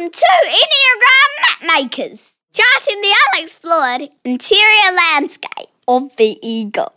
Welcome 0.00 0.18
to 0.18 0.26
Enneagram 0.48 1.68
Mapmakers, 1.68 2.32
charting 2.54 3.02
the 3.02 3.14
unexplored 3.36 4.08
interior 4.24 4.96
landscape 4.96 5.68
of 5.86 6.16
the 6.16 6.38
ego 6.40 6.90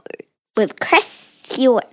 with 0.56 0.80
Chris 0.80 1.06
Stewart. 1.06 1.92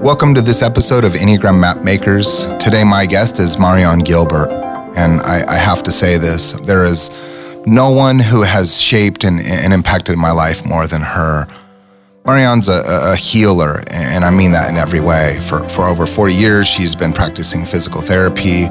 Welcome 0.00 0.36
to 0.36 0.40
this 0.40 0.62
episode 0.62 1.02
of 1.02 1.14
Enneagram 1.14 1.60
Mapmakers. 1.60 2.56
Today, 2.60 2.84
my 2.84 3.06
guest 3.06 3.40
is 3.40 3.58
Marion 3.58 3.98
Gilbert. 3.98 4.50
And 4.96 5.20
I, 5.22 5.44
I 5.48 5.56
have 5.56 5.82
to 5.82 5.90
say 5.90 6.16
this 6.16 6.52
there 6.52 6.84
is 6.84 7.10
no 7.66 7.90
one 7.90 8.20
who 8.20 8.42
has 8.42 8.80
shaped 8.80 9.24
and, 9.24 9.40
and 9.40 9.72
impacted 9.72 10.16
my 10.16 10.30
life 10.30 10.64
more 10.64 10.86
than 10.86 11.02
her. 11.02 11.48
Marion's 12.24 12.68
a, 12.68 12.84
a, 12.86 13.16
healer, 13.16 13.82
and 13.90 14.24
I 14.24 14.30
mean 14.30 14.52
that 14.52 14.70
in 14.70 14.76
every 14.76 15.00
way. 15.00 15.40
For, 15.48 15.68
for 15.68 15.86
over 15.86 16.06
40 16.06 16.34
years, 16.34 16.68
she's 16.68 16.94
been 16.94 17.12
practicing 17.12 17.64
physical 17.64 18.00
therapy. 18.00 18.68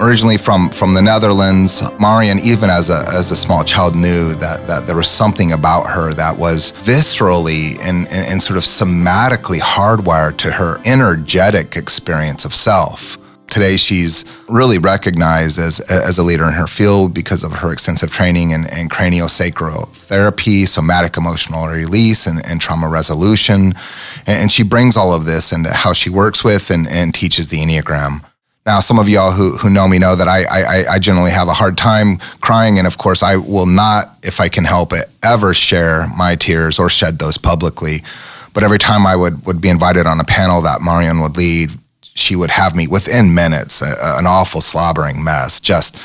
Originally 0.00 0.36
from, 0.36 0.70
from 0.70 0.92
the 0.92 1.00
Netherlands, 1.00 1.82
Marion, 2.00 2.38
even 2.40 2.68
as 2.68 2.90
a, 2.90 3.04
as 3.08 3.30
a 3.30 3.36
small 3.36 3.62
child, 3.62 3.94
knew 3.94 4.34
that, 4.34 4.66
that 4.66 4.86
there 4.86 4.96
was 4.96 5.08
something 5.08 5.52
about 5.52 5.86
her 5.86 6.12
that 6.14 6.36
was 6.36 6.72
viscerally 6.72 7.78
and, 7.80 8.08
and, 8.08 8.26
and 8.26 8.42
sort 8.42 8.56
of 8.56 8.64
somatically 8.64 9.60
hardwired 9.60 10.36
to 10.38 10.50
her 10.50 10.80
energetic 10.84 11.76
experience 11.76 12.44
of 12.44 12.52
self. 12.52 13.18
Today, 13.48 13.76
she's 13.76 14.24
really 14.48 14.78
recognized 14.78 15.60
as, 15.60 15.78
as 15.88 16.18
a 16.18 16.24
leader 16.24 16.44
in 16.44 16.54
her 16.54 16.66
field 16.66 17.14
because 17.14 17.44
of 17.44 17.52
her 17.52 17.72
extensive 17.72 18.10
training 18.10 18.50
in, 18.50 18.62
in 18.76 18.88
craniosacral 18.88 19.88
therapy, 19.90 20.66
somatic 20.66 21.16
emotional 21.16 21.68
release, 21.68 22.26
and, 22.26 22.44
and 22.44 22.60
trauma 22.60 22.88
resolution. 22.88 23.74
And, 24.26 24.42
and, 24.42 24.52
she 24.52 24.64
brings 24.64 24.96
all 24.96 25.12
of 25.12 25.24
this 25.24 25.52
into 25.52 25.72
how 25.72 25.92
she 25.92 26.10
works 26.10 26.42
with 26.42 26.68
and, 26.70 26.88
and 26.88 27.14
teaches 27.14 27.48
the 27.48 27.58
Enneagram. 27.58 28.24
Now, 28.66 28.80
some 28.80 28.98
of 28.98 29.10
y'all 29.10 29.30
who, 29.30 29.56
who 29.58 29.68
know 29.68 29.86
me 29.86 29.98
know 29.98 30.16
that 30.16 30.26
I, 30.26 30.44
I, 30.44 30.94
I 30.94 30.98
generally 30.98 31.30
have 31.30 31.48
a 31.48 31.52
hard 31.52 31.76
time 31.76 32.16
crying. 32.40 32.78
And 32.78 32.86
of 32.86 32.96
course, 32.96 33.22
I 33.22 33.36
will 33.36 33.66
not, 33.66 34.16
if 34.22 34.40
I 34.40 34.48
can 34.48 34.64
help 34.64 34.92
it, 34.94 35.04
ever 35.22 35.52
share 35.52 36.08
my 36.16 36.34
tears 36.34 36.78
or 36.78 36.88
shed 36.88 37.18
those 37.18 37.36
publicly. 37.36 38.02
But 38.54 38.62
every 38.62 38.78
time 38.78 39.06
I 39.06 39.16
would, 39.16 39.44
would 39.44 39.60
be 39.60 39.68
invited 39.68 40.06
on 40.06 40.18
a 40.18 40.24
panel 40.24 40.62
that 40.62 40.80
Marion 40.80 41.20
would 41.20 41.36
lead, 41.36 41.72
she 42.00 42.36
would 42.36 42.50
have 42.50 42.74
me 42.74 42.86
within 42.86 43.34
minutes, 43.34 43.82
an 43.82 44.26
awful 44.26 44.62
slobbering 44.62 45.22
mess, 45.22 45.60
just 45.60 45.98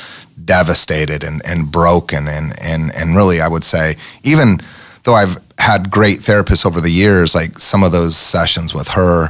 devastated 0.44 1.24
and, 1.24 1.42
and 1.46 1.72
broken. 1.72 2.28
And, 2.28 2.60
and, 2.62 2.94
and 2.94 3.16
really, 3.16 3.40
I 3.40 3.48
would 3.48 3.64
say, 3.64 3.96
even 4.24 4.60
though 5.04 5.14
I've 5.14 5.38
had 5.60 5.92
great 5.92 6.20
therapists 6.20 6.66
over 6.66 6.82
the 6.82 6.90
years, 6.90 7.36
like 7.36 7.60
some 7.60 7.84
of 7.84 7.92
those 7.94 8.18
sessions 8.18 8.74
with 8.74 8.90
her 8.90 9.30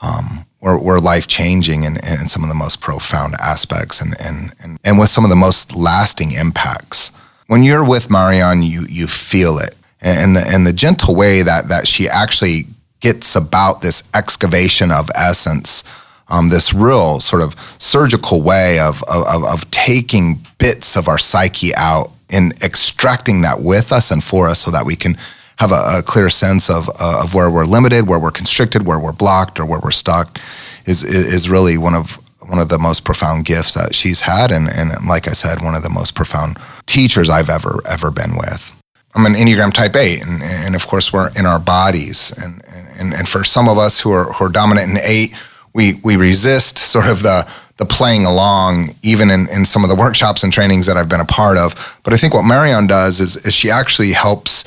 um, 0.00 0.46
were, 0.60 0.78
were 0.78 1.00
life 1.00 1.26
changing 1.26 1.84
and, 1.86 2.04
and 2.04 2.30
some 2.30 2.42
of 2.42 2.48
the 2.48 2.54
most 2.54 2.80
profound 2.80 3.34
aspects 3.40 4.00
and, 4.00 4.14
and, 4.20 4.52
and, 4.62 4.78
and 4.84 4.98
with 4.98 5.08
some 5.08 5.24
of 5.24 5.30
the 5.30 5.36
most 5.36 5.74
lasting 5.74 6.32
impacts. 6.32 7.12
When 7.46 7.62
you're 7.62 7.84
with 7.84 8.10
Marion, 8.10 8.62
you, 8.62 8.86
you 8.88 9.06
feel 9.06 9.58
it. 9.58 9.76
And 10.02 10.34
the, 10.34 10.40
and 10.46 10.66
the 10.66 10.72
gentle 10.72 11.14
way 11.14 11.42
that, 11.42 11.68
that 11.68 11.86
she 11.86 12.08
actually 12.08 12.66
gets 13.00 13.36
about 13.36 13.82
this 13.82 14.02
excavation 14.14 14.90
of 14.90 15.10
essence 15.14 15.84
um, 16.30 16.48
this 16.48 16.72
real 16.72 17.20
sort 17.20 17.42
of 17.42 17.54
surgical 17.78 18.42
way 18.42 18.78
of, 18.78 19.02
of, 19.04 19.44
of 19.44 19.70
taking 19.70 20.40
bits 20.58 20.96
of 20.96 21.08
our 21.08 21.18
psyche 21.18 21.74
out 21.76 22.12
and 22.30 22.52
extracting 22.62 23.42
that 23.42 23.60
with 23.60 23.92
us 23.92 24.10
and 24.10 24.22
for 24.22 24.48
us 24.48 24.60
so 24.60 24.70
that 24.70 24.86
we 24.86 24.94
can 24.94 25.16
have 25.60 25.72
a, 25.72 25.98
a 25.98 26.02
clear 26.02 26.30
sense 26.30 26.70
of, 26.70 26.88
uh, 26.88 27.20
of 27.22 27.34
where 27.34 27.50
we're 27.50 27.66
limited, 27.66 28.08
where 28.08 28.18
we're 28.18 28.30
constricted, 28.30 28.86
where 28.86 28.98
we're 28.98 29.12
blocked, 29.12 29.60
or 29.60 29.66
where 29.66 29.78
we're 29.78 29.90
stuck 29.90 30.40
is, 30.86 31.04
is 31.04 31.48
really 31.48 31.76
one 31.78 31.94
of 31.94 32.18
one 32.48 32.58
of 32.58 32.68
the 32.68 32.78
most 32.78 33.04
profound 33.04 33.44
gifts 33.44 33.74
that 33.74 33.94
she's 33.94 34.22
had 34.22 34.50
and, 34.50 34.68
and 34.68 34.90
like 35.06 35.28
I 35.28 35.34
said, 35.34 35.62
one 35.62 35.76
of 35.76 35.84
the 35.84 35.90
most 35.90 36.16
profound 36.16 36.58
teachers 36.86 37.28
I've 37.28 37.48
ever 37.48 37.80
ever 37.86 38.10
been 38.10 38.36
with. 38.36 38.72
I'm 39.14 39.26
an 39.26 39.34
Enneagram 39.34 39.72
type 39.72 39.94
8, 39.94 40.22
and, 40.22 40.42
and 40.42 40.74
of 40.74 40.86
course, 40.86 41.12
we're 41.12 41.30
in 41.36 41.44
our 41.44 41.58
bodies. 41.58 42.32
And, 42.38 42.62
and, 42.98 43.12
and 43.12 43.28
for 43.28 43.42
some 43.42 43.68
of 43.68 43.76
us 43.76 44.00
who 44.00 44.12
are, 44.12 44.32
who 44.32 44.44
are 44.44 44.48
dominant 44.48 44.90
in 44.90 44.98
8, 45.02 45.34
we 45.74 45.94
we 46.02 46.16
resist 46.16 46.78
sort 46.78 47.08
of 47.08 47.22
the 47.22 47.46
the 47.76 47.86
playing 47.86 48.26
along, 48.26 48.90
even 49.02 49.30
in, 49.30 49.48
in 49.48 49.64
some 49.64 49.84
of 49.84 49.90
the 49.90 49.96
workshops 49.96 50.42
and 50.42 50.52
trainings 50.52 50.86
that 50.86 50.96
I've 50.96 51.08
been 51.08 51.20
a 51.20 51.24
part 51.24 51.56
of. 51.56 51.98
But 52.02 52.12
I 52.12 52.16
think 52.16 52.34
what 52.34 52.44
Marion 52.44 52.86
does 52.86 53.20
is, 53.20 53.36
is 53.46 53.54
she 53.54 53.70
actually 53.70 54.12
helps 54.12 54.64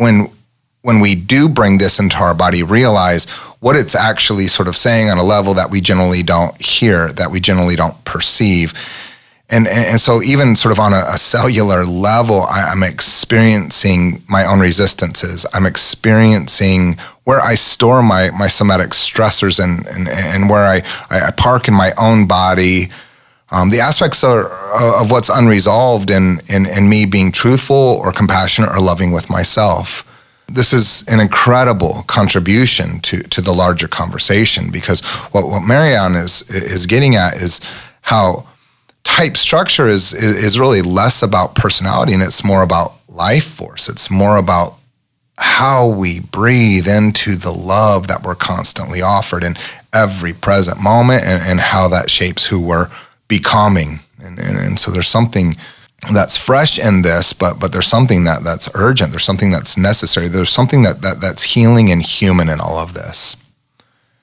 when 0.00 0.30
when 0.82 0.98
we 0.98 1.14
do 1.14 1.46
bring 1.46 1.76
this 1.76 2.00
into 2.00 2.16
our 2.16 2.34
body, 2.34 2.62
realize 2.62 3.26
what 3.60 3.76
it's 3.76 3.94
actually 3.94 4.46
sort 4.46 4.66
of 4.66 4.74
saying 4.74 5.10
on 5.10 5.18
a 5.18 5.22
level 5.22 5.52
that 5.52 5.70
we 5.70 5.78
generally 5.78 6.22
don't 6.22 6.58
hear, 6.58 7.12
that 7.12 7.30
we 7.30 7.38
generally 7.38 7.76
don't 7.76 8.02
perceive. 8.06 8.72
And, 9.50 9.66
and 9.68 10.00
so 10.00 10.22
even 10.22 10.56
sort 10.56 10.72
of 10.72 10.78
on 10.78 10.94
a, 10.94 11.02
a 11.12 11.18
cellular 11.18 11.84
level 11.84 12.44
I, 12.44 12.72
am 12.72 12.82
experiencing 12.82 14.22
my 14.26 14.46
own 14.46 14.58
resistances. 14.60 15.44
I'm 15.52 15.66
experiencing 15.66 16.96
where 17.24 17.40
i 17.40 17.54
store 17.54 18.02
my 18.02 18.30
my 18.30 18.48
somatic 18.48 18.90
stressors 18.90 19.62
and 19.62 19.86
and, 19.86 20.08
and 20.08 20.48
where 20.48 20.64
I, 20.64 20.82
I 21.10 21.30
park 21.36 21.68
in 21.68 21.74
my 21.74 21.92
own 21.98 22.26
body 22.26 22.88
um, 23.52 23.70
the 23.70 23.80
aspects 23.80 24.22
are, 24.22 24.46
of 25.00 25.10
what's 25.10 25.28
unresolved 25.28 26.10
in, 26.10 26.40
in, 26.48 26.66
in 26.66 26.88
me 26.88 27.04
being 27.04 27.32
truthful 27.32 28.00
or 28.04 28.12
compassionate 28.12 28.70
or 28.70 28.80
loving 28.80 29.12
with 29.12 29.28
myself 29.28 30.06
this 30.52 30.72
is 30.72 31.04
an 31.08 31.20
incredible 31.20 32.02
contribution 32.08 32.98
to, 33.00 33.22
to 33.22 33.40
the 33.40 33.52
larger 33.52 33.86
conversation 33.86 34.70
because 34.70 35.00
what, 35.32 35.46
what 35.46 35.66
Marion 35.66 36.14
is 36.14 36.42
is 36.50 36.86
getting 36.86 37.14
at 37.14 37.34
is 37.34 37.60
how 38.02 38.46
type 39.04 39.36
structure 39.36 39.86
is, 39.86 40.12
is, 40.12 40.44
is 40.44 40.60
really 40.60 40.82
less 40.82 41.22
about 41.22 41.54
personality 41.54 42.12
and 42.12 42.22
it's 42.22 42.44
more 42.44 42.62
about 42.62 42.94
life 43.08 43.44
force. 43.44 43.88
It's 43.88 44.10
more 44.10 44.36
about 44.36 44.76
how 45.38 45.86
we 45.86 46.20
breathe 46.20 46.86
into 46.86 47.36
the 47.36 47.52
love 47.52 48.08
that 48.08 48.22
we're 48.22 48.34
constantly 48.34 49.00
offered 49.00 49.42
in 49.42 49.54
every 49.94 50.32
present 50.32 50.80
moment 50.82 51.22
and, 51.24 51.42
and 51.42 51.60
how 51.60 51.88
that 51.88 52.10
shapes 52.10 52.46
who 52.46 52.60
we're 52.60 52.88
becoming. 53.30 54.00
And, 54.22 54.38
and, 54.38 54.58
and, 54.58 54.78
so 54.78 54.90
there's 54.90 55.08
something 55.08 55.56
that's 56.12 56.36
fresh 56.36 56.78
in 56.78 57.00
this, 57.00 57.32
but 57.32 57.58
but 57.58 57.72
there's 57.72 57.86
something 57.86 58.24
that 58.24 58.44
that's 58.44 58.68
urgent. 58.74 59.10
There's 59.10 59.24
something 59.24 59.50
that's 59.50 59.78
necessary. 59.78 60.28
There's 60.28 60.50
something 60.50 60.82
that, 60.82 61.00
that 61.00 61.22
that's 61.22 61.42
healing 61.42 61.90
and 61.90 62.02
human 62.02 62.50
in 62.50 62.60
all 62.60 62.78
of 62.78 62.92
this. 62.92 63.36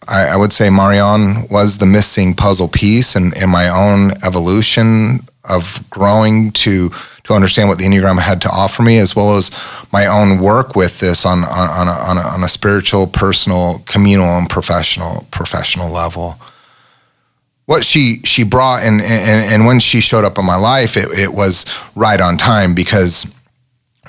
I, 0.08 0.28
I, 0.28 0.36
would 0.38 0.54
say 0.54 0.70
Marion 0.70 1.48
was 1.50 1.80
the 1.80 1.86
missing 1.86 2.34
puzzle 2.34 2.70
piece 2.70 3.16
in, 3.16 3.34
in 3.42 3.50
my 3.50 3.68
own 3.68 4.12
evolution 4.24 5.20
of 5.50 5.84
growing 5.90 6.52
to 6.52 6.90
to 7.24 7.34
understand 7.34 7.68
what 7.68 7.78
the 7.78 7.84
Enneagram 7.86 8.20
had 8.20 8.42
to 8.42 8.50
offer 8.50 8.84
me, 8.84 9.00
as 9.00 9.16
well 9.16 9.36
as 9.36 9.52
my 9.92 10.06
own 10.06 10.40
work 10.40 10.76
with 10.76 11.00
this 11.00 11.26
on 11.26 11.44
on, 11.44 11.70
on, 11.70 11.88
a, 11.88 11.92
on, 11.92 12.18
a, 12.18 12.22
on 12.22 12.44
a 12.44 12.48
spiritual, 12.48 13.08
personal, 13.08 13.82
communal, 13.86 14.38
and 14.38 14.50
professional 14.50 15.26
professional 15.32 15.92
level. 15.92 16.38
What 17.68 17.84
she 17.84 18.22
she 18.24 18.44
brought 18.44 18.82
and 18.84 19.02
and, 19.02 19.54
and 19.54 19.66
when 19.66 19.80
she 19.80 20.02
showed 20.02 20.26
up 20.26 20.38
in 20.38 20.46
my 20.46 20.56
life, 20.56 20.98
it, 20.98 21.10
it 21.18 21.34
was 21.34 21.66
right 21.96 22.20
on 22.20 22.38
time 22.38 22.74
because 22.74 23.32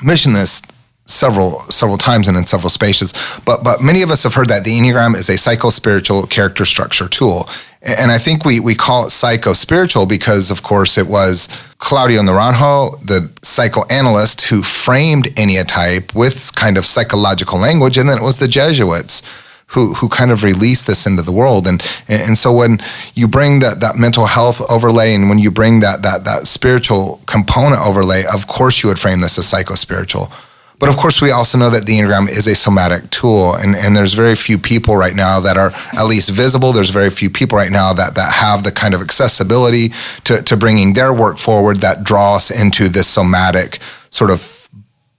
mission 0.00 0.32
this 0.32 0.62
several 1.08 1.62
several 1.62 1.98
times 1.98 2.28
and 2.28 2.36
in 2.36 2.44
several 2.44 2.70
spaces. 2.70 3.12
But 3.44 3.64
but 3.64 3.82
many 3.82 4.02
of 4.02 4.10
us 4.10 4.22
have 4.22 4.34
heard 4.34 4.48
that 4.50 4.64
the 4.64 4.78
Enneagram 4.78 5.16
is 5.16 5.28
a 5.28 5.36
psycho 5.36 5.70
spiritual 5.70 6.26
character 6.26 6.64
structure 6.64 7.08
tool. 7.08 7.48
And 7.82 8.12
I 8.12 8.18
think 8.18 8.44
we 8.44 8.60
we 8.60 8.74
call 8.74 9.06
it 9.06 9.10
psycho 9.10 9.54
spiritual 9.54 10.06
because 10.06 10.50
of 10.50 10.62
course 10.62 10.98
it 10.98 11.08
was 11.08 11.48
Claudio 11.78 12.22
Naranjo, 12.22 13.04
the 13.04 13.30
psychoanalyst 13.42 14.42
who 14.42 14.62
framed 14.62 15.26
Enneatype 15.34 16.14
with 16.14 16.54
kind 16.54 16.76
of 16.76 16.86
psychological 16.86 17.58
language, 17.58 17.98
and 17.98 18.08
then 18.08 18.18
it 18.18 18.22
was 18.22 18.38
the 18.38 18.48
Jesuits 18.48 19.22
who 19.68 19.94
who 19.94 20.08
kind 20.08 20.30
of 20.30 20.44
release 20.44 20.86
this 20.86 21.06
into 21.06 21.22
the 21.22 21.32
world. 21.32 21.66
And 21.66 21.82
and 22.08 22.36
so 22.36 22.52
when 22.52 22.78
you 23.14 23.28
bring 23.28 23.60
that 23.60 23.80
that 23.80 23.96
mental 23.96 24.26
health 24.26 24.60
overlay 24.70 25.14
and 25.14 25.28
when 25.28 25.38
you 25.38 25.50
bring 25.50 25.80
that 25.80 26.02
that 26.02 26.24
that 26.24 26.46
spiritual 26.46 27.20
component 27.26 27.82
overlay, 27.82 28.24
of 28.32 28.46
course 28.46 28.82
you 28.82 28.88
would 28.88 28.98
frame 28.98 29.20
this 29.20 29.38
as 29.38 29.46
psycho 29.46 29.74
spiritual. 29.74 30.30
But 30.78 30.88
of 30.88 30.96
course, 30.96 31.20
we 31.20 31.32
also 31.32 31.58
know 31.58 31.70
that 31.70 31.86
the 31.86 31.98
Enneagram 31.98 32.30
is 32.30 32.46
a 32.46 32.54
somatic 32.54 33.10
tool, 33.10 33.54
and, 33.54 33.74
and 33.74 33.96
there's 33.96 34.14
very 34.14 34.36
few 34.36 34.58
people 34.58 34.96
right 34.96 35.14
now 35.14 35.40
that 35.40 35.56
are 35.56 35.72
at 35.98 36.04
least 36.04 36.30
visible. 36.30 36.72
There's 36.72 36.90
very 36.90 37.10
few 37.10 37.28
people 37.30 37.58
right 37.58 37.72
now 37.72 37.92
that, 37.94 38.14
that 38.14 38.32
have 38.32 38.62
the 38.62 38.70
kind 38.70 38.94
of 38.94 39.00
accessibility 39.00 39.88
to, 40.22 40.40
to 40.42 40.56
bringing 40.56 40.92
their 40.92 41.12
work 41.12 41.38
forward 41.38 41.78
that 41.78 42.04
draw 42.04 42.36
us 42.36 42.50
into 42.50 42.88
this 42.88 43.08
somatic 43.08 43.80
sort 44.10 44.30
of 44.30 44.57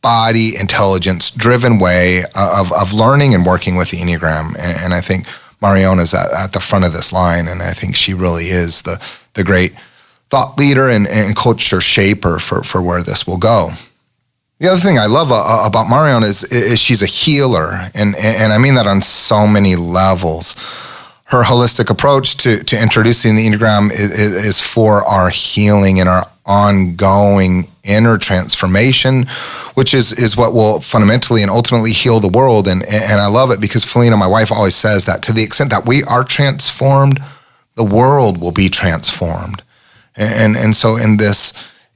body 0.02 0.56
intelligence 0.60 1.32
driven 1.32 1.78
way 1.80 2.24
of, 2.36 2.72
of 2.72 2.94
learning 2.94 3.36
and 3.36 3.46
working 3.46 3.76
with 3.76 3.92
the 3.92 3.98
Enneagram. 3.98 4.56
And, 4.58 4.80
and 4.80 4.94
I 4.94 5.02
think 5.02 5.28
Marion 5.62 6.00
is 6.00 6.14
at, 6.14 6.32
at 6.32 6.54
the 6.54 6.62
front 6.62 6.86
of 6.86 6.94
this 6.94 7.12
line, 7.12 7.48
and 7.48 7.62
I 7.62 7.72
think 7.72 7.96
she 7.96 8.14
really 8.14 8.46
is 8.46 8.84
the, 8.84 8.98
the 9.34 9.44
great 9.44 9.74
thought 10.30 10.58
leader 10.58 10.90
and, 10.90 11.08
and 11.08 11.36
culture 11.36 11.82
shaper 11.82 12.40
for, 12.40 12.64
for 12.64 12.82
where 12.82 13.04
this 13.04 13.28
will 13.28 13.38
go. 13.38 13.70
The 14.60 14.70
other 14.70 14.80
thing 14.80 14.98
I 14.98 15.08
love 15.08 15.32
uh, 15.32 15.66
about 15.66 15.90
Marion 15.90 16.24
is, 16.24 16.44
is 16.44 16.80
she's 16.80 17.02
a 17.02 17.06
healer, 17.06 17.90
and, 17.94 18.16
and 18.18 18.54
I 18.54 18.58
mean 18.58 18.76
that 18.76 18.88
on 18.88 19.02
so 19.02 19.48
many 19.48 19.76
levels. 19.76 20.56
her 21.30 21.44
holistic 21.44 21.92
approach 21.92 22.38
to, 22.38 22.64
to 22.64 22.82
introducing 22.82 23.36
the 23.36 23.46
Enneagram 23.46 23.92
is, 23.92 24.12
is 24.12 24.60
for 24.60 25.06
our 25.06 25.30
healing 25.30 26.00
and 26.00 26.10
our 26.10 26.28
ongoing 26.50 27.70
inner 27.84 28.18
transformation, 28.18 29.28
which 29.76 29.94
is, 29.94 30.12
is 30.12 30.36
what 30.36 30.54
will 30.54 30.82
fundamentally 30.82 31.44
and 31.44 31.52
ultimately 31.52 31.92
heal 31.92 32.20
the 32.20 32.28
world. 32.28 32.68
And, 32.68 32.84
and 32.84 33.22
I 33.22 33.28
love 33.28 33.52
it 33.52 33.62
because 33.62 33.86
Felina, 33.86 34.18
my 34.18 34.28
wife, 34.28 34.52
always 34.52 34.76
says 34.76 35.06
that 35.06 35.22
to 35.24 35.34
the 35.34 35.44
extent 35.44 35.70
that 35.70 35.86
we 35.86 36.04
are 36.04 36.24
transformed, 36.24 37.20
the 37.76 37.84
world 37.84 38.42
will 38.42 38.52
be 38.52 38.68
transformed. 38.68 39.62
And, 40.18 40.58
and 40.58 40.76
so 40.76 40.98
in 40.98 41.18
this 41.18 41.54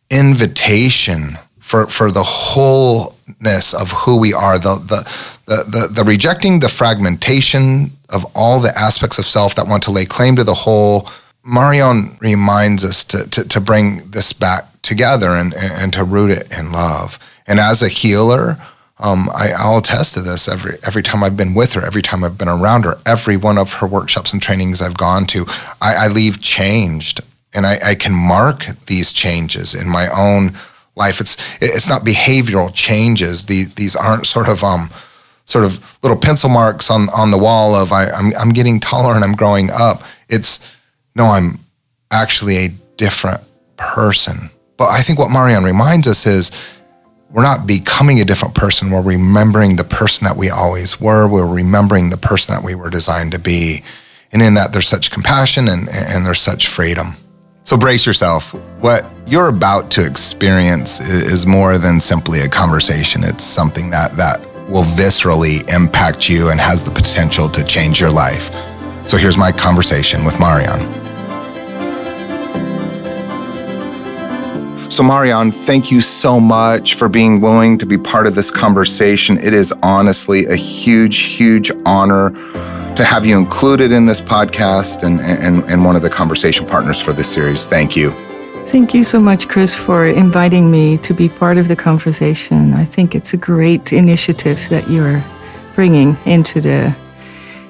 invitation 0.10 1.38
for, 1.60 1.88
for 1.88 2.12
the 2.12 2.24
wholeness 2.24 3.74
of 3.74 3.92
who 3.92 4.18
we 4.20 4.34
are, 4.34 4.60
the, 4.60 4.76
the, 4.88 5.34
the, 5.48 5.64
the, 5.68 5.94
the 5.94 6.04
rejecting 6.04 6.60
the 6.60 6.70
fragmentation 6.70 7.92
of 8.10 8.26
all 8.36 8.60
the 8.60 8.78
aspects 8.78 9.18
of 9.18 9.26
self 9.26 9.56
that 9.56 9.68
want 9.68 9.82
to 9.84 9.92
lay 9.92 10.06
claim 10.06 10.36
to 10.36 10.44
the 10.44 10.54
whole, 10.54 11.10
Marion 11.46 12.18
reminds 12.22 12.84
us 12.84 13.04
to, 13.06 13.30
to, 13.30 13.48
to 13.48 13.60
bring 13.60 14.10
this 14.10 14.32
back 14.34 14.66
together 14.82 15.30
and, 15.32 15.54
and 15.54 15.92
to 15.94 16.04
root 16.04 16.32
it 16.32 16.58
in 16.58 16.72
love. 16.72 17.20
And 17.48 17.60
as 17.60 17.82
a 17.82 17.90
healer, 17.90 18.58
um, 19.00 19.30
I, 19.34 19.52
I'll 19.58 19.80
attest 19.80 20.14
to 20.14 20.22
this 20.22 20.48
every 20.48 20.78
every 20.88 21.04
time 21.04 21.24
I've 21.24 21.36
been 21.36 21.54
with 21.54 21.74
her, 21.74 21.86
every 21.86 22.02
time 22.02 22.24
I've 22.24 22.38
been 22.38 22.48
around 22.48 22.86
her, 22.86 22.98
every 23.06 23.36
one 23.36 23.58
of 23.58 23.74
her 23.74 23.88
workshops 23.88 24.32
and 24.32 24.42
trainings 24.42 24.82
I've 24.82 24.98
gone 24.98 25.26
to, 25.28 25.46
I, 25.82 26.06
I 26.06 26.08
leave 26.08 26.42
changed, 26.42 27.20
and 27.54 27.66
I, 27.66 27.80
I 27.84 27.96
can 27.96 28.14
mark 28.14 28.66
these 28.86 29.12
changes 29.12 29.74
in 29.76 29.90
my 29.90 30.08
own 30.08 30.54
life. 30.96 31.20
It's 31.20 31.36
it's 31.62 31.90
not 31.90 32.06
behavioral 32.06 32.74
changes. 32.74 33.48
These 33.48 33.76
these 33.76 33.96
aren't 33.96 34.26
sort 34.26 34.48
of 34.48 34.64
um 34.64 34.90
sort 35.46 35.66
of 35.66 35.98
little 36.02 36.18
pencil 36.18 36.50
marks 36.50 36.90
on 36.90 37.10
on 37.10 37.32
the 37.32 37.38
wall 37.38 37.76
of 37.76 37.92
I, 37.92 38.10
I'm 38.12 38.32
I'm 38.38 38.50
getting 38.50 38.80
taller 38.80 39.16
and 39.16 39.24
I'm 39.24 39.36
growing 39.36 39.70
up. 39.72 40.04
It's 40.30 40.60
no, 41.16 41.26
I'm 41.26 41.60
actually 42.12 42.58
a 42.58 42.70
different 42.98 43.42
person. 43.78 44.50
But 44.78 44.90
I 44.90 45.02
think 45.02 45.20
what 45.20 45.32
Marianne 45.32 45.64
reminds 45.64 46.08
us 46.08 46.26
is 46.26 46.52
we're 47.30 47.44
not 47.44 47.66
becoming 47.66 48.22
a 48.22 48.26
different 48.26 48.54
person. 48.54 48.92
We're 48.92 49.02
remembering 49.02 49.76
the 49.76 49.84
person 49.84 50.26
that 50.26 50.38
we 50.38 50.50
always 50.50 51.02
were. 51.02 51.28
We're 51.28 51.52
remembering 51.52 52.10
the 52.10 52.18
person 52.18 52.54
that 52.54 52.64
we 52.64 52.76
were 52.76 52.90
designed 52.90 53.32
to 53.32 53.40
be. 53.40 53.84
And 54.32 54.42
in 54.42 54.54
that, 54.56 54.72
there's 54.72 54.88
such 54.88 55.12
compassion 55.12 55.68
and, 55.68 55.90
and 55.90 56.26
there's 56.26 56.42
such 56.42 56.68
freedom. 56.68 57.16
So 57.64 57.78
brace 57.78 58.06
yourself. 58.06 58.54
What 58.82 59.06
you're 59.26 59.48
about 59.48 59.90
to 59.92 60.06
experience 60.06 61.00
is 61.00 61.48
more 61.48 61.78
than 61.78 62.00
simply 62.00 62.42
a 62.42 62.50
conversation. 62.50 63.24
It's 63.24 63.44
something 63.44 63.90
that, 63.92 64.16
that 64.18 64.42
will 64.70 64.84
viscerally 64.84 65.68
impact 65.74 66.30
you 66.30 66.50
and 66.50 66.60
has 66.60 66.84
the 66.84 66.92
potential 66.92 67.48
to 67.50 67.64
change 67.64 68.00
your 68.00 68.12
life. 68.12 68.52
So 69.08 69.18
here's 69.18 69.38
my 69.38 69.52
conversation 69.52 70.24
with 70.24 70.40
Marianne. 70.40 71.03
So, 74.94 75.02
Marianne, 75.02 75.52
thank 75.52 75.90
you 75.90 76.02
so 76.02 76.40
much 76.40 76.94
for 76.94 77.10
being 77.10 77.42
willing 77.42 77.80
to 77.80 77.86
be 77.88 77.98
part 77.98 78.28
of 78.28 78.36
this 78.36 78.52
conversation. 78.52 79.40
It 79.40 79.52
is 79.52 79.74
honestly 79.82 80.46
a 80.46 80.56
huge, 80.56 81.18
huge 81.18 81.72
honor 81.84 82.30
to 82.96 83.04
have 83.04 83.26
you 83.26 83.36
included 83.36 83.92
in 83.92 84.06
this 84.06 84.22
podcast 84.22 85.02
and, 85.02 85.20
and, 85.20 85.64
and 85.64 85.84
one 85.84 85.96
of 85.96 86.04
the 86.04 86.12
conversation 86.12 86.68
partners 86.68 87.02
for 87.02 87.12
this 87.12 87.28
series. 87.28 87.66
Thank 87.66 87.96
you. 87.96 88.12
Thank 88.68 88.94
you 88.94 89.04
so 89.04 89.20
much, 89.20 89.48
Chris, 89.48 89.74
for 89.74 90.06
inviting 90.06 90.70
me 90.70 91.00
to 91.00 91.14
be 91.16 91.28
part 91.28 91.58
of 91.58 91.70
the 91.70 91.76
conversation. 91.76 92.76
I 92.76 92.86
think 92.86 93.16
it's 93.16 93.34
a 93.34 93.38
great 93.38 93.94
initiative 93.94 94.60
that 94.70 94.88
you're 94.92 95.24
bringing 95.74 96.16
into 96.28 96.62
the 96.62 96.96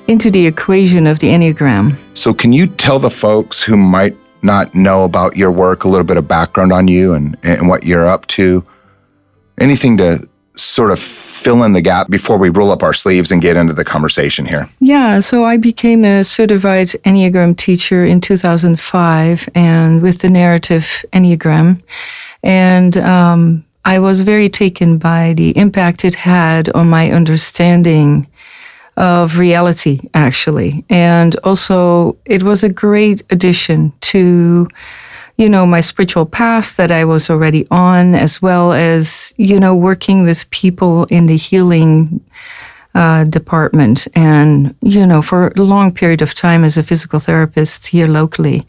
into 0.07 0.29
the 0.29 0.45
equation 0.45 1.07
of 1.07 1.19
the 1.19 1.27
Enneagram. 1.27 1.95
So, 2.15 2.33
can 2.33 2.51
you 2.51 2.67
tell 2.67 2.99
the 2.99 3.09
folks 3.09 3.63
who 3.63 3.77
might 3.77 4.17
not 4.43 4.73
know 4.75 5.03
about 5.03 5.37
your 5.37 5.51
work, 5.51 5.83
a 5.83 5.87
little 5.87 6.05
bit 6.05 6.17
of 6.17 6.27
background 6.27 6.73
on 6.73 6.87
you 6.87 7.13
and, 7.13 7.37
and 7.43 7.67
what 7.67 7.85
you're 7.85 8.07
up 8.07 8.27
to. 8.27 8.65
Anything 9.59 9.97
to 9.97 10.27
sort 10.55 10.91
of 10.91 10.99
fill 10.99 11.63
in 11.63 11.73
the 11.73 11.81
gap 11.81 12.09
before 12.09 12.37
we 12.37 12.49
roll 12.49 12.71
up 12.71 12.83
our 12.83 12.93
sleeves 12.93 13.31
and 13.31 13.41
get 13.41 13.57
into 13.57 13.73
the 13.73 13.83
conversation 13.83 14.45
here? 14.45 14.69
Yeah, 14.79 15.19
so 15.19 15.43
I 15.43 15.57
became 15.57 16.05
a 16.05 16.23
certified 16.23 16.89
Enneagram 17.05 17.57
teacher 17.57 18.05
in 18.05 18.21
2005 18.21 19.49
and 19.55 20.01
with 20.01 20.19
the 20.19 20.29
narrative 20.29 21.05
Enneagram. 21.11 21.81
And 22.43 22.97
um, 22.97 23.65
I 23.85 23.99
was 23.99 24.21
very 24.21 24.49
taken 24.49 24.97
by 24.97 25.33
the 25.33 25.57
impact 25.57 26.05
it 26.05 26.15
had 26.15 26.69
on 26.69 26.89
my 26.89 27.11
understanding 27.11 28.27
of 28.95 29.37
reality, 29.37 29.99
actually. 30.13 30.85
And 30.89 31.35
also, 31.43 32.17
it 32.25 32.43
was 32.43 32.63
a 32.63 32.69
great 32.69 33.23
addition 33.31 33.91
to, 34.01 34.67
you 35.37 35.49
know, 35.49 35.65
my 35.65 35.81
spiritual 35.81 36.25
path 36.25 36.75
that 36.77 36.91
I 36.91 37.05
was 37.05 37.29
already 37.29 37.65
on, 37.71 38.13
as 38.13 38.41
well 38.41 38.71
as, 38.71 39.33
you 39.37 39.59
know, 39.59 39.75
working 39.75 40.25
with 40.25 40.49
people 40.51 41.05
in 41.05 41.25
the 41.25 41.37
healing 41.37 42.21
uh, 42.93 43.23
department. 43.23 44.07
And, 44.13 44.75
you 44.81 45.05
know, 45.07 45.21
for 45.23 45.47
a 45.55 45.61
long 45.61 45.91
period 45.91 46.21
of 46.21 46.35
time 46.35 46.63
as 46.63 46.77
a 46.77 46.83
physical 46.83 47.19
therapist 47.19 47.87
here 47.87 48.07
locally 48.07 48.67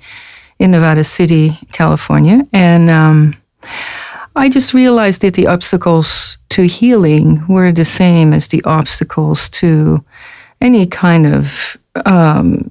in 0.59 0.71
Nevada 0.71 1.05
City, 1.05 1.59
California. 1.73 2.47
And, 2.53 2.91
um, 2.91 3.37
I 4.37 4.49
just 4.49 4.75
realized 4.75 5.21
that 5.21 5.35
the 5.35 5.47
obstacles 5.47 6.39
to 6.51 6.67
healing 6.67 7.45
were 7.49 7.73
the 7.73 7.85
same 7.85 8.33
as 8.33 8.49
the 8.49 8.63
obstacles 8.65 9.49
to 9.51 10.05
any 10.61 10.87
kind 10.87 11.27
of 11.27 11.77
um, 12.05 12.71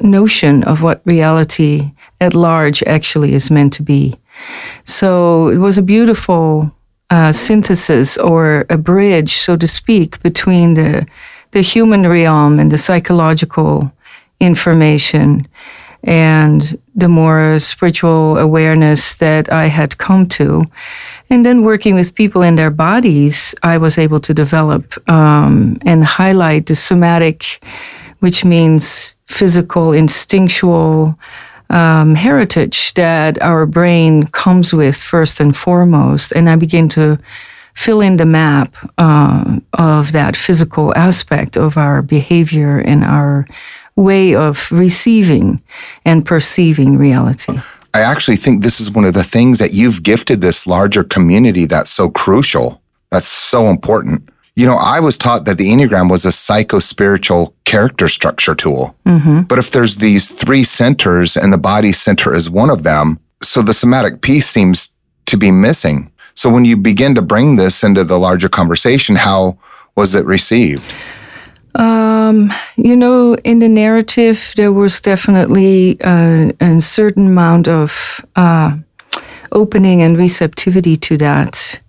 notion 0.00 0.64
of 0.64 0.82
what 0.82 1.02
reality 1.04 1.92
at 2.20 2.34
large 2.34 2.82
actually 2.84 3.34
is 3.34 3.50
meant 3.50 3.72
to 3.74 3.82
be. 3.82 4.14
So 4.84 5.48
it 5.48 5.58
was 5.58 5.78
a 5.78 5.82
beautiful 5.82 6.72
uh, 7.10 7.32
synthesis 7.32 8.16
or 8.16 8.66
a 8.70 8.76
bridge, 8.76 9.34
so 9.34 9.56
to 9.56 9.68
speak, 9.68 10.20
between 10.22 10.74
the 10.74 11.06
the 11.52 11.62
human 11.62 12.04
realm 12.04 12.58
and 12.58 12.72
the 12.72 12.78
psychological 12.78 13.92
information 14.40 15.46
and 16.04 16.78
the 16.94 17.08
more 17.08 17.58
spiritual 17.58 18.38
awareness 18.38 19.16
that 19.16 19.50
I 19.50 19.66
had 19.66 19.98
come 19.98 20.28
to. 20.28 20.64
And 21.30 21.44
then 21.44 21.62
working 21.62 21.94
with 21.94 22.14
people 22.14 22.42
in 22.42 22.56
their 22.56 22.70
bodies, 22.70 23.54
I 23.62 23.78
was 23.78 23.98
able 23.98 24.20
to 24.20 24.34
develop 24.34 24.96
um, 25.08 25.78
and 25.86 26.04
highlight 26.04 26.66
the 26.66 26.74
somatic, 26.74 27.64
which 28.20 28.44
means 28.44 29.14
physical, 29.26 29.92
instinctual 29.92 31.18
um, 31.70 32.14
heritage 32.14 32.92
that 32.94 33.40
our 33.42 33.66
brain 33.66 34.26
comes 34.28 34.72
with 34.72 34.96
first 34.96 35.40
and 35.40 35.56
foremost. 35.56 36.32
And 36.32 36.48
I 36.50 36.56
begin 36.56 36.88
to 36.90 37.18
fill 37.74 38.00
in 38.00 38.18
the 38.18 38.26
map 38.26 38.76
uh, 38.98 39.58
of 39.72 40.12
that 40.12 40.36
physical 40.36 40.94
aspect 40.94 41.56
of 41.56 41.76
our 41.76 42.02
behavior 42.02 42.78
and 42.78 43.02
our 43.02 43.46
way 43.96 44.34
of 44.34 44.70
receiving 44.70 45.62
and 46.04 46.26
perceiving 46.26 46.98
reality. 46.98 47.58
I 47.92 48.00
actually 48.00 48.36
think 48.36 48.62
this 48.62 48.80
is 48.80 48.90
one 48.90 49.04
of 49.04 49.14
the 49.14 49.22
things 49.22 49.58
that 49.60 49.72
you've 49.72 50.02
gifted 50.02 50.40
this 50.40 50.66
larger 50.66 51.04
community 51.04 51.64
that's 51.64 51.90
so 51.90 52.08
crucial, 52.10 52.82
that's 53.10 53.28
so 53.28 53.68
important. 53.68 54.28
You 54.56 54.66
know, 54.66 54.76
I 54.76 55.00
was 55.00 55.16
taught 55.16 55.44
that 55.44 55.58
the 55.58 55.70
Enneagram 55.70 56.10
was 56.10 56.24
a 56.24 56.32
psycho 56.32 56.80
spiritual 56.80 57.54
character 57.64 58.08
structure 58.08 58.54
tool. 58.54 58.96
Mm-hmm. 59.06 59.42
But 59.42 59.58
if 59.58 59.70
there's 59.70 59.96
these 59.96 60.28
three 60.28 60.64
centers 60.64 61.36
and 61.36 61.52
the 61.52 61.58
body 61.58 61.92
center 61.92 62.34
is 62.34 62.50
one 62.50 62.70
of 62.70 62.82
them, 62.82 63.20
so 63.42 63.62
the 63.62 63.74
somatic 63.74 64.22
piece 64.22 64.48
seems 64.48 64.92
to 65.26 65.36
be 65.36 65.50
missing. 65.50 66.10
So 66.34 66.50
when 66.50 66.64
you 66.64 66.76
begin 66.76 67.14
to 67.14 67.22
bring 67.22 67.56
this 67.56 67.84
into 67.84 68.02
the 68.02 68.18
larger 68.18 68.48
conversation, 68.48 69.16
how 69.16 69.58
was 69.96 70.14
it 70.14 70.24
received? 70.24 70.84
Um, 71.74 72.52
you 72.76 72.94
know, 72.94 73.34
in 73.44 73.58
the 73.58 73.68
narrative, 73.68 74.52
there 74.56 74.72
was 74.72 75.00
definitely 75.00 76.00
uh, 76.02 76.52
a 76.60 76.80
certain 76.80 77.26
amount 77.26 77.66
of 77.66 78.24
uh, 78.36 78.76
opening 79.52 80.02
and 80.02 80.16
receptivity 80.16 80.96
to 80.96 81.16
that. 81.18 81.80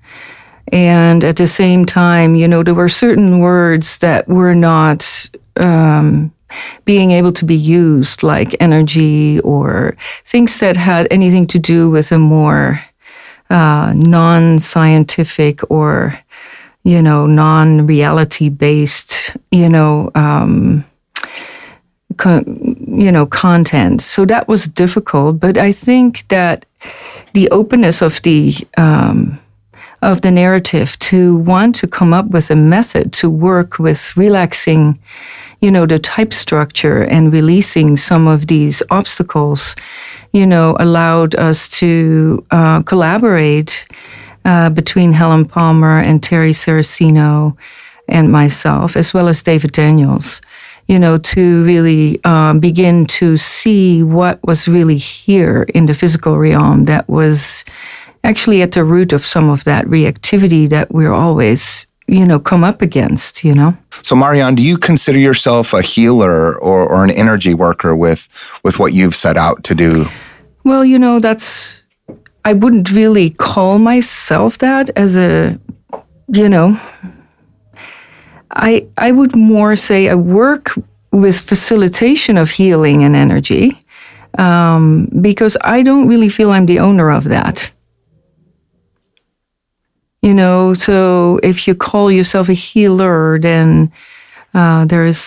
And 0.72 1.24
at 1.24 1.38
the 1.38 1.48
same 1.48 1.86
time, 1.86 2.36
you 2.36 2.48
know, 2.48 2.64
there 2.64 2.74
were 2.74 2.90
certain 2.90 3.40
words 3.40 4.00
that 4.00 4.28
were 4.28 4.56
not 4.56 5.30
um, 5.58 6.34
being 6.86 7.12
able 7.12 7.32
to 7.34 7.46
be 7.46 7.56
used, 7.56 8.24
like 8.24 8.56
energy 8.60 9.40
or 9.42 9.96
things 10.26 10.60
that 10.60 10.78
had 10.78 11.08
anything 11.12 11.46
to 11.48 11.60
do 11.60 11.90
with 11.92 12.12
a 12.12 12.20
more 12.20 12.82
uh, 13.52 13.94
non 13.96 14.58
scientific 14.58 15.60
or 15.70 16.18
you 16.86 17.02
know, 17.02 17.26
non 17.26 17.86
reality 17.86 18.48
based, 18.48 19.36
you 19.52 19.68
know, 19.68 20.12
um, 20.16 20.86
you 22.24 23.12
know, 23.12 23.26
content. 23.26 24.02
So 24.02 24.24
that 24.26 24.48
was 24.48 24.68
difficult, 24.68 25.40
but 25.40 25.58
I 25.58 25.74
think 25.74 26.26
that 26.30 26.66
the 27.34 27.50
openness 27.50 28.02
of 28.02 28.22
the 28.22 28.56
um, 28.78 29.40
of 30.02 30.22
the 30.22 30.32
narrative 30.32 30.98
to 31.00 31.38
want 31.38 31.76
to 31.76 31.88
come 31.88 32.14
up 32.14 32.28
with 32.28 32.52
a 32.52 32.56
method 32.56 33.12
to 33.14 33.30
work 33.30 33.80
with 33.80 34.16
relaxing 34.16 35.00
you 35.62 35.72
know, 35.72 35.88
the 35.88 35.98
type 35.98 36.34
structure 36.34 37.04
and 37.04 37.34
releasing 37.34 37.98
some 37.98 38.28
of 38.28 38.48
these 38.48 38.84
obstacles, 38.92 39.76
you 40.32 40.46
know, 40.46 40.76
allowed 40.80 41.34
us 41.36 41.68
to 41.80 42.46
uh, 42.52 42.84
collaborate 42.84 43.88
uh, 44.46 44.70
between 44.70 45.12
Helen 45.12 45.46
Palmer 45.46 46.00
and 46.00 46.22
Terry 46.22 46.52
Saracino 46.52 47.58
and 48.08 48.32
myself, 48.32 48.96
as 48.96 49.14
well 49.14 49.28
as 49.28 49.44
David 49.44 49.72
Daniels, 49.72 50.40
you 50.88 51.00
know, 51.00 51.18
to 51.18 51.66
really 51.66 52.20
uh, 52.24 52.54
begin 52.54 53.08
to 53.08 53.38
see 53.38 54.04
what 54.04 54.40
was 54.46 54.68
really 54.68 54.98
here 54.98 55.64
in 55.74 55.88
the 55.88 55.94
physical 55.94 56.38
realm 56.38 56.86
that 56.86 57.10
was 57.10 57.66
actually 58.24 58.62
at 58.62 58.72
the 58.72 58.84
root 58.84 59.14
of 59.14 59.26
some 59.26 59.50
of 59.50 59.64
that 59.64 59.86
reactivity 59.86 60.70
that 60.70 60.92
we're 60.92 61.14
always 61.14 61.86
you 62.08 62.26
know 62.26 62.40
come 62.40 62.64
up 62.64 62.82
against 62.82 63.44
you 63.44 63.54
know? 63.54 63.76
So 64.04 64.16
marianne 64.16 64.56
do 64.56 64.64
you 64.64 64.78
consider 64.78 65.20
yourself 65.20 65.74
a 65.74 65.82
healer 65.82 66.60
or, 66.60 66.88
or 66.88 67.04
an 67.04 67.12
energy 67.12 67.54
worker 67.54 67.96
with 67.96 68.28
with 68.64 68.78
what 68.80 68.94
you've 68.94 69.16
set 69.16 69.38
out 69.38 69.64
to 69.64 69.76
do? 69.76 70.06
Well 70.64 70.86
you 70.86 71.00
know 71.00 71.20
that's 71.20 71.82
i 72.46 72.54
wouldn't 72.54 72.92
really 72.92 73.30
call 73.32 73.78
myself 73.80 74.58
that 74.60 74.90
as 74.96 75.18
a 75.18 75.60
you 76.30 76.48
know 76.48 76.80
I 78.56 78.88
I 78.98 79.12
would 79.12 79.36
more 79.36 79.76
say 79.76 80.10
I 80.10 80.16
work 80.16 80.74
with 81.12 81.40
facilitation 81.40 82.38
of 82.38 82.52
healing 82.52 83.04
and 83.04 83.16
energy 83.16 83.80
um, 84.38 85.10
because 85.22 85.58
I 85.64 85.84
don't 85.84 86.08
really 86.08 86.30
feel 86.30 86.52
I'm 86.52 86.66
the 86.66 86.80
owner 86.80 87.12
of 87.12 87.26
that. 87.26 87.72
You 90.22 90.34
know, 90.34 90.74
so 90.74 91.40
if 91.44 91.68
you 91.68 91.76
call 91.76 92.12
yourself 92.12 92.50
a 92.50 92.54
healer, 92.54 93.40
then 93.40 93.92
uh, 94.56 94.86
there 94.86 95.06
is 95.06 95.20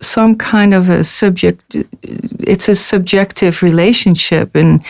some 0.00 0.36
kind 0.36 0.72
of 0.72 0.88
a 0.88 1.04
subject. 1.04 1.76
It's 2.02 2.68
a 2.68 2.74
subjective 2.74 3.62
relationship, 3.62 4.56
and 4.56 4.82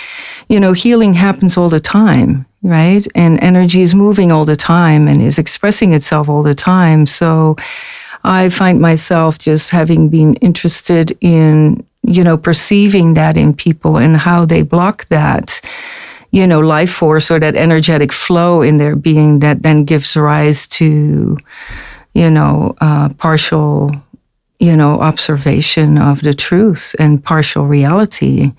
you 0.48 0.60
know, 0.60 0.72
healing 0.72 1.14
happens 1.14 1.56
all 1.56 1.68
the 1.68 1.80
time 1.80 2.46
right? 2.66 3.06
And 3.14 3.40
energy 3.42 3.82
is 3.82 3.94
moving 3.94 4.32
all 4.32 4.44
the 4.44 4.56
time 4.56 5.06
and 5.06 5.22
is 5.22 5.38
expressing 5.38 5.92
itself 5.92 6.28
all 6.28 6.42
the 6.42 6.54
time. 6.54 7.06
So 7.06 7.56
I 8.24 8.48
find 8.48 8.80
myself 8.80 9.38
just 9.38 9.70
having 9.70 10.08
been 10.08 10.34
interested 10.34 11.16
in, 11.20 11.86
you 12.02 12.24
know, 12.24 12.36
perceiving 12.36 13.14
that 13.14 13.36
in 13.36 13.54
people 13.54 13.96
and 13.96 14.16
how 14.16 14.44
they 14.44 14.62
block 14.62 15.06
that, 15.08 15.60
you 16.32 16.46
know, 16.46 16.60
life 16.60 16.90
force 16.90 17.30
or 17.30 17.38
that 17.38 17.54
energetic 17.54 18.12
flow 18.12 18.62
in 18.62 18.78
their 18.78 18.96
being 18.96 19.38
that 19.40 19.62
then 19.62 19.84
gives 19.84 20.16
rise 20.16 20.66
to, 20.68 21.38
you 22.16 22.30
know, 22.30 22.75
uh, 22.80 23.11
partial, 23.18 23.90
you 24.58 24.75
know, 24.75 24.99
observation 25.00 25.99
of 25.99 26.23
the 26.23 26.32
truth 26.32 26.96
and 26.99 27.23
partial 27.23 27.66
reality. 27.66 28.52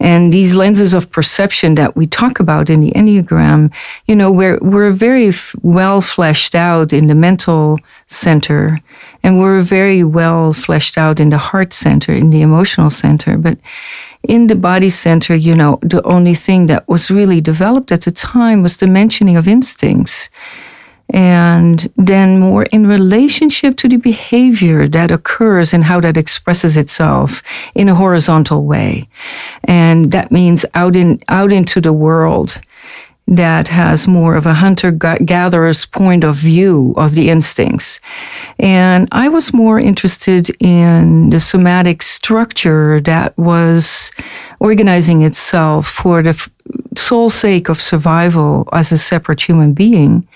And 0.00 0.32
these 0.32 0.56
lenses 0.56 0.92
of 0.92 1.10
perception 1.10 1.76
that 1.76 1.94
we 1.94 2.06
talk 2.08 2.40
about 2.40 2.68
in 2.68 2.80
the 2.80 2.90
Enneagram, 2.92 3.70
you 4.06 4.16
know, 4.16 4.32
we're, 4.32 4.58
we're 4.60 4.90
very 4.90 5.28
f- 5.28 5.54
well 5.62 6.00
fleshed 6.00 6.54
out 6.56 6.92
in 6.92 7.06
the 7.06 7.14
mental 7.14 7.78
center 8.06 8.80
and 9.22 9.38
we're 9.38 9.62
very 9.62 10.02
well 10.02 10.52
fleshed 10.52 10.98
out 10.98 11.20
in 11.20 11.30
the 11.30 11.38
heart 11.38 11.72
center, 11.72 12.12
in 12.12 12.30
the 12.30 12.40
emotional 12.40 12.90
center. 12.90 13.36
But 13.36 13.58
in 14.24 14.48
the 14.48 14.56
body 14.56 14.90
center, 14.90 15.36
you 15.36 15.54
know, 15.54 15.78
the 15.82 16.02
only 16.02 16.34
thing 16.34 16.66
that 16.66 16.88
was 16.88 17.10
really 17.10 17.40
developed 17.40 17.92
at 17.92 18.00
the 18.00 18.10
time 18.10 18.62
was 18.62 18.78
the 18.78 18.88
mentioning 18.88 19.36
of 19.36 19.46
instincts 19.46 20.28
and 21.12 21.92
then 21.96 22.38
more 22.38 22.64
in 22.64 22.86
relationship 22.86 23.76
to 23.76 23.88
the 23.88 23.96
behavior 23.96 24.88
that 24.88 25.10
occurs 25.10 25.74
and 25.74 25.84
how 25.84 26.00
that 26.00 26.16
expresses 26.16 26.76
itself 26.76 27.42
in 27.74 27.88
a 27.88 27.94
horizontal 27.94 28.64
way 28.64 29.08
and 29.64 30.12
that 30.12 30.30
means 30.30 30.64
out 30.74 30.96
in 30.96 31.20
out 31.28 31.52
into 31.52 31.80
the 31.80 31.92
world 31.92 32.60
that 33.30 33.68
has 33.68 34.08
more 34.08 34.34
of 34.34 34.44
a 34.44 34.54
hunter 34.54 34.90
gatherer's 34.90 35.86
point 35.86 36.24
of 36.24 36.34
view 36.34 36.92
of 36.96 37.14
the 37.14 37.30
instincts. 37.30 38.00
And 38.58 39.08
I 39.12 39.28
was 39.28 39.54
more 39.54 39.78
interested 39.78 40.50
in 40.58 41.30
the 41.30 41.38
somatic 41.38 42.02
structure 42.02 43.00
that 43.02 43.38
was 43.38 44.10
organizing 44.58 45.22
itself 45.22 45.86
for 45.86 46.24
the 46.24 46.50
sole 46.96 47.30
sake 47.30 47.68
of 47.68 47.80
survival 47.80 48.68
as 48.72 48.92
a 48.92 48.98
separate 48.98 49.40
human 49.40 49.72
being 49.72 50.26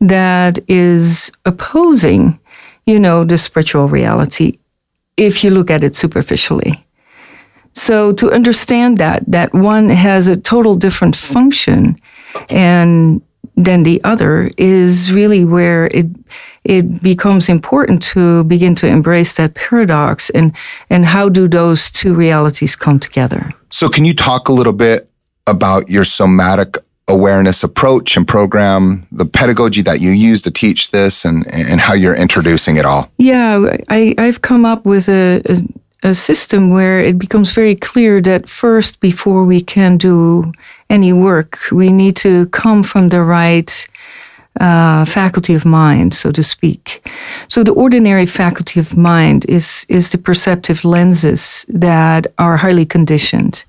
that 0.00 0.58
is 0.68 1.32
opposing, 1.44 2.38
you 2.84 2.98
know, 2.98 3.24
the 3.24 3.38
spiritual 3.38 3.88
reality 3.88 4.58
if 5.16 5.42
you 5.42 5.50
look 5.50 5.70
at 5.70 5.82
it 5.82 5.96
superficially. 5.96 6.84
So 7.72 8.12
to 8.14 8.30
understand 8.30 8.98
that, 8.98 9.22
that 9.26 9.52
one 9.54 9.90
has 9.90 10.28
a 10.28 10.36
total 10.36 10.76
different 10.76 11.16
function 11.16 12.00
and 12.48 13.22
than 13.56 13.82
the 13.84 14.02
other 14.04 14.50
is 14.58 15.10
really 15.12 15.44
where 15.44 15.86
it 15.86 16.06
it 16.64 17.00
becomes 17.00 17.48
important 17.48 18.02
to 18.02 18.44
begin 18.44 18.74
to 18.74 18.86
embrace 18.86 19.34
that 19.34 19.54
paradox 19.54 20.30
and 20.30 20.52
and 20.90 21.06
how 21.06 21.28
do 21.28 21.48
those 21.48 21.90
two 21.90 22.14
realities 22.14 22.76
come 22.76 22.98
together. 22.98 23.50
So 23.70 23.88
can 23.88 24.04
you 24.04 24.14
talk 24.14 24.48
a 24.48 24.52
little 24.52 24.72
bit 24.72 25.08
about 25.46 25.88
your 25.88 26.04
somatic 26.04 26.78
awareness 27.08 27.62
approach 27.62 28.16
and 28.16 28.26
program, 28.26 29.06
the 29.12 29.24
pedagogy 29.24 29.82
that 29.82 30.00
you 30.00 30.10
use 30.10 30.42
to 30.42 30.50
teach 30.50 30.90
this, 30.90 31.24
and, 31.24 31.46
and 31.52 31.80
how 31.80 31.94
you're 31.94 32.16
introducing 32.16 32.76
it 32.76 32.84
all? 32.84 33.10
Yeah, 33.18 33.76
I, 33.88 34.14
I've 34.18 34.42
come 34.42 34.64
up 34.64 34.84
with 34.84 35.08
a, 35.08 35.40
a, 36.02 36.10
a 36.10 36.14
system 36.14 36.70
where 36.70 37.00
it 37.00 37.16
becomes 37.18 37.52
very 37.52 37.76
clear 37.76 38.20
that 38.22 38.48
first, 38.48 39.00
before 39.00 39.44
we 39.44 39.60
can 39.60 39.96
do 39.98 40.52
any 40.90 41.12
work, 41.12 41.58
we 41.70 41.90
need 41.90 42.16
to 42.16 42.46
come 42.46 42.82
from 42.82 43.08
the 43.10 43.22
right 43.22 43.86
uh, 44.60 45.04
faculty 45.04 45.54
of 45.54 45.64
mind, 45.64 46.14
so 46.14 46.32
to 46.32 46.42
speak. 46.42 47.06
So 47.46 47.62
the 47.62 47.72
ordinary 47.72 48.26
faculty 48.26 48.80
of 48.80 48.96
mind 48.96 49.44
is 49.48 49.84
is 49.88 50.10
the 50.10 50.18
perceptive 50.18 50.84
lenses 50.84 51.66
that 51.68 52.26
are 52.38 52.56
highly 52.56 52.86
conditioned. 52.86 53.64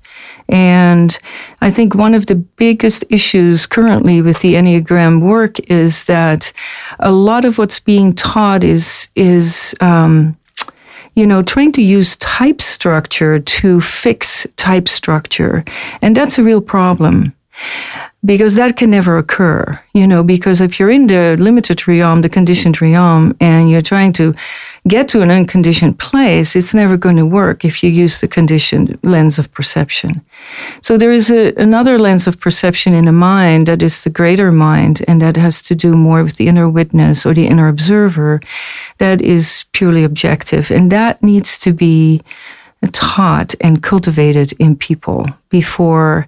And 0.48 1.18
I 1.60 1.70
think 1.70 1.94
one 1.94 2.14
of 2.14 2.26
the 2.26 2.34
biggest 2.34 3.04
issues 3.10 3.66
currently 3.66 4.22
with 4.22 4.40
the 4.40 4.54
Enneagram 4.54 5.20
work 5.20 5.60
is 5.70 6.04
that 6.04 6.52
a 6.98 7.10
lot 7.10 7.44
of 7.44 7.58
what's 7.58 7.80
being 7.80 8.14
taught 8.14 8.64
is 8.64 9.08
is 9.14 9.74
um, 9.80 10.38
you 11.14 11.26
know, 11.26 11.42
trying 11.42 11.72
to 11.72 11.82
use 11.82 12.16
type 12.16 12.62
structure 12.62 13.40
to 13.40 13.80
fix 13.80 14.46
type 14.56 14.88
structure. 14.88 15.64
And 16.00 16.16
that's 16.16 16.38
a 16.38 16.44
real 16.44 16.60
problem 16.60 17.34
because 18.28 18.56
that 18.56 18.76
can 18.76 18.90
never 18.90 19.16
occur, 19.16 19.80
you 19.94 20.06
know, 20.06 20.22
because 20.22 20.60
if 20.60 20.78
you're 20.78 20.90
in 20.90 21.06
the 21.06 21.34
limited 21.38 21.88
realm, 21.88 22.20
the 22.20 22.28
conditioned 22.28 22.78
realm, 22.78 23.34
and 23.40 23.70
you're 23.70 23.80
trying 23.80 24.12
to 24.12 24.34
get 24.86 25.08
to 25.08 25.22
an 25.22 25.30
unconditioned 25.30 25.98
place, 25.98 26.54
it's 26.54 26.74
never 26.74 26.98
going 26.98 27.16
to 27.16 27.24
work 27.24 27.64
if 27.64 27.82
you 27.82 27.88
use 27.88 28.20
the 28.20 28.28
conditioned 28.28 28.98
lens 29.02 29.38
of 29.38 29.50
perception. 29.52 30.20
So 30.82 30.98
there 30.98 31.10
is 31.10 31.30
a, 31.30 31.54
another 31.56 31.98
lens 31.98 32.26
of 32.26 32.38
perception 32.38 32.92
in 32.92 33.06
the 33.06 33.12
mind 33.12 33.66
that 33.66 33.82
is 33.82 34.04
the 34.04 34.10
greater 34.10 34.52
mind, 34.52 35.02
and 35.08 35.22
that 35.22 35.38
has 35.38 35.62
to 35.62 35.74
do 35.74 35.94
more 35.94 36.22
with 36.22 36.36
the 36.36 36.48
inner 36.48 36.68
witness 36.68 37.24
or 37.24 37.32
the 37.32 37.46
inner 37.46 37.66
observer 37.66 38.42
that 38.98 39.22
is 39.22 39.64
purely 39.72 40.04
objective. 40.04 40.70
And 40.70 40.92
that 40.92 41.22
needs 41.22 41.58
to 41.60 41.72
be 41.72 42.20
taught 42.92 43.54
and 43.60 43.82
cultivated 43.82 44.52
in 44.58 44.76
people 44.76 45.26
before 45.48 46.26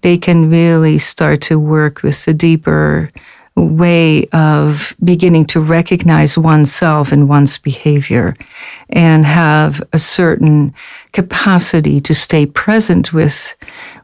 they 0.00 0.16
can 0.16 0.50
really 0.50 0.98
start 0.98 1.40
to 1.42 1.58
work 1.58 2.02
with 2.02 2.24
the 2.24 2.34
deeper 2.34 3.10
way 3.56 4.26
of 4.32 4.94
beginning 5.04 5.44
to 5.44 5.60
recognize 5.60 6.38
oneself 6.38 7.12
and 7.12 7.28
one's 7.28 7.58
behavior 7.58 8.34
and 8.90 9.26
have 9.26 9.82
a 9.92 9.98
certain 9.98 10.72
capacity 11.12 12.00
to 12.00 12.14
stay 12.14 12.46
present 12.46 13.12
with 13.12 13.54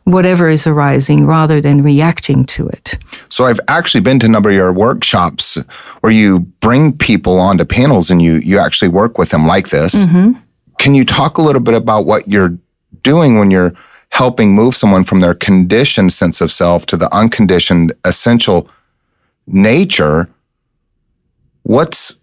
whatever 0.05 0.49
is 0.49 0.67
arising 0.67 1.27
rather 1.27 1.61
than 1.61 1.83
reacting 1.83 2.45
to 2.45 2.69
it. 2.69 2.97
So 3.29 3.45
I've 3.45 3.61
actually 3.69 4.03
been 4.03 4.19
to 4.21 4.27
a 4.27 4.29
number 4.29 4.51
of 4.51 4.57
your 4.57 4.73
workshops 4.73 5.57
where 6.01 6.13
you 6.13 6.41
bring 6.61 6.97
people 6.97 7.41
onto 7.41 7.65
panels 7.65 8.11
and 8.11 8.23
you 8.23 8.35
you 8.35 8.59
actually 8.59 8.89
work 8.89 9.19
with 9.19 9.31
them 9.31 9.47
like 9.47 9.69
this. 9.69 9.95
Mm-hmm. 9.95 10.39
Can 10.79 10.95
you 10.95 11.05
talk 11.05 11.39
a 11.39 11.43
little 11.43 11.63
bit 11.63 11.75
about 11.75 12.07
what 12.07 12.29
you're 12.29 12.59
doing 13.03 13.39
when 13.39 13.51
you're 13.51 13.75
helping 14.11 14.55
move 14.55 14.77
someone 14.77 15.05
from 15.05 15.21
their 15.21 15.35
conditioned 15.35 16.13
sense 16.13 16.41
of 16.41 16.53
self 16.53 16.87
to 16.87 16.97
the 16.97 17.13
unconditioned 17.15 17.93
essential 18.05 18.69
nature? 19.47 20.29
What's 21.63 22.19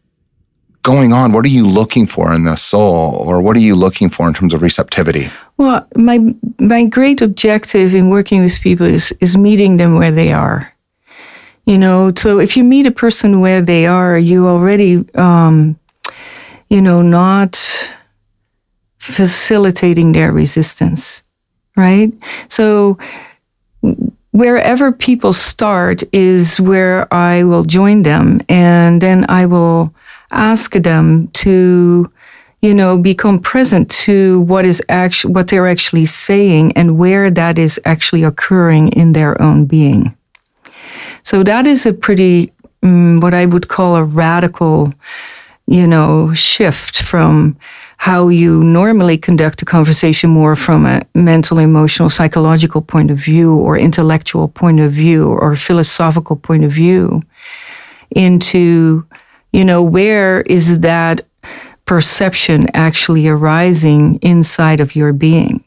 going 0.83 1.13
on? 1.13 1.31
What 1.31 1.45
are 1.45 1.49
you 1.49 1.67
looking 1.67 2.05
for 2.07 2.33
in 2.33 2.43
the 2.43 2.55
soul, 2.55 3.15
or 3.15 3.41
what 3.41 3.57
are 3.57 3.61
you 3.61 3.75
looking 3.75 4.09
for 4.09 4.27
in 4.27 4.33
terms 4.33 4.53
of 4.53 4.61
receptivity? 4.61 5.31
Well, 5.57 5.87
my 5.95 6.19
my 6.59 6.85
great 6.85 7.21
objective 7.21 7.93
in 7.93 8.09
working 8.09 8.43
with 8.43 8.61
people 8.61 8.85
is 8.85 9.11
is 9.19 9.37
meeting 9.37 9.77
them 9.77 9.97
where 9.97 10.11
they 10.11 10.31
are. 10.31 10.73
You 11.65 11.77
know, 11.77 12.11
so 12.15 12.39
if 12.39 12.57
you 12.57 12.63
meet 12.63 12.85
a 12.85 12.91
person 12.91 13.39
where 13.39 13.61
they 13.61 13.85
are, 13.85 14.19
you 14.19 14.47
already 14.47 15.05
um, 15.15 15.79
you 16.69 16.81
know, 16.81 17.01
not 17.01 17.57
facilitating 19.03 20.13
their 20.13 20.31
resistance, 20.31 21.23
right? 21.75 22.13
So 22.47 22.97
wherever 24.31 24.91
people 24.91 25.33
start 25.33 26.03
is 26.13 26.59
where 26.59 27.13
I 27.13 27.43
will 27.43 27.63
join 27.63 28.03
them 28.03 28.41
and 28.47 29.01
then 29.01 29.25
I 29.29 29.45
will 29.45 29.93
ask 30.31 30.71
them 30.73 31.27
to 31.33 32.11
you 32.61 32.73
know 32.73 32.97
become 32.97 33.39
present 33.39 33.91
to 34.05 34.41
what 34.41 34.65
is 34.65 34.81
actually 34.89 35.33
what 35.33 35.49
they're 35.49 35.67
actually 35.67 36.05
saying 36.05 36.71
and 36.75 36.97
where 36.97 37.29
that 37.29 37.59
is 37.59 37.79
actually 37.85 38.23
occurring 38.23 38.87
in 38.93 39.13
their 39.13 39.39
own 39.39 39.65
being 39.65 40.15
so 41.21 41.43
that 41.43 41.67
is 41.67 41.85
a 41.85 41.93
pretty 41.93 42.51
um, 42.81 43.19
what 43.19 43.33
I 43.33 43.45
would 43.45 43.67
call 43.67 43.95
a 43.95 44.03
radical 44.03 44.93
you 45.67 45.85
know 45.85 46.33
shift 46.33 47.03
from 47.03 47.55
how 48.03 48.27
you 48.27 48.61
normally 48.65 49.17
conduct 49.17 49.61
a 49.61 49.65
conversation 49.65 50.29
more 50.29 50.57
from 50.57 50.85
a 50.85 51.01
mental, 51.15 51.57
emotional, 51.57 52.09
psychological 52.09 52.81
point 52.81 53.09
of 53.09 53.17
view 53.17 53.55
or 53.55 53.77
intellectual 53.77 54.49
point 54.49 54.81
of 54.81 54.91
view 54.91 55.29
or 55.29 55.55
philosophical 55.55 56.35
point 56.35 56.65
of 56.65 56.71
view 56.73 57.21
into, 58.13 59.07
you 59.53 59.63
know, 59.63 59.81
where 59.81 60.41
is 60.41 60.81
that 60.81 61.21
perception 61.85 62.67
actually 62.73 63.25
arising 63.25 64.19
inside 64.21 64.81
of 64.81 64.97
your 64.97 65.13
being? 65.13 65.63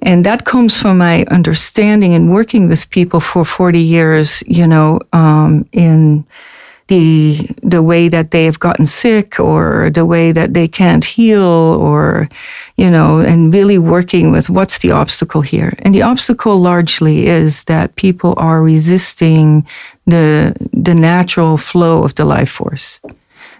And 0.00 0.24
that 0.24 0.46
comes 0.46 0.80
from 0.80 0.96
my 0.96 1.26
understanding 1.30 2.14
and 2.14 2.32
working 2.32 2.66
with 2.66 2.88
people 2.88 3.20
for 3.20 3.44
40 3.44 3.78
years, 3.78 4.42
you 4.46 4.66
know, 4.66 5.00
um, 5.12 5.68
in 5.72 6.24
the 6.92 7.48
the 7.62 7.82
way 7.82 8.10
that 8.10 8.30
they 8.32 8.44
have 8.44 8.60
gotten 8.60 8.86
sick 8.86 9.40
or 9.40 9.90
the 9.94 10.04
way 10.04 10.32
that 10.32 10.52
they 10.52 10.68
can't 10.68 11.04
heal 11.04 11.52
or 11.80 12.28
you 12.76 12.90
know 12.90 13.20
and 13.20 13.54
really 13.54 13.78
working 13.78 14.32
with 14.32 14.50
what's 14.50 14.78
the 14.78 14.92
obstacle 14.92 15.40
here. 15.40 15.72
And 15.82 15.94
the 15.94 16.02
obstacle 16.02 16.60
largely 16.60 17.26
is 17.26 17.64
that 17.64 17.96
people 17.96 18.34
are 18.36 18.62
resisting 18.62 19.66
the 20.06 20.54
the 20.86 20.94
natural 20.94 21.56
flow 21.56 22.04
of 22.04 22.14
the 22.14 22.24
life 22.24 22.50
force. 22.50 23.00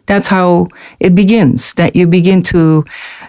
That's 0.06 0.28
how 0.28 0.68
it 1.00 1.14
begins 1.14 1.74
that 1.74 1.96
you 1.96 2.06
begin 2.06 2.42
to 2.42 2.84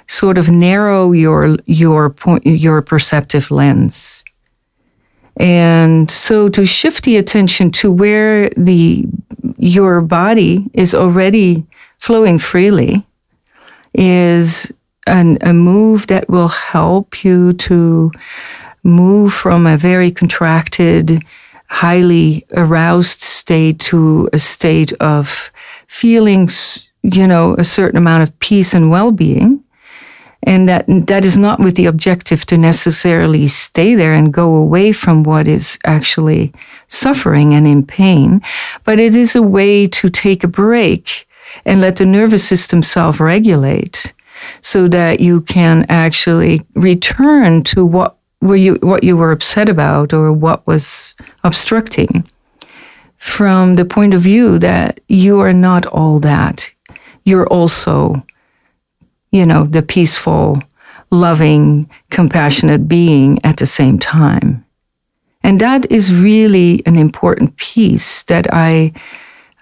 sort 0.07 0.37
of 0.37 0.49
narrow 0.49 1.13
your 1.13 1.57
your 1.65 2.09
point 2.09 2.45
your 2.45 2.81
perceptive 2.81 3.51
lens 3.51 4.23
and 5.37 6.09
so 6.11 6.47
to 6.49 6.65
shift 6.65 7.03
the 7.05 7.17
attention 7.17 7.71
to 7.71 7.91
where 7.91 8.49
the 8.51 9.05
your 9.57 10.01
body 10.01 10.69
is 10.73 10.93
already 10.93 11.65
flowing 11.97 12.37
freely 12.37 13.05
is 13.93 14.71
an, 15.07 15.37
a 15.41 15.53
move 15.53 16.07
that 16.07 16.29
will 16.29 16.49
help 16.49 17.23
you 17.23 17.53
to 17.53 18.11
move 18.83 19.33
from 19.33 19.65
a 19.65 19.77
very 19.77 20.11
contracted, 20.11 21.23
highly 21.67 22.45
aroused 22.51 23.21
state 23.21 23.79
to 23.79 24.29
a 24.33 24.39
state 24.39 24.93
of 24.93 25.51
feelings, 25.87 26.89
you 27.01 27.25
know, 27.27 27.55
a 27.57 27.63
certain 27.63 27.97
amount 27.97 28.23
of 28.23 28.37
peace 28.39 28.73
and 28.73 28.91
well-being 28.91 29.62
and 30.43 30.67
that 30.67 30.85
that 30.87 31.25
is 31.25 31.37
not 31.37 31.59
with 31.59 31.75
the 31.75 31.85
objective 31.85 32.45
to 32.45 32.57
necessarily 32.57 33.47
stay 33.47 33.95
there 33.95 34.13
and 34.13 34.33
go 34.33 34.55
away 34.55 34.91
from 34.91 35.23
what 35.23 35.47
is 35.47 35.79
actually 35.85 36.51
suffering 36.87 37.53
and 37.53 37.67
in 37.67 37.85
pain 37.85 38.41
but 38.83 38.99
it 38.99 39.15
is 39.15 39.35
a 39.35 39.41
way 39.41 39.87
to 39.87 40.09
take 40.09 40.43
a 40.43 40.47
break 40.47 41.27
and 41.65 41.81
let 41.81 41.97
the 41.97 42.05
nervous 42.05 42.47
system 42.47 42.83
self-regulate 42.83 44.13
so 44.61 44.87
that 44.87 45.19
you 45.19 45.41
can 45.41 45.85
actually 45.89 46.61
return 46.75 47.63
to 47.63 47.85
what 47.85 48.17
were 48.41 48.55
you 48.55 48.77
what 48.81 49.03
you 49.03 49.15
were 49.15 49.31
upset 49.31 49.69
about 49.69 50.13
or 50.13 50.31
what 50.31 50.65
was 50.67 51.15
obstructing 51.43 52.27
from 53.23 53.75
the 53.75 53.85
point 53.85 54.13
of 54.13 54.21
view 54.21 54.59
that 54.59 54.99
you 55.07 55.39
are 55.39 55.53
not 55.53 55.85
all 55.85 56.19
that. 56.19 56.69
You're 57.23 57.47
also 57.47 58.21
you 59.33 59.45
know, 59.45 59.65
the 59.65 59.81
peaceful, 59.81 60.61
loving, 61.09 61.89
compassionate 62.11 62.87
being 62.87 63.43
at 63.43 63.57
the 63.57 63.65
same 63.65 63.97
time. 63.97 64.63
And 65.43 65.59
that 65.59 65.91
is 65.91 66.13
really 66.13 66.83
an 66.85 66.97
important 66.97 67.57
piece 67.57 68.23
that 68.23 68.47
I 68.53 68.93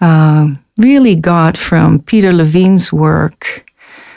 uh, 0.02 0.50
really 0.78 1.16
got 1.16 1.58
from 1.58 2.00
Peter 2.00 2.34
Levine's 2.34 2.92
work, 2.92 3.72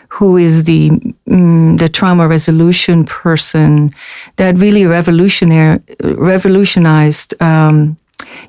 who 0.08 0.36
is 0.36 0.64
the 0.64 0.90
mm, 1.28 1.78
the 1.78 1.88
trauma 1.88 2.26
resolution 2.28 3.04
person 3.04 3.94
that 4.36 4.58
really 4.58 4.84
revolutionized, 4.84 7.40
um, 7.40 7.96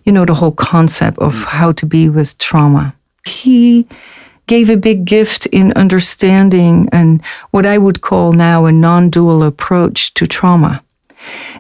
you 0.04 0.12
know, 0.12 0.26
the 0.26 0.34
whole 0.34 0.52
concept 0.52 1.20
of 1.20 1.46
how 1.46 1.72
to 1.74 1.86
be 1.86 2.10
with 2.10 2.38
trauma. 2.40 2.96
He 3.26 3.88
gave 4.48 4.70
a 4.70 4.78
big 4.78 5.06
gift 5.06 5.46
in 5.48 5.74
understanding 5.74 6.90
and 6.92 7.24
what 7.52 7.66
I 7.66 7.78
would 7.78 8.02
call 8.02 8.34
now 8.34 8.66
a 8.66 8.72
non 8.72 9.10
dual 9.10 9.44
approach 9.44 10.14
to 10.16 10.28
trauma. 10.28 10.84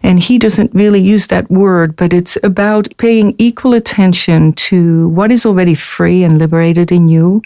And 0.03 0.19
he 0.19 0.37
doesn't 0.37 0.75
really 0.75 0.99
use 0.99 1.27
that 1.27 1.49
word, 1.49 1.95
but 1.95 2.13
it's 2.13 2.37
about 2.43 2.95
paying 2.97 3.35
equal 3.37 3.73
attention 3.73 4.53
to 4.53 5.09
what 5.09 5.31
is 5.31 5.45
already 5.45 5.73
free 5.73 6.23
and 6.23 6.37
liberated 6.37 6.91
in 6.91 7.09
you 7.09 7.41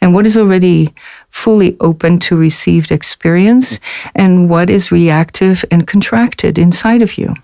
and 0.00 0.12
what 0.12 0.26
is 0.26 0.36
already 0.36 0.92
fully 1.28 1.76
open 1.80 2.18
to 2.18 2.36
received 2.36 2.90
experience 2.90 3.78
and 4.14 4.50
what 4.50 4.70
is 4.70 4.90
reactive 4.90 5.64
and 5.70 5.86
contracted 5.86 6.58
inside 6.58 7.02
of 7.02 7.16
you. 7.16 7.34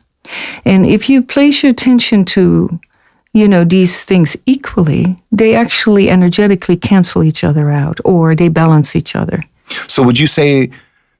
And 0.64 0.84
if 0.84 1.08
you 1.08 1.22
place 1.22 1.62
your 1.62 1.70
attention 1.70 2.24
to 2.26 2.80
you 3.32 3.46
know, 3.46 3.64
these 3.64 4.04
things 4.04 4.36
equally, 4.46 5.22
they 5.30 5.54
actually 5.54 6.10
energetically 6.10 6.76
cancel 6.76 7.22
each 7.22 7.44
other 7.44 7.70
out 7.70 8.00
or 8.04 8.34
they 8.34 8.48
balance 8.48 8.96
each 8.96 9.14
other. 9.14 9.42
So, 9.86 10.02
would 10.02 10.18
you 10.18 10.26
say 10.26 10.70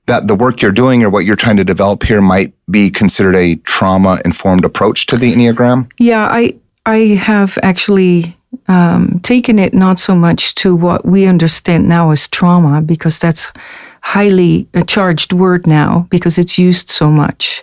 that 0.07 0.27
the 0.27 0.35
work 0.35 0.63
you're 0.63 0.73
doing 0.73 1.05
or 1.05 1.11
what 1.11 1.25
you're 1.27 1.37
trying 1.37 1.59
to 1.59 1.65
develop 1.65 2.03
here 2.03 2.23
might 2.23 2.55
be 2.71 2.91
considered 2.91 3.37
a 3.37 3.57
trauma 3.57 4.19
informed 4.25 4.65
approach 4.65 5.07
to 5.07 5.17
the 5.17 5.35
Enneagram? 5.35 5.91
Yeah, 5.99 6.27
I, 6.27 6.57
I 6.87 6.99
have 7.17 7.59
actually 7.63 8.35
um, 8.69 9.21
taken 9.23 9.59
it 9.59 9.75
not 9.75 9.99
so 9.99 10.15
much 10.15 10.55
to 10.57 10.75
what 10.75 11.05
we 11.05 11.27
understand 11.27 11.89
now 11.89 12.11
as 12.11 12.27
trauma, 12.27 12.81
because 12.81 13.19
that's 13.19 13.53
highly 14.01 14.67
a 14.73 14.83
charged 14.83 15.35
word 15.35 15.67
now 15.67 16.07
because 16.09 16.39
it's 16.39 16.59
used 16.59 16.89
so 16.89 17.11
much. 17.11 17.63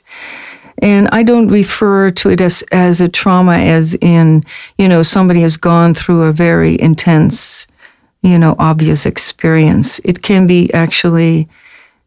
And 0.79 1.07
I 1.11 1.23
don't 1.23 1.47
refer 1.47 2.11
to 2.11 2.29
it 2.29 2.41
as, 2.41 2.63
as 2.71 3.01
a 3.01 3.09
trauma 3.09 3.57
as 3.57 3.95
in, 4.01 4.43
you 4.77 4.87
know, 4.87 5.03
somebody 5.03 5.41
has 5.41 5.57
gone 5.57 5.93
through 5.93 6.23
a 6.23 6.33
very 6.33 6.79
intense, 6.79 7.67
you 8.21 8.37
know, 8.37 8.55
obvious 8.59 9.05
experience. 9.05 9.99
It 10.03 10.21
can 10.21 10.47
be 10.47 10.73
actually 10.73 11.47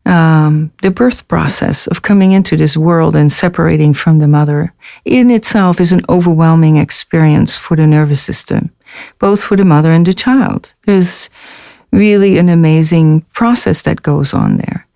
um, 0.09 0.73
the 0.83 0.91
birth 0.91 1.29
process 1.29 1.87
of 1.87 2.03
coming 2.03 2.33
into 2.33 2.57
this 2.57 2.77
world 2.77 3.15
and 3.15 3.31
separating 3.31 3.93
from 3.93 4.19
the 4.19 4.29
mother 4.29 4.73
in 5.05 5.31
itself 5.31 5.81
is 5.81 5.93
an 5.93 6.01
overwhelming 6.09 6.77
experience 6.77 7.57
for 7.57 7.77
the 7.77 7.87
nervous 7.87 8.23
system, 8.23 8.71
both 9.19 9.45
for 9.45 9.57
the 9.57 9.65
mother 9.65 9.93
and 9.93 10.07
the 10.07 10.15
child. 10.15 10.73
There's 10.87 11.29
really 11.93 12.39
an 12.39 12.49
amazing 12.49 13.23
process 13.35 13.83
that 13.83 14.03
goes 14.03 14.33
on 14.33 14.57
there. 14.57 14.88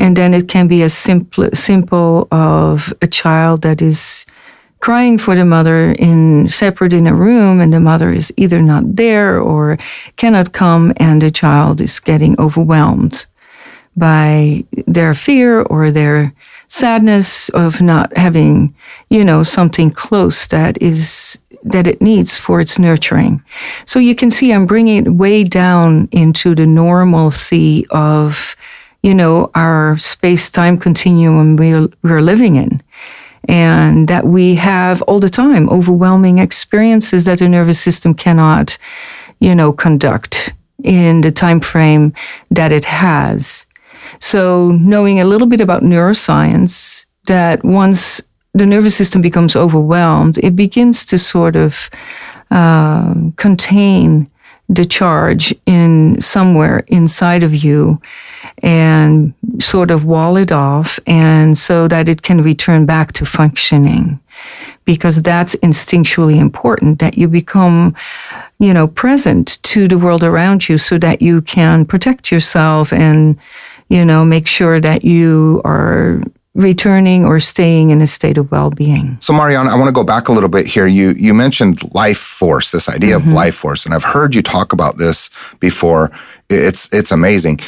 And 0.00 0.16
then 0.16 0.32
it 0.32 0.48
can 0.48 0.66
be 0.66 0.82
as 0.82 0.94
simple, 0.94 1.50
simple 1.52 2.26
of 2.32 2.92
a 3.02 3.06
child 3.06 3.62
that 3.62 3.82
is 3.82 4.24
crying 4.80 5.18
for 5.18 5.34
the 5.34 5.44
mother 5.44 5.92
in 5.92 6.48
separate 6.48 6.94
in 6.94 7.06
a 7.06 7.14
room 7.14 7.60
and 7.60 7.72
the 7.72 7.80
mother 7.80 8.10
is 8.10 8.32
either 8.38 8.62
not 8.62 8.96
there 8.96 9.38
or 9.38 9.76
cannot 10.16 10.52
come 10.52 10.92
and 10.96 11.20
the 11.20 11.30
child 11.30 11.82
is 11.82 12.00
getting 12.00 12.34
overwhelmed 12.40 13.26
by 13.94 14.64
their 14.86 15.12
fear 15.12 15.60
or 15.62 15.90
their 15.90 16.32
sadness 16.68 17.50
of 17.50 17.82
not 17.82 18.16
having, 18.16 18.74
you 19.10 19.22
know, 19.22 19.42
something 19.42 19.90
close 19.90 20.46
that 20.46 20.80
is 20.80 21.38
that 21.62 21.86
it 21.86 22.00
needs 22.00 22.38
for 22.38 22.62
its 22.62 22.78
nurturing. 22.78 23.42
So 23.84 23.98
you 23.98 24.14
can 24.14 24.30
see 24.30 24.50
I'm 24.50 24.64
bringing 24.64 25.04
it 25.04 25.10
way 25.10 25.44
down 25.44 26.08
into 26.10 26.54
the 26.54 26.64
normalcy 26.64 27.86
of 27.90 28.56
you 29.02 29.14
know, 29.14 29.50
our 29.54 29.96
space 29.98 30.50
time 30.50 30.78
continuum 30.78 31.56
we're, 31.56 31.88
we're 32.02 32.20
living 32.20 32.56
in. 32.56 32.82
And 33.48 34.06
that 34.08 34.26
we 34.26 34.56
have 34.56 35.00
all 35.02 35.18
the 35.18 35.30
time 35.30 35.68
overwhelming 35.70 36.38
experiences 36.38 37.24
that 37.24 37.38
the 37.38 37.48
nervous 37.48 37.80
system 37.80 38.14
cannot, 38.14 38.76
you 39.38 39.54
know, 39.54 39.72
conduct 39.72 40.52
in 40.84 41.22
the 41.22 41.30
time 41.30 41.60
frame 41.60 42.12
that 42.50 42.70
it 42.70 42.84
has. 42.84 43.66
So 44.18 44.70
knowing 44.72 45.20
a 45.20 45.24
little 45.24 45.46
bit 45.46 45.60
about 45.60 45.82
neuroscience, 45.82 47.06
that 47.26 47.64
once 47.64 48.20
the 48.52 48.66
nervous 48.66 48.94
system 48.94 49.22
becomes 49.22 49.56
overwhelmed, 49.56 50.38
it 50.38 50.54
begins 50.54 51.06
to 51.06 51.18
sort 51.18 51.56
of 51.56 51.88
uh, 52.50 53.14
contain 53.36 54.28
the 54.68 54.84
charge 54.84 55.54
in 55.66 56.20
somewhere 56.20 56.84
inside 56.86 57.42
of 57.42 57.54
you 57.54 58.00
and 58.62 59.32
sort 59.58 59.90
of 59.90 60.04
wall 60.04 60.36
it 60.36 60.52
off 60.52 60.98
and 61.06 61.56
so 61.56 61.88
that 61.88 62.08
it 62.08 62.22
can 62.22 62.42
return 62.42 62.86
back 62.86 63.12
to 63.12 63.24
functioning 63.24 64.20
because 64.84 65.22
that's 65.22 65.54
instinctually 65.56 66.38
important 66.38 66.98
that 66.98 67.16
you 67.16 67.28
become 67.28 67.94
you 68.58 68.72
know 68.72 68.88
present 68.88 69.62
to 69.62 69.88
the 69.88 69.98
world 69.98 70.24
around 70.24 70.68
you 70.68 70.78
so 70.78 70.98
that 70.98 71.22
you 71.22 71.42
can 71.42 71.84
protect 71.84 72.30
yourself 72.32 72.92
and 72.92 73.38
you 73.88 74.04
know 74.04 74.24
make 74.24 74.46
sure 74.46 74.80
that 74.80 75.04
you 75.04 75.60
are 75.64 76.20
returning 76.54 77.24
or 77.24 77.38
staying 77.38 77.90
in 77.90 78.02
a 78.02 78.06
state 78.06 78.36
of 78.36 78.50
well-being. 78.50 79.16
So 79.20 79.32
Marianne, 79.32 79.68
I 79.68 79.76
want 79.76 79.88
to 79.88 79.92
go 79.92 80.04
back 80.04 80.28
a 80.28 80.32
little 80.32 80.48
bit 80.48 80.66
here. 80.66 80.86
You 80.86 81.10
you 81.10 81.34
mentioned 81.34 81.78
life 81.94 82.18
force, 82.18 82.70
this 82.70 82.88
idea 82.88 83.18
mm-hmm. 83.18 83.28
of 83.28 83.34
life 83.34 83.54
force, 83.54 83.84
and 83.86 83.94
I've 83.94 84.04
heard 84.04 84.34
you 84.34 84.42
talk 84.42 84.72
about 84.72 84.98
this 84.98 85.30
before. 85.60 86.10
It's 86.48 86.92
it's 86.92 87.12
amazing. 87.12 87.60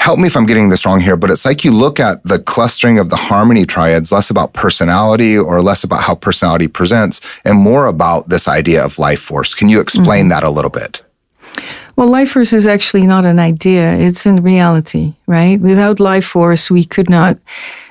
Help 0.00 0.18
me 0.18 0.26
if 0.26 0.34
I'm 0.34 0.46
getting 0.46 0.70
this 0.70 0.86
wrong 0.86 0.98
here, 0.98 1.14
but 1.14 1.30
it's 1.30 1.44
like 1.44 1.62
you 1.62 1.72
look 1.72 2.00
at 2.00 2.24
the 2.24 2.38
clustering 2.38 2.98
of 2.98 3.10
the 3.10 3.16
harmony 3.16 3.66
triads 3.66 4.10
less 4.10 4.30
about 4.30 4.54
personality 4.54 5.36
or 5.36 5.60
less 5.60 5.84
about 5.84 6.00
how 6.00 6.14
personality 6.14 6.68
presents 6.68 7.20
and 7.44 7.58
more 7.58 7.84
about 7.84 8.30
this 8.30 8.48
idea 8.48 8.82
of 8.82 8.98
life 8.98 9.20
force. 9.20 9.54
Can 9.54 9.68
you 9.68 9.78
explain 9.78 10.22
mm-hmm. 10.22 10.28
that 10.30 10.42
a 10.42 10.48
little 10.48 10.70
bit? 10.70 11.02
Well, 11.96 12.08
life 12.08 12.30
force 12.30 12.54
is 12.54 12.66
actually 12.66 13.06
not 13.06 13.26
an 13.26 13.38
idea, 13.38 13.92
it's 13.92 14.24
in 14.24 14.42
reality, 14.42 15.16
right? 15.26 15.60
Without 15.60 16.00
life 16.00 16.24
force, 16.24 16.70
we 16.70 16.82
could 16.82 17.10
not 17.10 17.36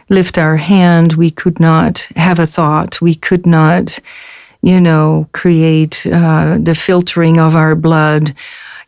lift 0.09 0.39
our 0.39 0.57
hand, 0.57 1.13
we 1.13 1.29
could 1.29 1.59
not 1.59 1.99
have 2.15 2.39
a 2.39 2.47
thought, 2.47 3.01
we 3.01 3.13
could 3.13 3.45
not, 3.45 3.99
you 4.63 4.81
know, 4.81 5.29
create 5.33 6.07
uh, 6.07 6.57
the 6.59 6.73
filtering 6.73 7.39
of 7.39 7.55
our 7.55 7.75
blood. 7.75 8.33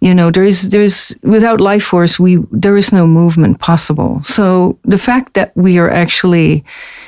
You 0.02 0.14
know, 0.14 0.32
there 0.32 0.44
is 0.44 0.70
there's 0.70 1.14
without 1.22 1.62
life 1.62 1.84
force, 1.84 2.20
we 2.20 2.38
there 2.52 2.78
is 2.78 2.92
no 2.92 3.08
movement 3.08 3.60
possible. 3.60 4.22
So 4.24 4.78
the 4.84 4.98
fact 4.98 5.34
that 5.36 5.56
we 5.56 5.78
are 5.78 5.90
actually 5.90 6.64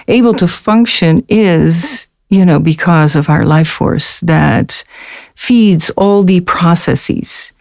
able 0.08 0.34
to 0.36 0.48
function 0.48 1.26
is 1.28 2.08
you 2.34 2.44
know, 2.44 2.60
because 2.60 3.16
of 3.16 3.30
our 3.30 3.46
life 3.46 3.68
force 3.68 4.20
that 4.22 4.84
feeds 5.36 5.92
all 5.92 6.24
the 6.24 6.42
processes 6.42 7.52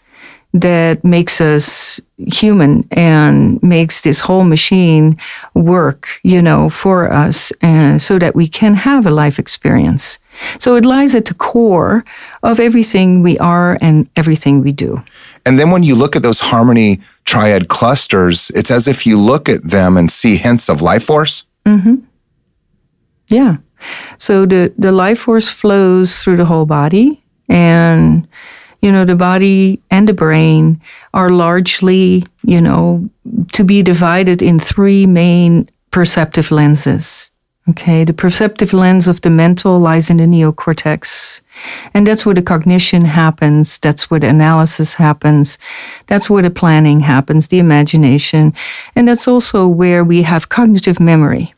that 0.55 1.05
makes 1.05 1.43
us 1.43 2.01
human 2.17 2.89
and 2.91 3.63
makes 3.63 4.01
this 4.01 4.21
whole 4.21 4.45
machine 4.45 5.19
work, 5.53 6.09
you 6.23 6.41
know, 6.41 6.71
for 6.71 7.13
us 7.13 7.53
and 7.61 8.01
so 8.01 8.19
that 8.19 8.35
we 8.35 8.49
can 8.49 8.75
have 8.75 9.05
a 9.07 9.11
life 9.11 9.39
experience. 9.39 10.19
So 10.59 10.77
it 10.77 10.87
lies 10.87 11.15
at 11.15 11.27
the 11.27 11.35
core 11.35 12.03
of 12.43 12.59
everything 12.59 13.23
we 13.23 13.39
are 13.39 13.77
and 13.83 14.09
everything 14.17 14.63
we 14.63 14.73
do. 14.73 15.03
And 15.45 15.59
then 15.59 15.71
when 15.71 15.83
you 15.83 15.95
look 15.95 16.15
at 16.15 16.23
those 16.23 16.41
harmony 16.41 17.01
triad 17.25 17.69
clusters, 17.69 18.51
it's 18.55 18.71
as 18.71 18.87
if 18.87 19.07
you 19.07 19.19
look 19.19 19.49
at 19.49 19.63
them 19.65 19.97
and 19.97 20.11
see 20.11 20.37
hints 20.37 20.69
of 20.69 20.83
life 20.83 21.05
force. 21.05 21.45
Mm-hmm. 21.67 21.97
Yeah. 23.29 23.57
So 24.19 24.47
the, 24.47 24.73
the 24.79 24.93
life 24.93 25.21
force 25.21 25.51
flows 25.51 26.23
through 26.23 26.37
the 26.37 26.45
whole 26.45 26.67
body 26.67 27.23
and 27.49 28.29
you 28.83 28.91
know, 28.91 29.05
the 29.05 29.17
body 29.17 29.81
and 29.91 30.09
the 30.09 30.13
brain 30.13 30.81
are 31.15 31.31
largely, 31.31 32.25
you 32.43 32.61
know, 32.61 33.09
to 33.53 33.63
be 33.65 33.81
divided 33.81 34.43
in 34.43 34.59
three 34.59 35.07
main 35.07 35.69
perceptive 35.93 36.51
lenses. 36.51 37.31
Okay, 37.69 38.03
the 38.05 38.13
perceptive 38.13 38.73
lens 38.73 39.07
of 39.07 39.21
the 39.21 39.31
mental 39.31 39.79
lies 39.79 40.11
in 40.11 40.17
the 40.17 40.25
neocortex. 40.25 41.41
And 41.95 42.07
that's 42.07 42.25
where 42.25 42.35
the 42.35 42.43
cognition 42.43 43.05
happens. 43.05 43.79
That's 43.79 44.11
where 44.11 44.21
the 44.21 44.29
analysis 44.29 44.95
happens. 44.95 45.59
That's 46.07 46.29
where 46.29 46.43
the 46.43 46.51
planning 46.51 47.01
happens, 47.01 47.49
the 47.49 47.59
imagination. 47.59 48.55
And 48.95 49.09
that's 49.09 49.29
also 49.29 49.69
where 49.69 50.05
we 50.05 50.23
have 50.23 50.49
cognitive 50.49 51.01
memory. 51.01 51.55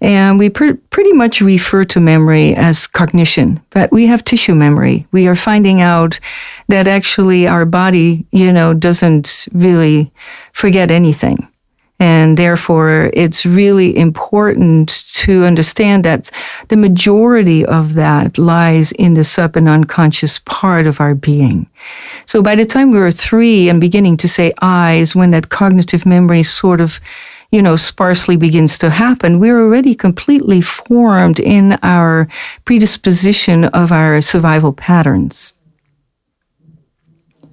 And 0.00 0.38
we 0.38 0.50
pr- 0.50 0.74
pretty 0.90 1.12
much 1.12 1.40
refer 1.40 1.84
to 1.84 2.00
memory 2.00 2.54
as 2.54 2.86
cognition, 2.86 3.60
but 3.70 3.90
we 3.90 4.06
have 4.06 4.22
tissue 4.22 4.54
memory. 4.54 5.06
We 5.12 5.26
are 5.26 5.34
finding 5.34 5.80
out 5.80 6.20
that 6.68 6.86
actually 6.86 7.46
our 7.46 7.64
body, 7.64 8.26
you 8.30 8.52
know, 8.52 8.74
doesn't 8.74 9.48
really 9.52 10.12
forget 10.52 10.90
anything. 10.90 11.48
And 12.00 12.36
therefore, 12.36 13.10
it's 13.14 13.46
really 13.46 13.96
important 13.96 14.88
to 15.14 15.44
understand 15.44 16.04
that 16.04 16.30
the 16.68 16.76
majority 16.76 17.64
of 17.64 17.94
that 17.94 18.36
lies 18.36 18.90
in 18.92 19.14
the 19.14 19.24
sub 19.24 19.56
and 19.56 19.68
unconscious 19.68 20.40
part 20.40 20.86
of 20.86 21.00
our 21.00 21.14
being. 21.14 21.68
So 22.26 22.42
by 22.42 22.56
the 22.56 22.64
time 22.64 22.90
we 22.90 22.98
were 22.98 23.12
three 23.12 23.68
and 23.68 23.80
beginning 23.80 24.16
to 24.18 24.28
say 24.28 24.52
I 24.58 24.94
is 24.94 25.14
when 25.14 25.30
that 25.30 25.50
cognitive 25.50 26.04
memory 26.04 26.42
sort 26.42 26.80
of 26.80 27.00
you 27.54 27.62
know, 27.62 27.76
sparsely 27.76 28.36
begins 28.36 28.76
to 28.78 28.90
happen, 28.90 29.38
we're 29.38 29.60
already 29.60 29.94
completely 29.94 30.60
formed 30.60 31.38
in 31.38 31.78
our 31.84 32.26
predisposition 32.64 33.66
of 33.66 33.92
our 33.92 34.20
survival 34.20 34.72
patterns. 34.72 35.53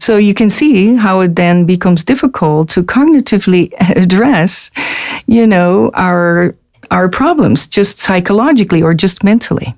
So 0.01 0.17
you 0.17 0.33
can 0.33 0.49
see 0.49 0.95
how 0.95 1.19
it 1.19 1.35
then 1.35 1.65
becomes 1.65 2.03
difficult 2.03 2.69
to 2.69 2.81
cognitively 2.81 3.71
address, 3.95 4.71
you 5.27 5.45
know, 5.45 5.91
our 5.93 6.55
our 6.89 7.07
problems 7.07 7.67
just 7.67 7.99
psychologically 7.99 8.81
or 8.81 8.95
just 8.95 9.23
mentally. 9.23 9.75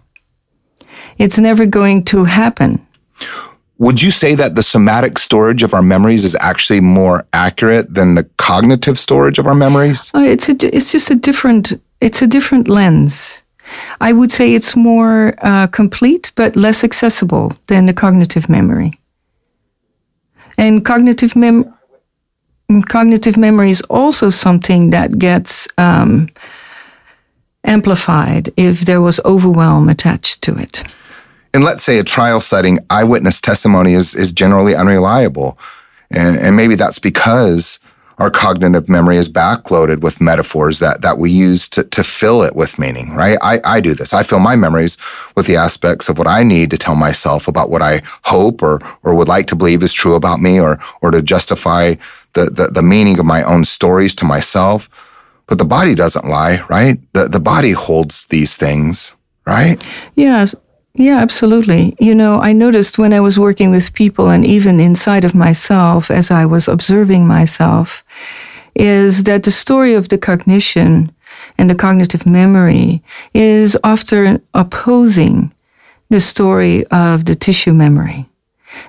It's 1.18 1.38
never 1.38 1.66
going 1.66 2.06
to 2.06 2.24
happen. 2.24 2.80
Would 3.78 4.02
you 4.02 4.12
say 4.12 4.34
that 4.36 4.56
the 4.56 4.64
somatic 4.64 5.20
storage 5.20 5.62
of 5.62 5.74
our 5.74 5.84
memories 5.84 6.24
is 6.24 6.36
actually 6.40 6.80
more 6.80 7.26
accurate 7.34 7.94
than 7.94 8.16
the 8.16 8.24
cognitive 8.38 8.98
storage 8.98 9.40
of 9.40 9.46
our 9.46 9.56
memories? 9.56 10.10
Oh, 10.14 10.24
it's 10.24 10.48
a, 10.48 10.56
it's 10.76 10.92
just 10.92 11.12
a 11.12 11.16
different 11.16 11.74
it's 12.00 12.22
a 12.22 12.28
different 12.28 12.70
lens. 12.70 13.42
I 14.00 14.14
would 14.14 14.32
say 14.32 14.54
it's 14.54 14.76
more 14.76 15.34
uh, 15.42 15.68
complete 15.68 16.32
but 16.36 16.56
less 16.56 16.84
accessible 16.84 17.52
than 17.68 17.88
the 17.88 17.94
cognitive 17.94 18.48
memory. 18.48 18.94
And 20.58 20.86
cognitive 20.86 21.36
mem 21.36 21.74
cognitive 22.88 23.38
memory 23.38 23.70
is 23.70 23.82
also 23.84 24.30
something 24.30 24.90
that 24.92 25.20
gets 25.20 25.68
um, 25.78 26.30
amplified 27.64 28.52
if 28.58 28.82
there 28.82 29.02
was 29.02 29.20
overwhelm 29.26 29.90
attached 29.90 30.42
to 30.44 30.58
it 30.58 30.84
in 31.54 31.62
let's 31.62 31.84
say 31.84 32.00
a 32.00 32.04
trial 32.04 32.42
setting, 32.42 32.80
eyewitness 32.90 33.40
testimony 33.40 33.94
is 33.94 34.16
is 34.16 34.32
generally 34.32 34.76
unreliable. 34.76 35.58
And 36.12 36.38
and 36.38 36.56
maybe 36.56 36.76
that's 36.76 37.00
because 37.00 37.80
our 38.20 38.30
cognitive 38.30 38.88
memory 38.88 39.18
is 39.18 39.30
backloaded 39.30 40.02
with 40.02 40.22
metaphors 40.22 40.80
that 40.80 41.02
that 41.02 41.18
we 41.18 41.32
use 41.32 41.68
to, 41.70 41.84
to 41.84 42.04
fill 42.04 42.44
it 42.44 42.56
with 42.56 42.80
meaning, 42.80 43.14
right? 43.14 43.38
I, 43.42 43.60
I 43.64 43.80
do 43.82 43.94
this. 43.94 44.14
I 44.14 44.24
fill 44.24 44.40
my 44.40 44.56
memories 44.56 44.98
with 45.36 45.48
the 45.48 45.56
aspects 45.56 46.10
of 46.10 46.18
what 46.18 46.28
I 46.28 46.44
need 46.44 46.72
to 46.72 46.78
tell 46.78 46.96
myself 46.96 47.48
about 47.48 47.70
what 47.70 47.82
I 47.82 48.02
hope 48.24 48.62
or 48.62 48.80
or 49.04 49.16
would 49.16 49.28
like 49.28 49.48
to 49.48 49.56
believe 49.56 49.84
is 49.84 49.94
true 49.94 50.16
about 50.16 50.40
me 50.40 50.60
or 50.60 50.80
or 51.02 51.12
to 51.12 51.22
justify 51.22 51.96
the, 52.34 52.46
the, 52.46 52.70
the 52.72 52.84
meaning 52.84 53.20
of 53.20 53.26
my 53.26 53.44
own 53.44 53.66
stories 53.66 54.16
to 54.16 54.26
myself. 54.26 54.90
But 55.48 55.58
the 55.58 55.66
body 55.66 55.94
doesn't 55.94 56.26
lie, 56.26 56.64
right? 56.70 57.00
The 57.14 57.28
the 57.28 57.40
body 57.40 57.72
holds 57.72 58.26
these 58.28 58.56
things, 58.56 59.16
right? 59.46 59.82
Yes. 60.16 60.56
Yeah, 60.96 61.18
absolutely. 61.18 61.96
You 62.00 62.14
know, 62.14 62.40
I 62.40 62.54
noticed 62.54 63.00
when 63.00 63.14
I 63.14 63.20
was 63.20 63.40
working 63.40 63.72
with 63.72 63.94
people 63.94 64.30
and 64.30 64.46
even 64.46 64.80
inside 64.80 65.24
of 65.24 65.34
myself 65.34 66.12
as 66.12 66.30
I 66.30 66.46
was 66.46 66.68
observing 66.68 67.26
myself, 67.26 68.04
is 68.76 69.24
that 69.24 69.44
the 69.44 69.52
story 69.52 69.96
of 69.96 70.10
the 70.10 70.20
cognition 70.20 71.12
and 71.58 71.70
the 71.70 71.76
cognitive 71.76 72.26
memory 72.28 73.02
is 73.34 73.76
often 73.84 74.42
opposing 74.54 75.52
the 76.10 76.20
story 76.20 76.86
of 76.88 77.26
the 77.26 77.36
tissue 77.36 77.74
memory. 77.74 78.30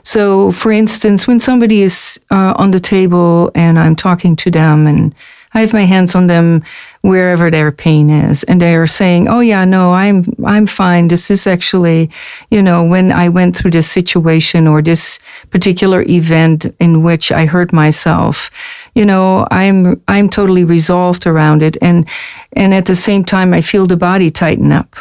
So, 0.03 0.53
for 0.53 0.73
instance, 0.73 1.27
when 1.27 1.41
somebody 1.41 1.81
is 1.83 2.21
uh, 2.31 2.55
on 2.57 2.71
the 2.71 2.81
table 2.81 3.51
and 3.55 3.79
I'm 3.79 3.97
talking 3.97 4.37
to 4.37 4.51
them 4.51 4.87
and 4.87 5.15
I 5.55 5.61
have 5.61 5.73
my 5.73 5.85
hands 5.85 6.15
on 6.15 6.27
them 6.27 6.65
wherever 7.05 7.51
their 7.51 7.71
pain 7.71 8.09
is, 8.09 8.45
and 8.45 8.63
they 8.63 8.75
are 8.75 8.87
saying, 8.87 9.29
"Oh 9.29 9.41
yeah, 9.41 9.67
no, 9.67 9.93
I'm 9.93 10.25
I'm 10.45 10.67
fine. 10.67 11.09
This 11.09 11.31
is 11.31 11.47
actually, 11.47 12.09
you 12.51 12.63
know, 12.63 12.83
when 12.83 13.13
I 13.13 13.29
went 13.29 13.57
through 13.57 13.73
this 13.73 13.91
situation 13.91 14.67
or 14.67 14.81
this 14.81 15.19
particular 15.51 16.03
event 16.09 16.65
in 16.81 17.03
which 17.03 17.31
I 17.31 17.45
hurt 17.45 17.73
myself, 17.73 18.51
you 18.95 19.05
know, 19.05 19.47
I'm 19.51 20.01
I'm 20.09 20.31
totally 20.31 20.65
resolved 20.65 21.27
around 21.27 21.63
it, 21.63 21.77
and 21.83 22.09
and 22.57 22.73
at 22.73 22.87
the 22.87 22.97
same 22.97 23.23
time, 23.23 23.53
I 23.53 23.61
feel 23.61 23.87
the 23.87 23.99
body 23.99 24.31
tighten 24.31 24.73
up." 24.73 24.97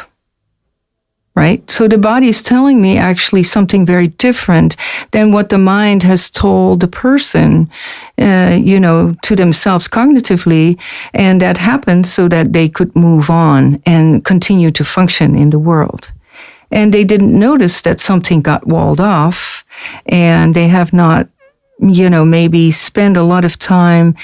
Right? 1.36 1.68
So 1.70 1.88
the 1.88 1.98
body 1.98 2.28
is 2.28 2.42
telling 2.42 2.80
me 2.80 2.96
actually 2.96 3.42
something 3.42 3.84
very 3.86 4.08
different 4.08 4.76
than 5.10 5.32
what 5.32 5.48
the 5.48 5.58
mind 5.58 6.02
has 6.04 6.30
told 6.30 6.80
the 6.80 6.88
person, 6.88 7.68
uh, 8.18 8.58
you 8.62 8.78
know, 8.78 9.16
to 9.22 9.34
themselves 9.36 9.88
cognitively. 9.88 10.78
And 11.12 11.40
that 11.42 11.58
happened 11.58 12.06
so 12.06 12.28
that 12.28 12.52
they 12.52 12.68
could 12.68 12.94
move 12.94 13.30
on 13.30 13.82
and 13.84 14.24
continue 14.24 14.70
to 14.72 14.84
function 14.84 15.34
in 15.34 15.50
the 15.50 15.58
world. 15.58 16.12
and 16.70 16.92
they 16.92 17.04
didn't 17.04 17.38
notice 17.38 17.82
that 17.82 18.00
something 18.00 18.42
got 18.42 18.66
walled 18.66 19.00
off 19.00 19.64
and 20.06 20.54
they 20.54 20.68
have 20.68 20.92
not 20.92 21.28
you 21.88 22.08
know 22.08 22.24
maybe 22.24 22.70
spend 22.70 23.16
a 23.16 23.22
lot 23.22 23.44
of 23.44 23.58
time 23.58 24.14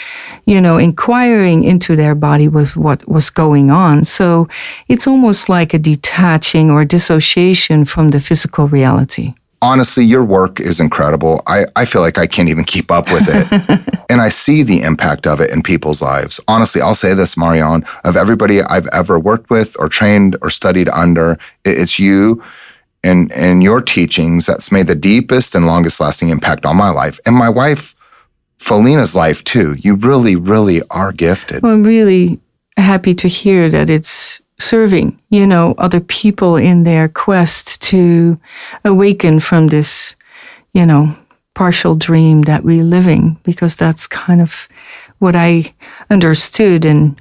you 0.44 0.61
know 0.61 0.79
inquiring 0.79 1.64
into 1.64 1.96
their 1.96 2.14
body 2.14 2.49
with 2.49 2.77
what 2.77 3.07
was 3.09 3.31
going 3.31 3.70
on 3.70 4.05
so 4.05 4.49
it's 4.88 5.07
almost 5.07 5.49
like 5.49 5.75
a 5.75 5.79
detaching 5.79 6.70
or 6.70 6.85
dissociation 6.85 7.85
from 7.85 8.11
the 8.11 8.20
physical 8.20 8.68
reality 8.68 9.35
honestly, 9.62 10.05
your 10.05 10.25
work 10.25 10.61
is 10.61 10.81
incredible. 10.81 11.42
I, 11.46 11.66
I 11.77 11.85
feel 11.85 12.01
like 12.01 12.18
I 12.18 12.27
can't 12.27 12.49
even 12.49 12.64
keep 12.64 12.90
up 12.90 13.11
with 13.12 13.29
it. 13.29 14.01
and 14.11 14.20
I 14.20 14.29
see 14.29 14.62
the 14.62 14.83
impact 14.83 15.27
of 15.27 15.40
it 15.40 15.51
in 15.51 15.62
people's 15.62 16.03
lives. 16.03 16.40
Honestly, 16.49 16.81
I'll 16.81 16.94
say 16.94 17.14
this, 17.14 17.37
Marianne, 17.37 17.85
of 18.05 18.16
everybody 18.16 18.62
I've 18.62 18.88
ever 18.92 19.18
worked 19.18 19.51
with 19.51 19.77
or 19.79 19.88
trained 19.88 20.37
or 20.42 20.51
studied 20.51 20.88
under, 20.88 21.38
it's 21.64 21.99
you 21.99 22.42
and, 23.03 23.33
and 23.33 23.63
your 23.63 23.81
teachings 23.81 24.47
that's 24.47 24.71
made 24.71 24.87
the 24.87 24.95
deepest 24.95 25.55
and 25.55 25.67
longest 25.67 26.01
lasting 26.01 26.29
impact 26.29 26.67
on 26.67 26.77
my 26.77 26.91
life. 26.91 27.19
And 27.27 27.37
my 27.37 27.49
wife, 27.49 27.95
Felina's 28.59 29.15
life 29.15 29.43
too. 29.45 29.75
You 29.79 29.95
really, 29.95 30.37
really 30.37 30.83
are 30.91 31.13
gifted. 31.13 31.63
Well, 31.63 31.73
I'm 31.73 31.85
really 31.85 32.41
happy 32.77 33.15
to 33.15 33.29
hear 33.29 33.71
that 33.71 33.91
it's 33.91 34.41
serving, 34.59 35.19
you 35.31 35.47
know, 35.47 35.75
other 35.79 36.01
people 36.01 36.57
in 36.57 36.85
their 36.85 37.09
quest 37.09 37.81
to 37.83 38.39
awaken 38.85 39.41
from 39.41 39.69
this, 39.69 40.15
you 40.73 40.85
know, 40.85 41.17
partial 41.55 41.97
dream 41.97 42.43
that 42.43 42.63
we're 42.63 42.85
living, 42.85 43.39
because 43.43 43.75
that's 43.77 44.07
kind 44.07 44.41
of 44.41 44.69
what 45.19 45.35
I 45.35 45.75
understood 46.11 46.85
and 46.85 47.20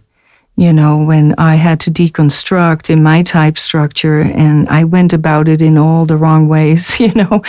you 0.60 0.74
know, 0.74 1.02
when 1.02 1.34
I 1.38 1.56
had 1.56 1.80
to 1.82 1.92
deconstruct 1.92 2.90
in 2.90 3.02
my 3.02 3.24
type 3.24 3.58
structure 3.58 4.20
and 4.20 4.68
I 4.68 4.84
went 4.84 5.14
about 5.14 5.48
it 5.48 5.62
in 5.62 5.78
all 5.78 6.06
the 6.06 6.18
wrong 6.18 6.50
ways, 6.50 7.00
you 7.04 7.14
know, 7.14 7.42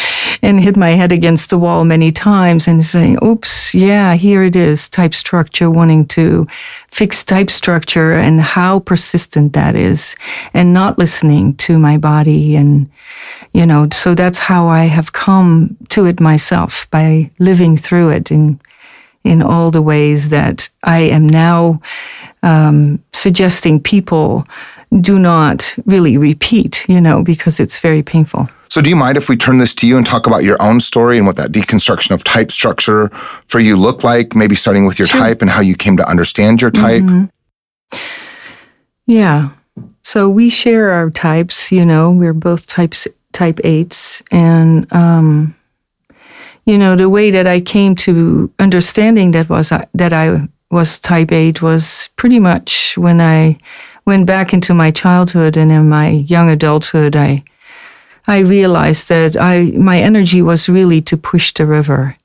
and 0.43 0.61
hit 0.61 0.77
my 0.77 0.91
head 0.91 1.11
against 1.11 1.51
the 1.51 1.59
wall 1.59 1.85
many 1.85 2.13
times 2.13 2.69
and 2.69 2.85
saying, 2.85 3.19
oops, 3.25 3.75
yeah, 3.75 4.15
here 4.15 4.45
it 4.45 4.55
is, 4.55 4.89
type 4.89 5.13
structure, 5.13 5.69
wanting 5.69 6.07
to 6.07 6.47
fix 6.87 7.25
type 7.25 7.51
structure 7.51 8.13
and 8.13 8.41
how 8.41 8.79
persistent 8.79 9.55
that 9.55 9.75
is 9.75 10.15
and 10.55 10.73
not 10.73 10.97
listening 10.97 11.57
to 11.57 11.81
my 11.81 11.99
body. 11.99 12.55
And, 12.55 12.89
you 13.53 13.67
know, 13.67 13.89
so 13.93 14.15
that's 14.15 14.39
how 14.39 14.69
I 14.69 14.85
have 14.85 15.13
come 15.13 15.77
to 15.89 16.07
it 16.07 16.21
myself 16.21 16.89
by 16.93 17.33
living 17.41 17.77
through 17.77 18.11
it 18.11 18.31
in, 18.31 18.61
in 19.25 19.43
all 19.43 19.71
the 19.71 19.83
ways 19.83 20.31
that 20.31 20.69
I 20.83 21.01
am 21.01 21.29
now 21.29 21.81
um, 22.43 23.03
suggesting 23.13 23.81
people 23.81 24.47
do 25.01 25.19
not 25.19 25.75
really 25.87 26.17
repeat, 26.17 26.85
you 26.89 27.01
know, 27.01 27.23
because 27.23 27.61
it's 27.61 27.79
very 27.79 28.03
painful. 28.03 28.49
So, 28.69 28.81
do 28.81 28.89
you 28.89 28.97
mind 28.97 29.17
if 29.17 29.29
we 29.29 29.37
turn 29.37 29.59
this 29.59 29.75
to 29.75 29.89
you 29.89 29.97
and 29.97 30.07
talk 30.07 30.27
about 30.27 30.45
your 30.45 30.61
own 30.63 30.79
story 30.79 31.17
and 31.17 31.27
what 31.27 31.37
that 31.37 31.51
deconstruction 31.51 32.13
of 32.13 32.23
type 32.23 32.53
structure 32.53 33.09
for 33.49 33.59
you 33.59 33.77
looked 33.77 34.05
like? 34.05 34.35
Maybe 34.35 34.55
starting 34.55 34.87
with 34.87 34.99
your 34.99 35.09
sure. 35.09 35.21
type 35.21 35.43
and 35.43 35.51
how 35.51 35.61
you 35.61 35.75
came 35.75 35.97
to 35.97 36.09
understand 36.09 36.63
your 36.63 36.71
type. 36.71 37.03
Mm-hmm. 37.03 37.99
Yeah. 39.07 39.51
So 40.03 40.29
we 40.29 40.51
share 40.51 40.91
our 40.91 41.11
types. 41.11 41.73
You 41.73 41.85
know, 41.85 42.13
we're 42.13 42.33
both 42.33 42.69
types 42.69 43.09
type 43.33 43.59
eights, 43.65 44.23
and 44.31 44.91
um, 44.93 45.57
you 46.71 46.79
know 46.79 46.95
the 46.97 47.09
way 47.09 47.31
that 47.33 47.47
I 47.47 47.61
came 47.61 47.95
to 47.97 48.51
understanding 48.59 49.33
that 49.33 49.49
was 49.49 49.73
uh, 49.73 49.85
that 49.95 50.13
I 50.13 50.49
was 50.71 51.01
type 51.01 51.33
8 51.33 51.61
was 51.63 52.09
pretty 52.15 52.39
much 52.39 52.97
when 52.97 53.21
I 53.21 53.59
went 54.07 54.27
back 54.27 54.53
into 54.53 54.73
my 54.73 54.91
childhood 54.93 55.57
and 55.57 55.73
in 55.73 55.89
my 55.89 56.09
young 56.09 56.49
adulthood, 56.49 57.17
I 57.17 57.43
I 58.27 58.39
realized 58.41 59.09
that 59.09 59.37
I 59.37 59.73
my 59.77 60.01
energy 60.01 60.43
was 60.43 60.69
really 60.69 61.03
to 61.03 61.17
push 61.17 61.53
the 61.53 61.67
river, 61.67 62.17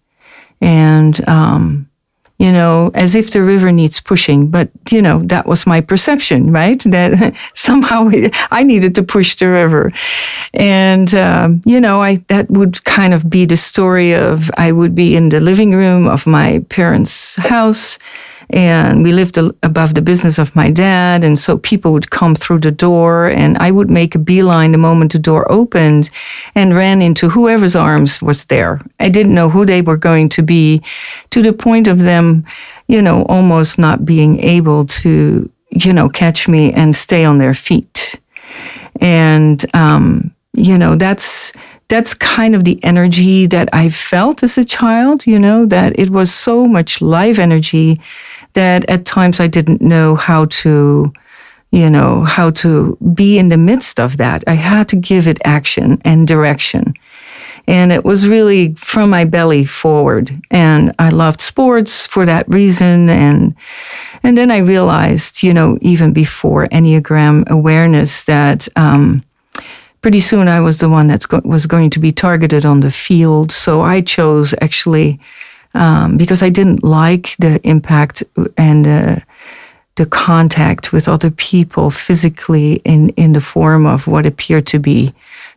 and 0.62 1.28
um, 1.28 1.90
you 2.38 2.52
know, 2.52 2.92
as 2.94 3.16
if 3.16 3.32
the 3.32 3.42
river 3.42 3.72
needs 3.72 4.02
pushing. 4.02 4.48
But 4.48 4.70
you 4.92 5.02
know, 5.02 5.20
that 5.24 5.46
was 5.46 5.66
my 5.66 5.82
perception, 5.82 6.52
right? 6.52 6.82
That 6.96 7.36
somehow 7.54 8.10
I 8.52 8.64
needed 8.64 8.96
to 8.96 9.04
push 9.04 9.36
the 9.36 9.48
river, 9.48 9.92
and 10.54 11.14
um, 11.14 11.62
you 11.66 11.80
know, 11.80 12.02
I 12.02 12.18
that 12.28 12.50
would 12.50 12.84
kind 12.84 13.14
of 13.14 13.30
be 13.30 13.46
the 13.46 13.58
story 13.58 14.14
of 14.14 14.50
I 14.58 14.72
would 14.72 14.96
be 14.96 15.16
in 15.16 15.30
the 15.30 15.40
living 15.40 15.74
room 15.76 16.08
of 16.08 16.26
my 16.26 16.60
parents' 16.70 17.36
house 17.36 18.00
and 18.50 19.04
we 19.04 19.12
lived 19.12 19.38
above 19.38 19.94
the 19.94 20.02
business 20.02 20.38
of 20.38 20.56
my 20.56 20.72
dad. 20.72 21.24
And 21.24 21.38
so 21.38 21.58
people 21.58 21.92
would 21.94 22.10
come 22.10 22.36
through 22.36 22.60
the 22.60 22.72
door, 22.72 23.28
and 23.28 23.58
I 23.58 23.72
would 23.72 23.90
make 23.90 24.16
a 24.16 24.20
beeline 24.20 24.72
the 24.72 24.78
moment 24.78 25.12
the 25.12 25.20
door 25.20 25.52
opened 25.52 26.10
and 26.54 26.76
ran 26.76 27.02
into 27.02 27.30
whoever's 27.30 27.76
arms 27.76 28.22
was 28.22 28.46
there. 28.46 28.80
I 29.00 29.10
didn't 29.10 29.36
know 29.36 29.50
who 29.50 29.66
they 29.66 29.82
were 29.82 29.98
going 29.98 30.30
to 30.30 30.42
be 30.42 30.82
to 31.32 31.42
the 31.42 31.54
point 31.54 31.88
of 31.88 32.00
them, 32.00 32.46
you 32.88 33.02
know, 33.02 33.24
almost 33.24 33.80
not 33.80 34.06
being 34.06 34.40
able 34.40 34.86
to, 34.86 35.50
you 35.72 35.94
know, 35.94 36.10
catch 36.10 36.48
me 36.48 36.72
and 36.74 36.96
stay 36.96 37.26
on 37.26 37.38
their 37.38 37.54
feet. 37.54 38.20
And, 39.02 39.66
um, 39.76 40.34
you 40.54 40.78
know, 40.78 40.96
that's 40.96 41.52
that's 41.88 42.14
kind 42.16 42.56
of 42.56 42.64
the 42.64 42.84
energy 42.84 43.46
that 43.46 43.70
I 43.72 43.90
felt 43.90 44.42
as 44.42 44.58
a 44.58 44.66
child, 44.66 45.28
you 45.28 45.38
know, 45.38 45.68
that 45.68 45.98
it 46.00 46.10
was 46.10 46.34
so 46.34 46.66
much 46.66 47.00
live 47.02 47.38
energy 47.38 48.00
that 48.56 48.90
at 48.90 49.06
times 49.06 49.40
I 49.40 49.48
didn't 49.48 49.82
know 49.82 50.16
how 50.16 50.46
to, 50.46 51.14
you 51.72 51.90
know, 51.90 52.24
how 52.24 52.52
to 52.52 52.98
be 53.14 53.38
in 53.38 53.50
the 53.50 53.58
midst 53.58 54.00
of 54.00 54.18
that. 54.18 54.44
I 54.48 54.56
had 54.56 54.90
to 54.90 54.96
give 54.96 55.28
it 55.28 55.40
action 55.46 56.02
and 56.04 56.28
direction. 56.28 56.94
And 57.68 57.92
it 57.92 58.06
was 58.06 58.28
really 58.28 58.76
from 58.76 59.10
my 59.10 59.26
belly 59.26 59.66
forward. 59.66 60.32
And 60.52 60.94
I 61.00 61.10
loved 61.10 61.42
sports 61.42 62.06
for 62.06 62.26
that 62.26 62.48
reason. 62.48 63.10
And, 63.10 63.56
and 64.24 64.38
then 64.38 64.52
I 64.52 64.60
realized, 64.60 65.42
you 65.44 65.54
know, 65.54 65.78
even 65.82 66.14
before 66.14 66.68
Enneagram 66.68 67.48
awareness 67.50 68.24
that, 68.26 68.68
um, 68.76 69.24
pretty 70.02 70.20
soon 70.20 70.48
I 70.48 70.60
was 70.60 70.78
the 70.78 70.90
one 70.90 71.08
that 71.08 71.28
go- 71.28 71.42
was 71.44 71.66
going 71.66 71.90
to 71.90 72.00
be 72.00 72.12
targeted 72.12 72.66
on 72.66 72.82
the 72.82 72.92
field. 72.92 73.52
So 73.52 73.82
I 73.82 74.02
chose 74.02 74.54
actually 74.62 75.20
um, 75.76 76.18
because 76.18 76.42
I 76.42 76.50
didn't 76.50 76.84
like 76.84 77.36
the 77.38 77.60
impact 77.68 78.24
and 78.58 78.88
uh, 78.88 79.20
the 79.96 80.06
contact 80.06 80.92
with 80.92 81.08
other 81.08 81.32
people 81.32 81.92
physically 81.92 82.76
in, 82.84 83.10
in 83.10 83.34
the 83.34 83.42
form 83.42 83.86
of 83.86 84.08
what 84.08 84.26
appeared 84.26 84.68
to 84.68 84.80
be 84.80 85.14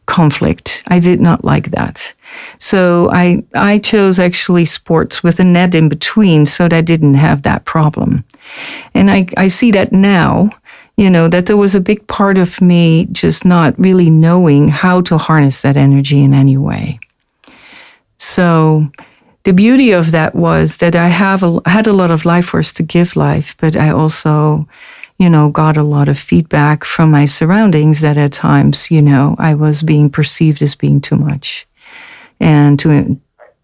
conflict. 0.07 0.83
I 0.89 1.01
did 1.01 1.21
not 1.21 1.45
like 1.45 1.71
that. 1.71 2.13
So 2.59 3.11
I, 3.13 3.45
I 3.55 3.79
chose 3.79 4.19
actually 4.19 4.65
sports 4.65 5.23
with 5.23 5.39
a 5.39 5.45
net 5.45 5.75
in 5.75 5.89
between 5.89 6.47
so 6.47 6.65
that 6.65 6.77
I 6.77 6.81
didn't 6.81 7.15
have 7.15 7.43
that 7.43 7.65
problem. 7.65 8.25
And 8.95 9.11
I, 9.11 9.27
I 9.37 9.49
see 9.49 9.71
that 9.73 9.93
now, 9.93 10.51
you 10.97 11.11
know, 11.11 11.29
that 11.29 11.47
there 11.47 11.57
was 11.57 11.75
a 11.75 11.81
big 11.81 12.07
part 12.07 12.39
of 12.39 12.61
me 12.61 13.07
just 13.13 13.45
not 13.45 13.79
really 13.79 14.11
knowing 14.11 14.69
how 14.69 15.01
to 15.03 15.19
harness 15.19 15.63
that 15.63 15.77
energy 15.77 16.23
in 16.23 16.33
any 16.33 16.57
way. 16.57 16.99
So 18.17 18.91
the 19.49 19.55
beauty 19.55 19.93
of 19.93 20.11
that 20.11 20.35
was 20.35 20.77
that 20.77 20.95
I 20.95 21.09
have 21.09 21.43
a, 21.43 21.59
had 21.65 21.87
a 21.87 21.95
lot 21.95 22.11
of 22.11 22.27
life 22.27 22.49
force 22.49 22.71
to 22.75 22.83
give 22.83 23.17
life, 23.17 23.57
but 23.57 23.77
I 23.77 23.89
also, 23.89 24.69
you 25.19 25.31
know, 25.31 25.49
got 25.49 25.79
a 25.79 25.83
lot 25.83 26.07
of 26.07 26.19
feedback 26.19 26.85
from 26.85 27.11
my 27.11 27.25
surroundings 27.25 28.03
that 28.03 28.19
at 28.19 28.33
times, 28.33 28.91
you 28.91 29.01
know, 29.01 29.37
I 29.39 29.55
was 29.55 29.83
being 29.83 30.11
perceived 30.11 30.63
as 30.63 30.75
being 30.75 31.01
too 31.01 31.17
much 31.17 31.67
and 32.39 32.79
too 32.79 33.19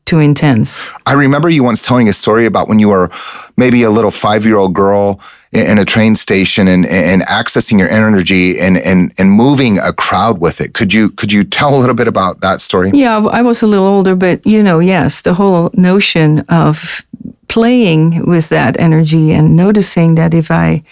too 0.05 0.19
intense. 0.19 0.89
I 1.07 1.15
remember 1.15 1.49
you 1.49 1.65
once 1.65 1.81
telling 1.81 2.09
a 2.09 2.13
story 2.13 2.47
about 2.47 2.69
when 2.69 2.79
you 2.79 2.89
were 2.89 3.11
maybe 3.57 3.83
a 3.83 3.91
little 3.91 4.11
five 4.11 4.45
year 4.45 4.57
old 4.57 4.75
girl 4.75 5.21
in 5.53 5.79
a 5.79 5.85
train 5.85 6.17
station 6.17 6.67
and, 6.67 6.85
and 6.87 7.23
accessing 7.23 7.79
your 7.79 7.89
energy 7.89 8.59
and, 8.59 8.77
and, 8.77 9.13
and 9.19 9.31
moving 9.31 9.79
a 9.79 9.93
crowd 9.93 10.41
with 10.41 10.61
it. 10.61 10.75
Could 10.75 10.93
you, 10.93 11.11
could 11.11 11.33
you 11.33 11.45
tell 11.45 11.77
a 11.77 11.79
little 11.79 11.95
bit 11.95 12.09
about 12.09 12.41
that 12.41 12.61
story? 12.61 12.91
Yeah, 12.93 13.19
I 13.19 13.43
was 13.43 13.63
a 13.63 13.67
little 13.67 13.87
older, 13.87 14.17
but 14.17 14.45
you 14.45 14.63
know, 14.63 14.81
yes, 14.81 15.23
the 15.23 15.35
whole 15.35 15.71
notion 15.75 16.41
of 16.49 17.07
playing 17.49 18.27
with 18.27 18.49
that 18.49 18.79
energy 18.81 19.33
and 19.33 19.57
noticing 19.57 20.17
that 20.17 20.35
if 20.35 20.51
I 20.51 20.83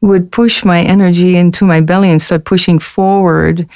would 0.00 0.32
push 0.32 0.64
my 0.64 0.82
energy 0.82 1.36
into 1.36 1.66
my 1.66 1.82
belly 1.82 2.10
and 2.10 2.22
start 2.22 2.44
pushing 2.44 2.78
forward, 2.78 3.68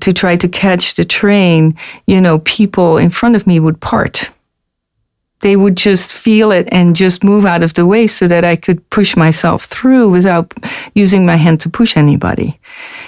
to 0.00 0.12
try 0.12 0.36
to 0.36 0.48
catch 0.48 0.94
the 0.94 1.04
train, 1.04 1.76
you 2.06 2.20
know, 2.20 2.38
people 2.40 2.98
in 2.98 3.10
front 3.10 3.36
of 3.36 3.46
me 3.46 3.60
would 3.60 3.80
part. 3.80 4.30
They 5.40 5.56
would 5.56 5.76
just 5.76 6.12
feel 6.14 6.52
it 6.52 6.68
and 6.70 6.94
just 6.94 7.24
move 7.24 7.44
out 7.44 7.64
of 7.64 7.74
the 7.74 7.84
way 7.84 8.06
so 8.06 8.28
that 8.28 8.44
I 8.44 8.54
could 8.54 8.88
push 8.90 9.16
myself 9.16 9.64
through 9.64 10.08
without 10.10 10.54
using 10.94 11.26
my 11.26 11.36
hand 11.36 11.60
to 11.60 11.68
push 11.68 11.96
anybody. 11.96 12.60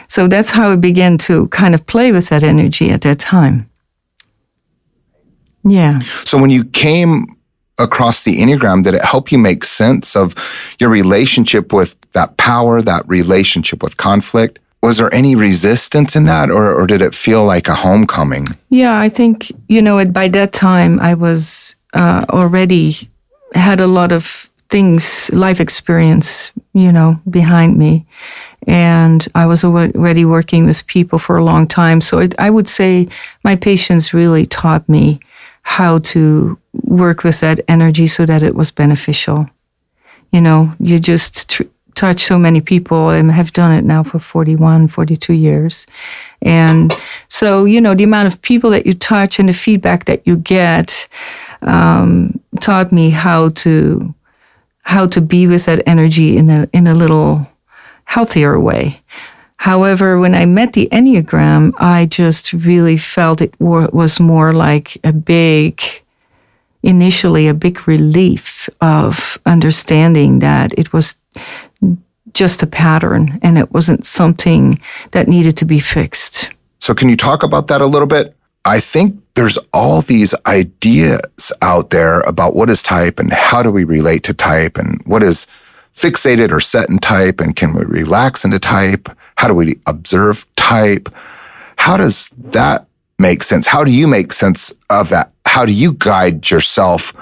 So 0.08 0.26
that's 0.26 0.50
how 0.50 0.70
I 0.70 0.76
began 0.76 1.16
to 1.18 1.46
kind 1.48 1.74
of 1.74 1.86
play 1.86 2.10
with 2.10 2.28
that 2.30 2.42
energy 2.42 2.90
at 2.90 3.02
that 3.02 3.20
time. 3.20 3.70
Yeah. 5.62 6.00
So 6.24 6.36
when 6.36 6.50
you 6.50 6.64
came 6.64 7.36
across 7.78 8.24
the 8.24 8.36
Enneagram, 8.36 8.82
did 8.82 8.94
it 8.94 9.04
help 9.04 9.30
you 9.30 9.38
make 9.38 9.64
sense 9.64 10.16
of 10.16 10.34
your 10.80 10.90
relationship 10.90 11.72
with 11.72 11.96
that 12.12 12.36
power, 12.36 12.82
that 12.82 13.08
relationship 13.08 13.82
with 13.82 13.96
conflict? 13.96 14.58
Was 14.84 14.98
there 14.98 15.12
any 15.14 15.34
resistance 15.34 16.14
in 16.14 16.26
that 16.26 16.50
or, 16.50 16.74
or 16.74 16.86
did 16.86 17.00
it 17.00 17.14
feel 17.14 17.42
like 17.42 17.68
a 17.68 17.74
homecoming? 17.74 18.46
Yeah, 18.68 19.00
I 19.00 19.08
think, 19.08 19.50
you 19.66 19.80
know, 19.80 20.04
by 20.04 20.28
that 20.28 20.52
time 20.52 21.00
I 21.00 21.14
was 21.14 21.74
uh, 21.94 22.26
already 22.28 23.08
had 23.54 23.80
a 23.80 23.86
lot 23.86 24.12
of 24.12 24.50
things, 24.68 25.30
life 25.32 25.58
experience, 25.58 26.52
you 26.74 26.92
know, 26.92 27.18
behind 27.30 27.78
me. 27.78 28.04
And 28.66 29.26
I 29.34 29.46
was 29.46 29.64
already 29.64 30.26
working 30.26 30.66
with 30.66 30.86
people 30.86 31.18
for 31.18 31.38
a 31.38 31.44
long 31.44 31.66
time. 31.66 32.02
So 32.02 32.18
it, 32.18 32.34
I 32.38 32.50
would 32.50 32.68
say 32.68 33.08
my 33.42 33.56
patients 33.56 34.12
really 34.12 34.44
taught 34.44 34.86
me 34.86 35.18
how 35.62 35.96
to 36.12 36.58
work 36.82 37.24
with 37.24 37.40
that 37.40 37.60
energy 37.68 38.06
so 38.06 38.26
that 38.26 38.42
it 38.42 38.54
was 38.54 38.70
beneficial. 38.70 39.48
You 40.30 40.42
know, 40.42 40.74
you 40.78 40.98
just 41.00 41.48
tr- 41.48 41.73
touch 41.94 42.20
so 42.20 42.38
many 42.38 42.60
people 42.60 43.10
and 43.10 43.30
have 43.30 43.52
done 43.52 43.72
it 43.72 43.84
now 43.84 44.02
for 44.02 44.18
41, 44.18 44.88
42 44.88 45.32
years. 45.32 45.86
And 46.42 46.92
so, 47.28 47.64
you 47.64 47.80
know, 47.80 47.94
the 47.94 48.04
amount 48.04 48.32
of 48.32 48.42
people 48.42 48.70
that 48.70 48.86
you 48.86 48.94
touch 48.94 49.38
and 49.38 49.48
the 49.48 49.52
feedback 49.52 50.04
that 50.04 50.26
you 50.26 50.36
get 50.36 51.08
um, 51.62 52.40
taught 52.60 52.92
me 52.92 53.10
how 53.10 53.50
to 53.50 54.14
how 54.82 55.06
to 55.06 55.20
be 55.20 55.46
with 55.46 55.64
that 55.64 55.82
energy 55.86 56.36
in 56.36 56.50
a 56.50 56.68
in 56.72 56.86
a 56.86 56.94
little 56.94 57.46
healthier 58.04 58.60
way. 58.60 59.00
However, 59.56 60.18
when 60.18 60.34
I 60.34 60.44
met 60.44 60.74
the 60.74 60.88
Enneagram, 60.92 61.72
I 61.78 62.04
just 62.04 62.52
really 62.52 62.98
felt 62.98 63.40
it 63.40 63.54
was 63.58 64.20
more 64.20 64.52
like 64.52 64.98
a 65.04 65.12
big, 65.12 65.80
initially 66.82 67.48
a 67.48 67.54
big 67.54 67.88
relief 67.88 68.68
of 68.82 69.38
understanding 69.46 70.40
that 70.40 70.78
it 70.78 70.92
was 70.92 71.16
just 72.34 72.62
a 72.62 72.66
pattern 72.66 73.38
and 73.42 73.56
it 73.56 73.72
wasn't 73.72 74.04
something 74.04 74.80
that 75.12 75.28
needed 75.28 75.56
to 75.58 75.64
be 75.64 75.80
fixed. 75.80 76.50
So, 76.80 76.94
can 76.94 77.08
you 77.08 77.16
talk 77.16 77.42
about 77.42 77.68
that 77.68 77.80
a 77.80 77.86
little 77.86 78.06
bit? 78.06 78.36
I 78.64 78.80
think 78.80 79.20
there's 79.34 79.58
all 79.72 80.00
these 80.00 80.34
ideas 80.46 81.52
out 81.62 81.90
there 81.90 82.20
about 82.20 82.54
what 82.54 82.70
is 82.70 82.82
type 82.82 83.18
and 83.18 83.32
how 83.32 83.62
do 83.62 83.70
we 83.70 83.84
relate 83.84 84.22
to 84.24 84.34
type 84.34 84.76
and 84.76 85.00
what 85.04 85.22
is 85.22 85.46
fixated 85.94 86.50
or 86.50 86.60
set 86.60 86.88
in 86.88 86.98
type 86.98 87.40
and 87.40 87.54
can 87.56 87.72
we 87.74 87.84
relax 87.84 88.44
into 88.44 88.58
type? 88.58 89.08
How 89.36 89.48
do 89.48 89.54
we 89.54 89.78
observe 89.86 90.46
type? 90.56 91.08
How 91.76 91.96
does 91.96 92.30
that 92.30 92.86
make 93.18 93.42
sense? 93.42 93.66
How 93.66 93.84
do 93.84 93.92
you 93.92 94.08
make 94.08 94.32
sense 94.32 94.72
of 94.90 95.08
that? 95.10 95.32
How 95.46 95.66
do 95.66 95.72
you 95.72 95.92
guide 95.92 96.50
yourself 96.50 97.12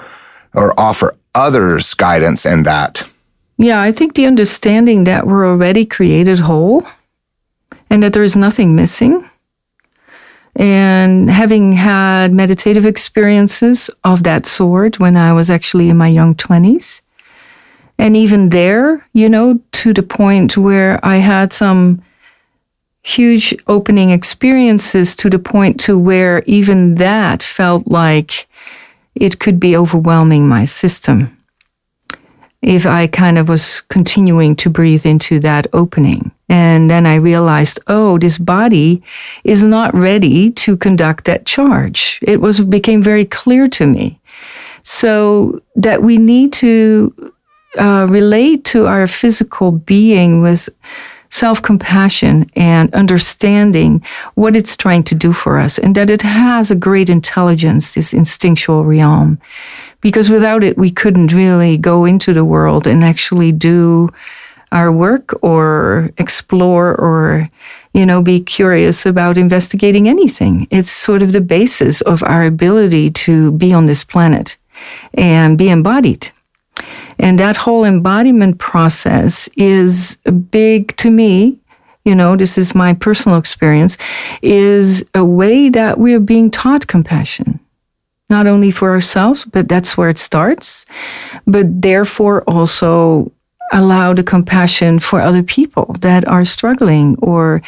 or 0.53 0.77
offer 0.79 1.15
others 1.35 1.93
guidance 1.93 2.45
in 2.45 2.63
that? 2.63 3.07
Yeah, 3.63 3.81
I 3.81 3.93
think 3.93 4.15
the 4.15 4.25
understanding 4.25 5.05
that 5.05 5.25
we're 5.25 5.47
already 5.47 5.85
created 5.85 6.39
whole 6.39 6.85
and 7.89 8.03
that 8.03 8.11
there's 8.11 8.35
nothing 8.35 8.75
missing. 8.75 9.29
And 10.57 11.31
having 11.31 11.71
had 11.71 12.33
meditative 12.33 12.85
experiences 12.85 13.89
of 14.03 14.23
that 14.23 14.45
sort 14.45 14.99
when 14.99 15.15
I 15.15 15.31
was 15.31 15.49
actually 15.49 15.87
in 15.87 15.95
my 15.95 16.09
young 16.09 16.35
20s, 16.35 16.99
and 17.97 18.17
even 18.17 18.49
there, 18.49 19.07
you 19.13 19.29
know, 19.29 19.61
to 19.71 19.93
the 19.93 20.03
point 20.03 20.57
where 20.57 20.99
I 21.01 21.17
had 21.17 21.53
some 21.53 22.03
huge 23.01 23.55
opening 23.67 24.09
experiences 24.09 25.15
to 25.15 25.29
the 25.29 25.39
point 25.39 25.79
to 25.85 25.97
where 25.97 26.43
even 26.45 26.95
that 26.95 27.41
felt 27.41 27.87
like 27.87 28.45
it 29.15 29.39
could 29.39 29.57
be 29.57 29.77
overwhelming 29.77 30.49
my 30.49 30.65
system 30.65 31.37
if 32.63 32.85
I 32.85 33.07
kind 33.07 33.37
of 33.37 33.49
was 33.49 33.81
continuing 33.81 34.55
to 34.55 34.69
breathe 34.69 35.05
into 35.05 35.39
that 35.41 35.67
opening. 35.73 36.31
And 36.47 36.89
then 36.89 37.05
I 37.05 37.15
realized, 37.15 37.79
oh, 37.87 38.17
this 38.17 38.37
body 38.37 39.03
is 39.43 39.65
not 39.65 39.93
ready 39.93 40.49
to 40.51 40.77
conduct 40.77 41.25
that 41.25 41.45
charge. 41.45 42.19
It 42.21 42.39
was 42.39 42.61
became 42.61 43.03
very 43.03 43.25
clear 43.25 43.67
to 43.67 43.85
me. 43.85 44.19
So 44.83 45.61
that 45.75 46.03
we 46.03 46.17
need 46.17 46.53
to 46.53 47.33
uh, 47.77 48.07
relate 48.09 48.63
to 48.65 48.87
our 48.87 49.07
physical 49.07 49.71
being 49.71 50.41
with 50.41 50.69
self 51.31 51.61
compassion 51.61 52.49
and 52.55 52.93
understanding 52.93 54.03
what 54.35 54.55
it's 54.55 54.77
trying 54.77 55.03
to 55.03 55.15
do 55.15 55.33
for 55.33 55.57
us, 55.57 55.77
and 55.77 55.95
that 55.95 56.09
it 56.09 56.21
has 56.21 56.71
a 56.71 56.75
great 56.75 57.09
intelligence, 57.09 57.93
this 57.93 58.13
instinctual 58.13 58.85
realm. 58.85 59.39
Because 60.03 60.29
without 60.29 60.63
it, 60.63 60.77
we 60.77 60.91
couldn't 60.91 61.33
really 61.33 61.77
go 61.77 62.05
into 62.05 62.33
the 62.33 62.45
world 62.45 62.85
and 62.85 63.03
actually 63.03 63.51
do 63.51 64.09
our 64.71 64.91
work 64.91 65.33
or 65.41 66.11
explore 66.19 66.95
or 66.95 67.49
you 67.93 68.05
know 68.05 68.21
be 68.21 68.39
curious 68.39 69.05
about 69.05 69.37
investigating 69.37 70.09
anything 70.09 70.67
it's 70.71 70.89
sort 70.89 71.21
of 71.21 71.31
the 71.31 71.41
basis 71.41 72.01
of 72.01 72.23
our 72.23 72.43
ability 72.43 73.11
to 73.11 73.51
be 73.51 73.71
on 73.71 73.85
this 73.85 74.03
planet 74.03 74.57
and 75.13 75.59
be 75.59 75.69
embodied 75.69 76.31
and 77.19 77.39
that 77.39 77.57
whole 77.57 77.85
embodiment 77.85 78.59
process 78.59 79.47
is 79.55 80.17
big 80.49 80.95
to 80.97 81.09
me. 81.09 81.59
You 82.05 82.15
know, 82.15 82.35
this 82.35 82.57
is 82.57 82.75
my 82.75 82.93
personal 82.93 83.37
experience, 83.37 83.97
is 84.41 85.05
a 85.13 85.23
way 85.23 85.69
that 85.69 85.99
we're 85.99 86.19
being 86.19 86.51
taught 86.51 86.87
compassion. 86.87 87.59
Not 88.33 88.47
only 88.47 88.71
for 88.71 88.89
ourselves, 88.89 89.45
but 89.45 89.69
that's 89.69 89.95
where 89.95 90.09
it 90.09 90.17
starts, 90.17 90.87
but 91.45 91.65
therefore 91.81 92.43
also 92.47 93.31
allow 93.71 94.13
the 94.13 94.23
compassion 94.23 94.99
for 94.99 95.21
other 95.21 95.43
people 95.43 95.95
that 95.99 96.27
are 96.27 96.45
struggling 96.45 97.15
or 97.19 97.61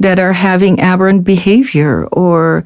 that 0.00 0.18
are 0.18 0.32
having 0.32 0.80
aberrant 0.80 1.22
behavior 1.22 2.06
or 2.06 2.64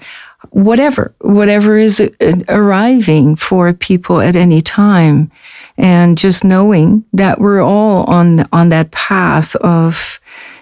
whatever, 0.50 1.14
whatever 1.20 1.76
is 1.76 2.00
arriving 2.48 3.36
for 3.36 3.72
people 3.74 4.20
at 4.20 4.36
any 4.36 4.62
time. 4.62 5.30
And 5.76 6.16
just 6.16 6.44
knowing 6.44 7.04
that 7.12 7.38
we're 7.38 7.62
all 7.62 8.04
on 8.04 8.48
on 8.52 8.70
that 8.70 8.90
path 8.92 9.56
of 9.56 10.20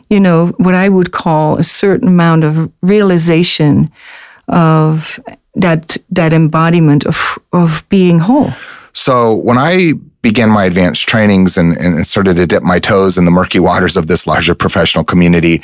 you 0.09 0.19
know 0.19 0.49
what 0.59 0.75
i 0.75 0.89
would 0.89 1.11
call 1.13 1.57
a 1.57 1.63
certain 1.63 2.09
amount 2.09 2.43
of 2.45 2.71
realization 2.83 3.91
of 4.49 5.21
that 5.55 5.97
that 6.11 6.33
embodiment 6.33 7.05
of 7.07 7.39
of 7.53 7.85
being 7.89 8.19
whole 8.19 8.51
so 8.93 9.35
when 9.37 9.59
i 9.59 9.93
began 10.23 10.51
my 10.51 10.65
advanced 10.65 11.09
trainings 11.09 11.57
and, 11.57 11.77
and 11.79 12.07
started 12.07 12.35
to 12.37 12.47
dip 12.47 12.63
my 12.63 12.79
toes 12.79 13.17
in 13.17 13.25
the 13.25 13.31
murky 13.31 13.59
waters 13.59 13.97
of 13.97 14.07
this 14.07 14.27
larger 14.27 14.55
professional 14.55 15.03
community. 15.03 15.63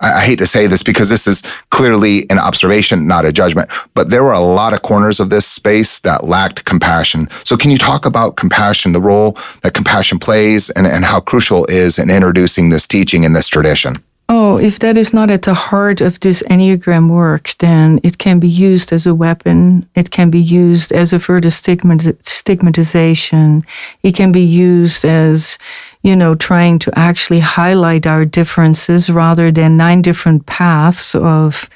I, 0.00 0.14
I, 0.14 0.24
hate 0.24 0.38
to 0.38 0.46
say 0.46 0.66
this 0.66 0.82
because 0.82 1.10
this 1.10 1.26
is 1.26 1.42
clearly 1.70 2.28
an 2.30 2.38
observation, 2.38 3.06
not 3.06 3.26
a 3.26 3.32
judgment, 3.32 3.70
but 3.92 4.08
there 4.08 4.24
were 4.24 4.32
a 4.32 4.40
lot 4.40 4.72
of 4.72 4.82
corners 4.82 5.20
of 5.20 5.28
this 5.28 5.46
space 5.46 5.98
that 6.00 6.24
lacked 6.24 6.64
compassion. 6.64 7.28
So 7.44 7.56
can 7.56 7.70
you 7.70 7.78
talk 7.78 8.06
about 8.06 8.36
compassion, 8.36 8.92
the 8.92 9.00
role 9.00 9.32
that 9.62 9.74
compassion 9.74 10.18
plays 10.18 10.70
and, 10.70 10.86
and 10.86 11.04
how 11.04 11.20
crucial 11.20 11.66
is 11.66 11.98
in 11.98 12.08
introducing 12.08 12.70
this 12.70 12.86
teaching 12.86 13.24
in 13.24 13.34
this 13.34 13.48
tradition? 13.48 13.94
Oh, 14.30 14.58
if 14.58 14.78
that 14.80 14.98
is 14.98 15.14
not 15.14 15.30
at 15.30 15.40
the 15.42 15.54
heart 15.54 16.02
of 16.02 16.20
this 16.20 16.42
Enneagram 16.50 17.08
work, 17.08 17.54
then 17.60 17.98
it 18.02 18.18
can 18.18 18.38
be 18.38 18.48
used 18.48 18.92
as 18.92 19.06
a 19.06 19.14
weapon. 19.14 19.88
It 19.94 20.10
can 20.10 20.28
be 20.28 20.38
used 20.38 20.92
as 20.92 21.14
a 21.14 21.18
further 21.18 21.48
stigmatization. 21.50 23.64
It 24.02 24.14
can 24.14 24.30
be 24.30 24.42
used 24.42 25.06
as, 25.06 25.56
you 26.02 26.14
know, 26.14 26.34
trying 26.34 26.78
to 26.80 26.92
actually 26.94 27.40
highlight 27.40 28.06
our 28.06 28.26
differences 28.26 29.08
rather 29.08 29.50
than 29.50 29.78
nine 29.78 30.02
different 30.02 30.44
paths 30.44 31.14
of, 31.14 31.70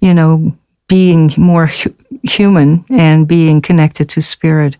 you 0.00 0.12
know, 0.12 0.52
being 0.86 1.32
more 1.38 1.68
hu- 1.68 1.94
human 2.22 2.84
and 2.90 3.26
being 3.26 3.62
connected 3.62 4.10
to 4.10 4.20
spirit. 4.20 4.76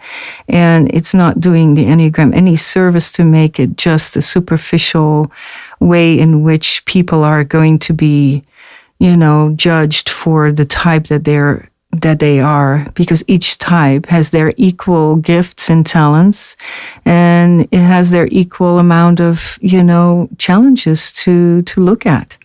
And 0.49 0.93
it's 0.93 1.15
not 1.15 1.41
doing 1.41 1.75
the 1.75 1.87
Enneagram 1.87 2.35
any 2.35 2.57
service 2.57 3.11
to 3.13 3.25
make 3.25 3.59
it 3.59 3.79
just 3.79 4.15
a 4.15 4.21
superficial 4.21 5.33
way 5.81 6.19
in 6.19 6.43
which 6.43 6.85
people 6.85 7.25
are 7.25 7.45
going 7.45 7.79
to 7.81 7.93
be, 7.93 8.45
you 8.99 9.17
know, 9.17 9.53
judged 9.57 10.09
for 10.09 10.53
the 10.53 10.65
type 10.65 11.07
that 11.09 11.25
they're 11.25 11.69
that 12.01 12.19
they 12.19 12.41
are 12.41 12.87
because 12.95 13.23
each 13.29 13.59
type 13.59 14.07
has 14.07 14.31
their 14.31 14.53
equal 14.57 15.17
gifts 15.17 15.71
and 15.71 15.87
talents 15.87 16.57
and 17.05 17.69
it 17.71 17.79
has 17.79 18.11
their 18.11 18.27
equal 18.33 18.79
amount 18.79 19.21
of 19.21 19.59
you 19.61 19.83
know 19.83 20.29
challenges 20.39 21.13
to 21.13 21.63
to 21.63 21.81
look 21.81 22.05
at 22.05 22.37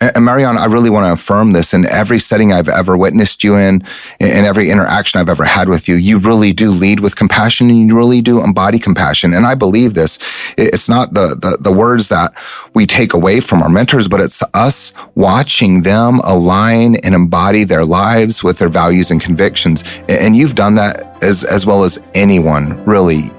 and 0.00 0.24
Marion, 0.24 0.56
I 0.56 0.66
really 0.66 0.90
want 0.90 1.06
to 1.06 1.12
affirm 1.12 1.52
this 1.52 1.74
in 1.74 1.84
every 1.86 2.18
setting 2.18 2.52
I've 2.52 2.68
ever 2.68 2.96
witnessed 2.96 3.42
you 3.42 3.56
in, 3.56 3.82
in 4.20 4.44
every 4.44 4.70
interaction 4.70 5.20
I've 5.20 5.28
ever 5.28 5.44
had 5.44 5.68
with 5.68 5.88
you. 5.88 5.96
You 5.96 6.18
really 6.18 6.52
do 6.52 6.70
lead 6.70 7.00
with 7.00 7.16
compassion 7.16 7.68
and 7.68 7.88
you 7.88 7.96
really 7.96 8.20
do 8.20 8.42
embody 8.42 8.78
compassion. 8.78 9.34
And 9.34 9.44
I 9.44 9.54
believe 9.54 9.94
this. 9.94 10.18
It's 10.56 10.88
not 10.88 11.14
the, 11.14 11.36
the, 11.40 11.58
the 11.60 11.72
words 11.72 12.08
that 12.08 12.32
we 12.74 12.86
take 12.86 13.12
away 13.12 13.40
from 13.40 13.60
our 13.60 13.68
mentors, 13.68 14.06
but 14.06 14.20
it's 14.20 14.42
us 14.54 14.92
watching 15.16 15.82
them 15.82 16.20
align 16.20 16.96
and 16.96 17.14
embody 17.14 17.64
their 17.64 17.84
lives 17.84 18.44
with 18.44 18.58
their 18.58 18.68
values 18.68 19.10
and 19.10 19.20
convictions. 19.20 19.82
And 20.08 20.36
you've 20.36 20.54
done 20.54 20.76
that 20.76 21.22
as, 21.24 21.42
as 21.42 21.66
well 21.66 21.82
as 21.82 21.98
anyone, 22.14 22.84
really 22.84 23.30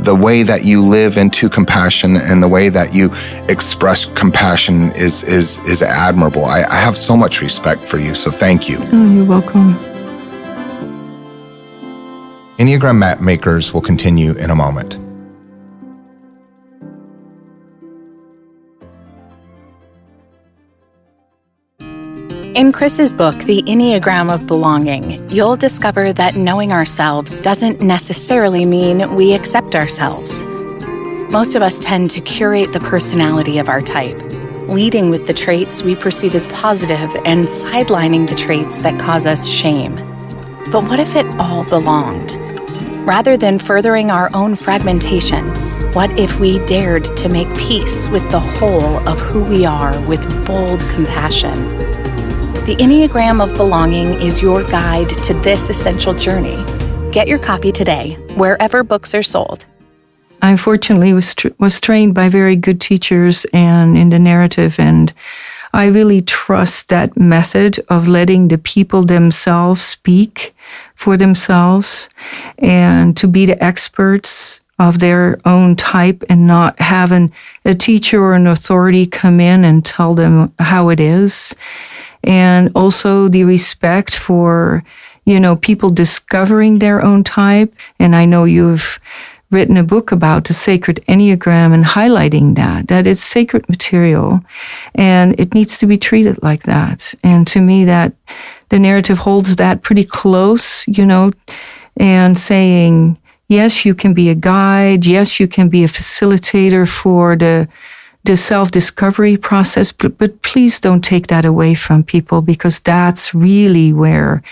the 0.00 0.14
way 0.14 0.42
that 0.42 0.64
you 0.64 0.84
live 0.84 1.16
into 1.16 1.48
compassion 1.48 2.16
and 2.16 2.42
the 2.42 2.48
way 2.48 2.68
that 2.68 2.94
you 2.94 3.10
express 3.48 4.06
compassion 4.06 4.92
is 4.92 5.22
is 5.24 5.58
is 5.60 5.82
admirable. 5.82 6.44
I, 6.44 6.64
I 6.64 6.76
have 6.76 6.96
so 6.96 7.16
much 7.16 7.40
respect 7.40 7.82
for 7.86 7.98
you. 7.98 8.14
So 8.14 8.30
thank 8.30 8.68
you. 8.68 8.78
Oh, 8.92 9.14
you're 9.14 9.24
welcome. 9.24 9.74
Enneagram 12.58 12.98
map 12.98 13.20
makers 13.20 13.74
will 13.74 13.80
continue 13.80 14.32
in 14.32 14.50
a 14.50 14.54
moment. 14.54 15.03
In 22.54 22.70
Chris's 22.70 23.12
book, 23.12 23.36
The 23.38 23.62
Enneagram 23.62 24.32
of 24.32 24.46
Belonging, 24.46 25.28
you'll 25.28 25.56
discover 25.56 26.12
that 26.12 26.36
knowing 26.36 26.72
ourselves 26.72 27.40
doesn't 27.40 27.80
necessarily 27.80 28.64
mean 28.64 29.16
we 29.16 29.34
accept 29.34 29.74
ourselves. 29.74 30.44
Most 31.32 31.56
of 31.56 31.62
us 31.62 31.80
tend 31.80 32.12
to 32.12 32.20
curate 32.20 32.72
the 32.72 32.78
personality 32.78 33.58
of 33.58 33.68
our 33.68 33.80
type, 33.80 34.16
leading 34.68 35.10
with 35.10 35.26
the 35.26 35.34
traits 35.34 35.82
we 35.82 35.96
perceive 35.96 36.32
as 36.32 36.46
positive 36.46 37.10
and 37.24 37.48
sidelining 37.48 38.28
the 38.28 38.36
traits 38.36 38.78
that 38.78 39.00
cause 39.00 39.26
us 39.26 39.48
shame. 39.48 39.96
But 40.70 40.84
what 40.84 41.00
if 41.00 41.16
it 41.16 41.26
all 41.40 41.64
belonged? 41.64 42.36
Rather 43.04 43.36
than 43.36 43.58
furthering 43.58 44.12
our 44.12 44.30
own 44.32 44.54
fragmentation, 44.54 45.44
what 45.92 46.16
if 46.16 46.38
we 46.38 46.64
dared 46.66 47.04
to 47.16 47.28
make 47.28 47.52
peace 47.56 48.06
with 48.06 48.30
the 48.30 48.38
whole 48.38 49.08
of 49.08 49.18
who 49.18 49.42
we 49.42 49.66
are 49.66 50.00
with 50.06 50.22
bold 50.46 50.78
compassion? 50.94 51.93
The 52.64 52.76
Enneagram 52.76 53.42
of 53.42 53.54
Belonging 53.58 54.14
is 54.22 54.40
your 54.40 54.64
guide 54.64 55.10
to 55.24 55.34
this 55.34 55.68
essential 55.68 56.14
journey. 56.14 56.56
Get 57.12 57.28
your 57.28 57.38
copy 57.38 57.70
today, 57.70 58.14
wherever 58.36 58.82
books 58.82 59.14
are 59.14 59.22
sold. 59.22 59.66
I 60.40 60.56
fortunately 60.56 61.12
was 61.12 61.34
tra- 61.34 61.52
was 61.58 61.78
trained 61.78 62.14
by 62.14 62.30
very 62.30 62.56
good 62.56 62.80
teachers 62.80 63.44
and 63.52 63.98
in 63.98 64.08
the 64.08 64.18
narrative, 64.18 64.80
and 64.80 65.12
I 65.74 65.88
really 65.88 66.22
trust 66.22 66.88
that 66.88 67.18
method 67.18 67.84
of 67.90 68.08
letting 68.08 68.48
the 68.48 68.56
people 68.56 69.02
themselves 69.02 69.82
speak 69.82 70.54
for 70.94 71.18
themselves 71.18 72.08
and 72.56 73.14
to 73.18 73.28
be 73.28 73.44
the 73.44 73.62
experts 73.62 74.60
of 74.78 75.00
their 75.00 75.38
own 75.44 75.76
type 75.76 76.24
and 76.30 76.46
not 76.46 76.80
having 76.80 77.30
a 77.66 77.74
teacher 77.74 78.22
or 78.22 78.32
an 78.32 78.46
authority 78.46 79.04
come 79.04 79.38
in 79.38 79.64
and 79.66 79.84
tell 79.84 80.14
them 80.14 80.50
how 80.58 80.88
it 80.88 80.98
is 80.98 81.54
and 82.24 82.70
also 82.74 83.28
the 83.28 83.44
respect 83.44 84.16
for, 84.16 84.82
you 85.24 85.38
know, 85.38 85.56
people 85.56 85.90
discovering 85.90 86.78
their 86.78 87.04
own 87.04 87.22
type. 87.24 87.74
And 87.98 88.16
I 88.16 88.24
know 88.24 88.44
you've 88.44 88.98
written 89.50 89.76
a 89.76 89.84
book 89.84 90.10
about 90.10 90.44
the 90.44 90.52
sacred 90.52 91.02
Enneagram 91.06 91.72
and 91.72 91.84
highlighting 91.84 92.56
that, 92.56 92.88
that 92.88 93.06
it's 93.06 93.22
sacred 93.22 93.68
material 93.68 94.40
and 94.94 95.38
it 95.38 95.54
needs 95.54 95.78
to 95.78 95.86
be 95.86 95.96
treated 95.96 96.42
like 96.42 96.64
that. 96.64 97.14
And 97.22 97.46
to 97.48 97.60
me, 97.60 97.84
that 97.84 98.12
the 98.70 98.78
narrative 98.78 99.18
holds 99.18 99.56
that 99.56 99.82
pretty 99.82 100.04
close, 100.04 100.86
you 100.88 101.06
know, 101.06 101.30
and 101.96 102.36
saying, 102.36 103.16
yes, 103.48 103.84
you 103.84 103.94
can 103.94 104.14
be 104.14 104.28
a 104.30 104.34
guide. 104.34 105.06
Yes, 105.06 105.38
you 105.38 105.46
can 105.46 105.68
be 105.68 105.84
a 105.84 105.88
facilitator 105.88 106.88
for 106.88 107.36
the 107.36 107.68
the 108.24 108.36
self 108.36 108.70
discovery 108.70 109.36
process, 109.36 109.92
but, 109.92 110.16
but 110.16 110.40
please 110.42 110.80
don't 110.80 111.02
take 111.02 111.26
that 111.26 111.44
away 111.44 111.74
from 111.74 112.02
people 112.02 112.40
because 112.40 112.80
that's 112.80 113.34
really 113.34 113.92
where, 113.92 114.42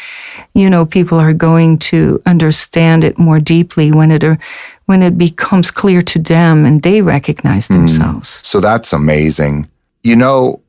you 0.55 0.69
know, 0.69 0.85
people 0.85 1.19
are 1.19 1.33
going 1.33 1.79
to 1.79 2.21
understand 2.27 3.03
it 3.03 3.19
more 3.19 3.41
deeply 3.41 3.91
when 3.91 4.11
it 4.11 4.23
are, 4.23 4.39
when 4.87 5.03
it 5.03 5.17
becomes 5.17 5.71
clear 5.71 6.03
to 6.03 6.19
them 6.19 6.67
and 6.67 6.83
they 6.83 7.01
recognize 7.01 7.69
hmm. 7.69 7.75
themselves. 7.75 8.43
Mm. 8.43 8.47
So 8.47 8.61
that's 8.61 8.93
amazing. 8.93 9.71
You 10.03 10.17
know, 10.17 10.61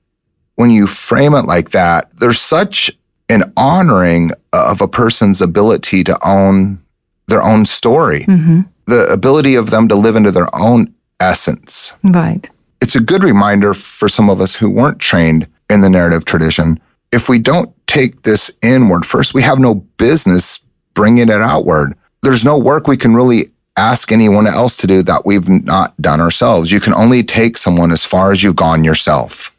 when 0.56 0.70
you 0.70 0.88
frame 0.88 1.34
it 1.34 1.46
like 1.46 1.72
that, 1.72 2.10
there's 2.20 2.40
such 2.40 2.90
an 3.28 3.52
honoring 3.58 4.32
of 4.54 4.80
a 4.80 4.88
person's 4.88 5.42
ability 5.42 6.04
to 6.06 6.18
own 6.26 6.82
their 7.28 7.42
own 7.42 7.66
story, 7.66 8.22
mm-hmm. 8.22 8.62
the 8.86 9.06
ability 9.08 9.56
of 9.56 9.72
them 9.72 9.88
to 9.88 9.96
live 9.96 10.16
into 10.16 10.32
their 10.32 10.54
own 10.56 10.94
essence. 11.20 11.96
Right 12.04 12.50
it's 12.94 13.02
a 13.02 13.04
good 13.04 13.24
reminder 13.24 13.74
for 13.74 14.08
some 14.08 14.30
of 14.30 14.40
us 14.40 14.54
who 14.54 14.70
weren't 14.70 15.00
trained 15.00 15.48
in 15.68 15.82
the 15.82 15.90
narrative 15.90 16.26
tradition. 16.26 16.80
If 17.12 17.28
we 17.28 17.40
don't 17.40 17.74
take 17.88 18.22
this 18.22 18.52
inward 18.62 19.04
first, 19.04 19.34
we 19.34 19.42
have 19.42 19.58
no 19.58 19.74
business 19.98 20.60
bringing 20.94 21.30
it 21.30 21.42
outward. 21.42 21.98
There's 22.22 22.46
no 22.46 22.60
work 22.60 22.88
we 22.88 22.96
can 22.96 23.16
really 23.16 23.48
ask 23.78 24.12
anyone 24.12 24.46
else 24.46 24.78
to 24.78 24.86
do 24.86 25.02
that 25.02 25.26
we've 25.26 25.50
not 25.50 26.00
done 26.00 26.22
ourselves. 26.22 26.72
You 26.72 26.80
can 26.80 26.94
only 26.94 27.24
take 27.24 27.58
someone 27.58 27.92
as 27.92 28.06
far 28.06 28.32
as 28.32 28.44
you've 28.44 28.56
gone 28.56 28.84
yourself. 28.84 29.52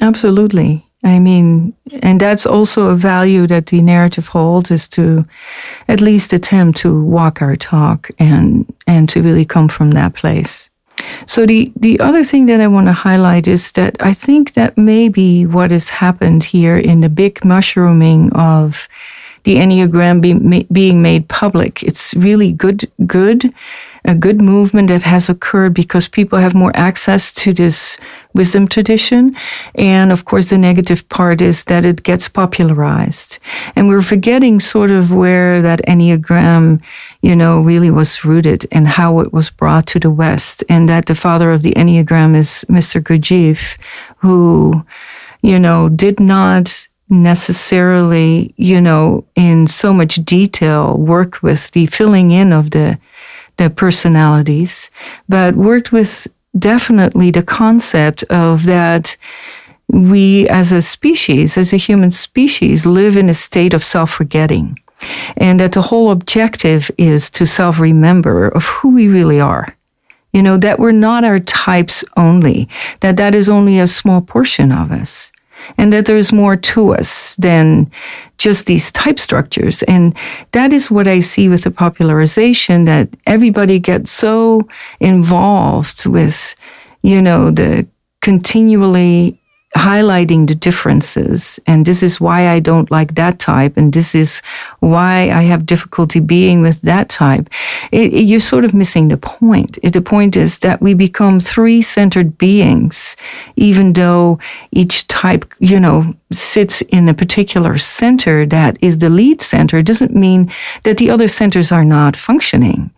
Absolutely. 0.00 0.84
I 1.04 1.20
mean, 1.20 1.74
and 2.02 2.20
that's 2.20 2.44
also 2.44 2.88
a 2.88 2.96
value 2.96 3.46
that 3.46 3.66
the 3.66 3.82
narrative 3.82 4.26
holds 4.26 4.72
is 4.72 4.88
to 4.88 5.24
at 5.86 6.00
least 6.00 6.32
attempt 6.32 6.80
to 6.80 7.04
walk 7.04 7.40
our 7.40 7.54
talk 7.54 8.10
and 8.18 8.66
and 8.88 9.08
to 9.10 9.22
really 9.22 9.44
come 9.44 9.68
from 9.68 9.92
that 9.92 10.14
place. 10.14 10.70
So 11.26 11.46
the 11.46 11.72
the 11.76 12.00
other 12.00 12.24
thing 12.24 12.46
that 12.46 12.60
I 12.60 12.68
want 12.68 12.86
to 12.86 12.92
highlight 12.92 13.46
is 13.46 13.72
that 13.72 13.96
I 14.00 14.12
think 14.12 14.54
that 14.54 14.76
maybe 14.76 15.46
what 15.46 15.70
has 15.70 15.88
happened 15.88 16.44
here 16.44 16.78
in 16.78 17.00
the 17.00 17.08
big 17.08 17.44
mushrooming 17.44 18.32
of 18.32 18.88
the 19.44 19.56
Enneagram 19.56 20.20
be, 20.20 20.66
being 20.72 21.02
made 21.02 21.28
public, 21.28 21.82
it's 21.82 22.14
really 22.14 22.52
good 22.52 22.90
good 23.06 23.52
a 24.04 24.14
good 24.14 24.40
movement 24.40 24.88
that 24.88 25.02
has 25.02 25.28
occurred 25.28 25.72
because 25.72 26.08
people 26.08 26.38
have 26.38 26.54
more 26.54 26.72
access 26.74 27.32
to 27.32 27.54
this 27.54 27.96
wisdom 28.34 28.68
tradition. 28.68 29.34
And 29.76 30.12
of 30.12 30.26
course, 30.26 30.50
the 30.50 30.58
negative 30.58 31.08
part 31.08 31.40
is 31.40 31.64
that 31.64 31.84
it 31.84 32.02
gets 32.02 32.28
popularized. 32.28 33.38
And 33.74 33.88
we're 33.88 34.02
forgetting 34.02 34.60
sort 34.60 34.90
of 34.90 35.10
where 35.10 35.62
that 35.62 35.80
Enneagram, 35.86 36.82
you 37.22 37.34
know, 37.34 37.62
really 37.62 37.90
was 37.90 38.24
rooted 38.24 38.66
and 38.70 38.86
how 38.86 39.20
it 39.20 39.32
was 39.32 39.48
brought 39.48 39.86
to 39.88 40.00
the 40.00 40.10
West. 40.10 40.62
And 40.68 40.88
that 40.88 41.06
the 41.06 41.14
father 41.14 41.50
of 41.50 41.62
the 41.62 41.72
Enneagram 41.72 42.36
is 42.36 42.64
Mr. 42.68 43.00
Gurdjieff, 43.00 43.78
who, 44.18 44.84
you 45.40 45.58
know, 45.58 45.88
did 45.88 46.20
not 46.20 46.88
necessarily, 47.08 48.54
you 48.56 48.80
know, 48.80 49.24
in 49.34 49.66
so 49.66 49.92
much 49.92 50.16
detail 50.24 50.96
work 50.98 51.42
with 51.42 51.70
the 51.70 51.86
filling 51.86 52.30
in 52.30 52.52
of 52.52 52.70
the 52.70 52.98
the 53.56 53.70
personalities, 53.70 54.90
but 55.28 55.54
worked 55.54 55.92
with 55.92 56.26
definitely 56.58 57.30
the 57.30 57.42
concept 57.42 58.22
of 58.24 58.64
that 58.64 59.16
we 59.88 60.48
as 60.48 60.72
a 60.72 60.82
species, 60.82 61.56
as 61.58 61.72
a 61.72 61.76
human 61.76 62.10
species, 62.10 62.86
live 62.86 63.16
in 63.16 63.28
a 63.28 63.34
state 63.34 63.74
of 63.74 63.84
self 63.84 64.10
forgetting. 64.10 64.78
And 65.36 65.60
that 65.60 65.72
the 65.72 65.82
whole 65.82 66.10
objective 66.10 66.90
is 66.96 67.28
to 67.30 67.46
self 67.46 67.78
remember 67.78 68.48
of 68.48 68.64
who 68.64 68.94
we 68.94 69.08
really 69.08 69.40
are. 69.40 69.76
You 70.32 70.42
know, 70.42 70.56
that 70.58 70.80
we're 70.80 70.92
not 70.92 71.22
our 71.22 71.38
types 71.38 72.02
only, 72.16 72.68
that 73.00 73.16
that 73.18 73.34
is 73.34 73.48
only 73.48 73.78
a 73.78 73.86
small 73.86 74.20
portion 74.20 74.72
of 74.72 74.90
us 74.90 75.30
and 75.78 75.92
that 75.92 76.06
there's 76.06 76.32
more 76.32 76.56
to 76.56 76.94
us 76.94 77.36
than 77.36 77.90
just 78.38 78.66
these 78.66 78.92
type 78.92 79.18
structures. 79.18 79.82
And 79.84 80.16
that 80.52 80.72
is 80.72 80.90
what 80.90 81.06
I 81.06 81.20
see 81.20 81.48
with 81.48 81.64
the 81.64 81.70
popularization 81.70 82.84
that 82.84 83.08
everybody 83.26 83.78
gets 83.78 84.10
so 84.10 84.68
involved 85.00 86.06
with, 86.06 86.54
you 87.02 87.22
know, 87.22 87.50
the 87.50 87.86
continually 88.20 89.40
highlighting 89.74 90.46
the 90.46 90.54
differences. 90.54 91.58
And 91.66 91.84
this 91.84 92.02
is 92.02 92.20
why 92.20 92.48
I 92.48 92.60
don't 92.60 92.90
like 92.90 93.16
that 93.16 93.38
type. 93.38 93.76
And 93.76 93.92
this 93.92 94.14
is 94.14 94.40
why 94.80 95.30
I 95.30 95.42
have 95.42 95.66
difficulty 95.66 96.20
being 96.20 96.62
with 96.62 96.80
that 96.82 97.08
type. 97.08 97.48
It, 97.90 98.12
it, 98.12 98.22
you're 98.22 98.40
sort 98.40 98.64
of 98.64 98.72
missing 98.72 99.08
the 99.08 99.16
point. 99.16 99.78
It, 99.82 99.92
the 99.92 100.00
point 100.00 100.36
is 100.36 100.60
that 100.60 100.80
we 100.80 100.94
become 100.94 101.40
three 101.40 101.82
centered 101.82 102.38
beings, 102.38 103.16
even 103.56 103.94
though 103.94 104.38
each 104.70 105.08
type, 105.08 105.44
you 105.58 105.80
know, 105.80 106.14
sits 106.32 106.80
in 106.82 107.08
a 107.08 107.14
particular 107.14 107.76
center 107.76 108.46
that 108.46 108.76
is 108.80 108.98
the 108.98 109.10
lead 109.10 109.42
center, 109.42 109.82
doesn't 109.82 110.14
mean 110.14 110.50
that 110.84 110.98
the 110.98 111.10
other 111.10 111.28
centers 111.28 111.72
are 111.72 111.84
not 111.84 112.16
functioning. 112.16 112.90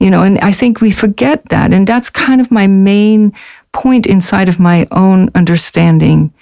You 0.00 0.10
know, 0.10 0.22
and 0.22 0.38
I 0.40 0.52
think 0.52 0.80
we 0.80 0.90
forget 0.90 1.48
that. 1.48 1.72
And 1.72 1.86
that's 1.86 2.10
kind 2.10 2.40
of 2.40 2.50
my 2.50 2.66
main 2.66 3.32
point 3.74 4.06
inside 4.06 4.48
of 4.48 4.58
my 4.58 4.86
own 4.90 5.28
understanding, 5.34 6.32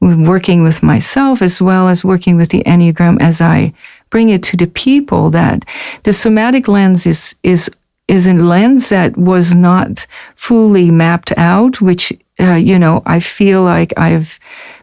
working 0.00 0.62
with 0.62 0.82
myself 0.82 1.42
as 1.42 1.60
well 1.60 1.88
as 1.88 2.04
working 2.04 2.36
with 2.36 2.50
the 2.50 2.62
Enneagram 2.64 3.20
as 3.20 3.40
I 3.40 3.72
bring 4.10 4.28
it 4.28 4.42
to 4.44 4.56
the 4.56 4.66
people 4.66 5.30
that 5.30 5.64
the 6.04 6.12
somatic 6.12 6.68
lens 6.68 7.06
is, 7.06 7.34
is, 7.42 7.70
is 8.06 8.26
a 8.26 8.34
lens 8.34 8.90
that 8.90 9.16
was 9.16 9.54
not 9.54 10.06
fully 10.36 10.90
mapped 10.90 11.32
out, 11.36 11.80
which, 11.80 12.12
uh, 12.38 12.54
you 12.54 12.78
know, 12.78 13.02
I 13.06 13.20
feel 13.20 13.62
like 13.62 13.92
I've 13.96 14.38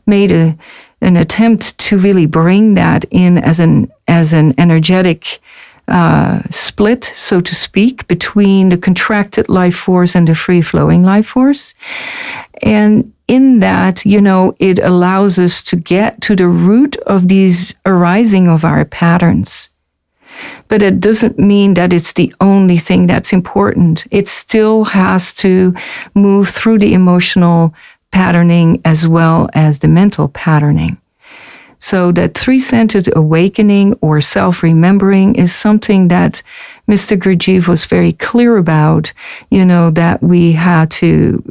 made 0.07 0.31
a, 0.31 0.57
an 1.01 1.15
attempt 1.15 1.77
to 1.77 1.97
really 1.97 2.25
bring 2.25 2.73
that 2.73 3.05
in 3.11 3.37
as 3.37 3.59
an, 3.59 3.91
as 4.07 4.33
an 4.33 4.55
energetic 4.57 5.39
uh, 5.89 6.41
split, 6.49 7.03
so 7.03 7.41
to 7.41 7.55
speak, 7.55 8.07
between 8.07 8.69
the 8.69 8.77
contracted 8.77 9.49
life 9.49 9.75
force 9.75 10.15
and 10.15 10.27
the 10.27 10.35
free 10.35 10.61
flowing 10.61 11.03
life 11.03 11.27
force. 11.27 11.75
And 12.61 13.13
in 13.27 13.59
that, 13.59 14.05
you 14.05 14.21
know, 14.21 14.55
it 14.59 14.79
allows 14.79 15.37
us 15.37 15.61
to 15.63 15.75
get 15.75 16.21
to 16.21 16.35
the 16.35 16.47
root 16.47 16.97
of 17.05 17.27
these 17.27 17.75
arising 17.85 18.47
of 18.47 18.63
our 18.63 18.85
patterns. 18.85 19.69
But 20.67 20.81
it 20.81 20.99
doesn't 20.99 21.37
mean 21.37 21.73
that 21.73 21.93
it's 21.93 22.13
the 22.13 22.33
only 22.39 22.77
thing 22.77 23.07
that's 23.07 23.33
important. 23.33 24.07
It 24.11 24.27
still 24.27 24.85
has 24.85 25.33
to 25.35 25.73
move 26.15 26.49
through 26.49 26.79
the 26.79 26.93
emotional 26.93 27.73
patterning 28.11 28.81
as 28.85 29.07
well 29.07 29.49
as 29.53 29.79
the 29.79 29.87
mental 29.87 30.29
patterning. 30.29 30.97
So 31.79 32.11
that 32.11 32.37
three-centered 32.37 33.09
awakening 33.15 33.97
or 34.01 34.21
self-remembering 34.21 35.35
is 35.35 35.53
something 35.53 36.09
that 36.09 36.43
Mr. 36.89 37.17
Gurdjieff 37.17 37.67
was 37.67 37.85
very 37.85 38.13
clear 38.13 38.57
about, 38.57 39.13
you 39.49 39.63
know, 39.63 39.89
that 39.91 40.21
we 40.21 40.51
had 40.51 40.91
to, 40.91 41.41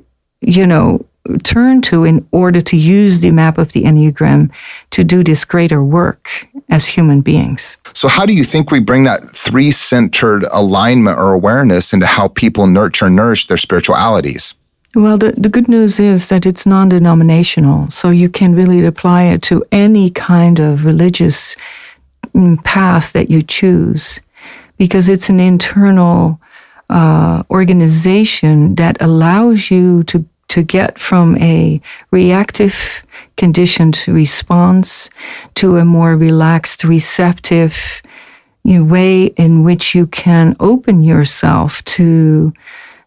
you 0.41 0.67
know, 0.67 1.05
turn 1.43 1.83
to 1.83 2.05
in 2.05 2.27
order 2.33 2.61
to 2.61 2.77
use 2.77 3.21
the 3.21 3.31
map 3.31 3.59
of 3.59 3.73
the 3.73 3.85
Enneagram 3.85 4.51
to 4.91 5.05
do 5.05 5.23
this 5.23 5.45
greater 5.45 5.83
work 5.83 6.49
as 6.71 6.87
human 6.87 7.21
beings. 7.21 7.77
So, 7.95 8.09
how 8.09 8.27
do 8.27 8.33
you 8.33 8.45
think 8.45 8.71
we 8.71 8.81
bring 8.81 9.05
that 9.05 9.25
three 9.25 9.71
centered 9.71 10.45
alignment 10.53 11.19
or 11.19 11.33
awareness 11.33 11.93
into 11.93 12.07
how 12.07 12.29
people 12.29 12.67
nurture 12.67 13.07
and 13.07 13.17
nourish 13.17 13.47
their 13.47 13.57
spiritualities? 13.57 14.55
Well, 14.95 15.19
the, 15.19 15.33
the 15.33 15.51
good 15.51 15.69
news 15.69 16.01
is 16.01 16.29
that 16.29 16.47
it's 16.47 16.65
non 16.65 16.89
denominational, 16.89 17.91
so 17.91 18.11
you 18.11 18.31
can 18.31 18.55
really 18.55 18.85
apply 18.85 19.25
it 19.25 19.43
to 19.43 19.65
any 19.71 20.11
kind 20.11 20.59
of 20.59 20.87
religious 20.87 21.57
mm, 22.35 22.63
path 22.65 23.13
that 23.13 23.29
you 23.29 23.43
choose 23.43 24.19
because 24.79 25.09
it's 25.09 25.29
an 25.29 25.41
internal 25.41 26.41
uh, 26.89 27.43
organization 27.51 28.77
that 28.77 29.01
allows 29.01 29.71
you 29.71 30.05
to 30.05 30.25
to 30.49 30.63
get 30.63 30.99
from 30.99 31.37
a 31.37 31.79
reactive 32.11 33.03
conditioned 33.37 34.03
response 34.09 35.11
to 35.55 35.77
a 35.77 35.85
more 35.85 36.17
relaxed 36.17 36.85
receptive 36.85 38.01
you 38.65 38.79
know, 38.79 38.85
way 38.85 39.27
in 39.37 39.63
which 39.63 39.95
you 39.95 40.07
can 40.07 40.57
open 40.59 41.03
yourself 41.03 41.85
to 41.85 42.53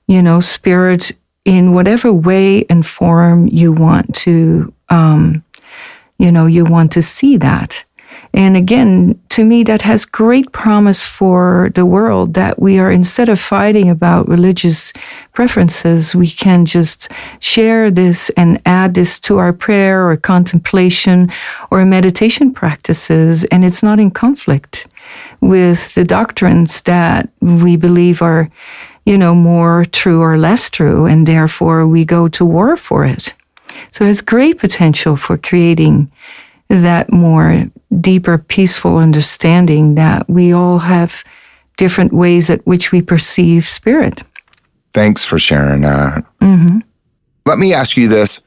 you 0.08 0.22
know 0.22 0.40
spirit 0.40 1.12
in 1.46 1.74
whatever 1.74 2.14
way 2.14 2.66
and 2.66 2.86
form 2.86 3.48
you 3.48 3.72
want 3.72 4.14
to 4.16 4.74
um, 4.90 5.44
you 6.18 6.32
know 6.32 6.46
you 6.46 6.64
want 6.64 6.92
to 6.92 7.02
see 7.02 7.38
that 7.38 7.86
and 8.34 8.56
again, 8.56 9.20
to 9.30 9.44
me, 9.44 9.64
that 9.64 9.82
has 9.82 10.06
great 10.06 10.52
promise 10.54 11.06
for 11.06 11.70
the 11.76 11.86
world 11.86 12.34
that 12.36 12.62
we 12.62 12.80
are, 12.80 12.90
instead 12.90 13.28
of 13.28 13.42
fighting 13.42 13.90
about 13.90 14.28
religious 14.30 14.94
preferences, 15.34 16.16
we 16.16 16.30
can 16.30 16.66
just 16.66 17.10
share 17.42 17.92
this 17.92 18.30
and 18.32 18.62
add 18.66 18.94
this 18.94 19.20
to 19.22 19.38
our 19.38 19.52
prayer 19.52 20.10
or 20.10 20.16
contemplation 20.16 21.30
or 21.72 21.84
meditation 21.84 22.54
practices. 22.54 23.44
And 23.46 23.66
it's 23.66 23.84
not 23.84 24.00
in 24.00 24.12
conflict 24.12 24.88
with 25.42 25.94
the 25.96 26.06
doctrines 26.06 26.82
that 26.84 27.30
we 27.42 27.76
believe 27.76 28.22
are, 28.22 28.50
you 29.06 29.18
know, 29.18 29.34
more 29.34 29.86
true 29.86 30.22
or 30.22 30.38
less 30.38 30.70
true. 30.70 31.06
And 31.06 31.28
therefore 31.28 31.88
we 31.88 32.06
go 32.06 32.28
to 32.30 32.46
war 32.46 32.78
for 32.78 33.06
it. 33.06 33.34
So 33.92 34.06
it 34.06 34.08
has 34.08 34.22
great 34.22 34.60
potential 34.60 35.16
for 35.16 35.38
creating 35.38 36.12
that 36.70 37.12
more 37.12 37.66
deeper, 38.00 38.38
peaceful 38.38 38.98
understanding 38.98 39.96
that 39.96 40.30
we 40.30 40.54
all 40.54 40.80
have 40.80 41.24
different 41.78 42.14
ways 42.14 42.50
at 42.50 42.66
which 42.66 42.92
we 42.92 43.02
perceive 43.02 43.68
spirit. 43.68 44.24
Thanks 44.94 45.26
for 45.26 45.40
sharing 45.40 45.82
that. 45.82 46.24
Mm-hmm. 46.42 46.80
Let 47.46 47.60
me 47.60 47.74
ask 47.74 47.98
you 47.98 48.08
this. 48.08 48.42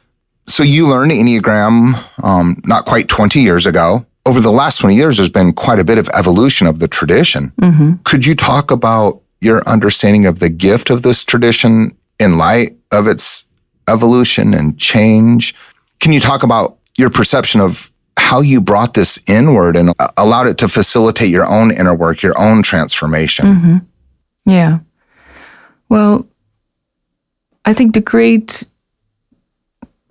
So, 0.46 0.62
you 0.62 0.88
learned 0.88 1.10
Enneagram 1.10 2.04
um, 2.22 2.60
not 2.64 2.84
quite 2.84 3.08
20 3.08 3.40
years 3.40 3.64
ago. 3.64 4.04
Over 4.26 4.40
the 4.40 4.52
last 4.52 4.78
20 4.78 4.94
years, 4.94 5.16
there's 5.16 5.30
been 5.30 5.52
quite 5.52 5.78
a 5.78 5.84
bit 5.84 5.98
of 5.98 6.08
evolution 6.10 6.66
of 6.66 6.78
the 6.78 6.88
tradition. 6.88 7.50
Mm-hmm. 7.60 7.94
Could 8.04 8.24
you 8.24 8.34
talk 8.34 8.70
about 8.70 9.22
your 9.44 9.66
understanding 9.68 10.26
of 10.26 10.38
the 10.38 10.48
gift 10.48 10.90
of 10.90 11.02
this 11.02 11.24
tradition 11.24 11.96
in 12.18 12.38
light 12.38 12.76
of 12.90 13.06
its 13.06 13.46
evolution 13.88 14.54
and 14.54 14.78
change? 14.78 15.54
Can 16.00 16.12
you 16.12 16.20
talk 16.20 16.42
about 16.42 16.78
your 16.96 17.10
perception 17.10 17.60
of 17.60 17.92
how 18.24 18.40
you 18.40 18.60
brought 18.60 18.94
this 18.94 19.18
inward 19.26 19.76
and 19.76 19.92
allowed 20.16 20.46
it 20.46 20.58
to 20.58 20.68
facilitate 20.68 21.28
your 21.28 21.46
own 21.46 21.70
inner 21.70 21.94
work, 21.94 22.22
your 22.22 22.38
own 22.40 22.62
transformation. 22.62 23.46
Mm-hmm. 23.46 23.76
Yeah. 24.50 24.78
Well, 25.88 26.26
I 27.64 27.72
think 27.72 27.94
the 27.94 28.00
great 28.00 28.64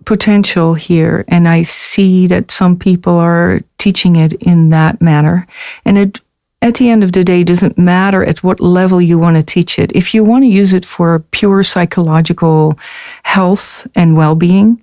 potential 0.04 0.74
here, 0.74 1.24
and 1.28 1.48
I 1.48 1.64
see 1.64 2.26
that 2.26 2.50
some 2.50 2.78
people 2.78 3.14
are 3.14 3.62
teaching 3.78 4.16
it 4.16 4.34
in 4.34 4.70
that 4.70 5.02
manner. 5.02 5.46
And 5.84 5.98
it, 5.98 6.20
at 6.64 6.76
the 6.76 6.88
end 6.88 7.04
of 7.04 7.12
the 7.12 7.22
day, 7.22 7.44
doesn't 7.44 7.76
matter 7.76 8.24
at 8.24 8.42
what 8.42 8.58
level 8.58 9.00
you 9.00 9.18
want 9.18 9.36
to 9.36 9.42
teach 9.42 9.78
it. 9.78 9.92
If 9.94 10.14
you 10.14 10.24
want 10.24 10.44
to 10.44 10.48
use 10.48 10.72
it 10.72 10.86
for 10.86 11.18
pure 11.30 11.62
psychological 11.62 12.78
health 13.22 13.86
and 13.94 14.16
well 14.16 14.34
being, 14.34 14.82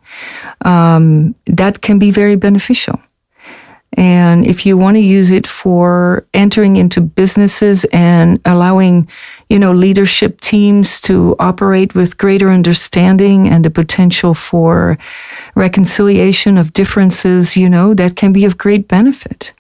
um, 0.64 1.34
that 1.48 1.82
can 1.82 1.98
be 1.98 2.12
very 2.12 2.36
beneficial. 2.36 3.02
And 3.98 4.46
if 4.46 4.64
you 4.64 4.78
want 4.78 4.96
to 4.96 5.02
use 5.02 5.32
it 5.32 5.48
for 5.48 6.26
entering 6.36 6.78
into 6.78 7.02
businesses 7.02 7.84
and 7.92 8.40
allowing, 8.46 9.08
you 9.50 9.58
know, 9.58 9.74
leadership 9.74 10.40
teams 10.40 11.02
to 11.02 11.36
operate 11.40 11.96
with 11.96 12.18
greater 12.18 12.50
understanding 12.50 13.50
and 13.50 13.66
the 13.66 13.72
potential 13.72 14.36
for 14.36 15.00
reconciliation 15.56 16.60
of 16.60 16.74
differences, 16.74 17.58
you 17.58 17.68
know, 17.68 17.96
that 17.96 18.16
can 18.16 18.32
be 18.32 18.46
of 18.46 18.56
great 18.56 18.88
benefit. 18.88 19.52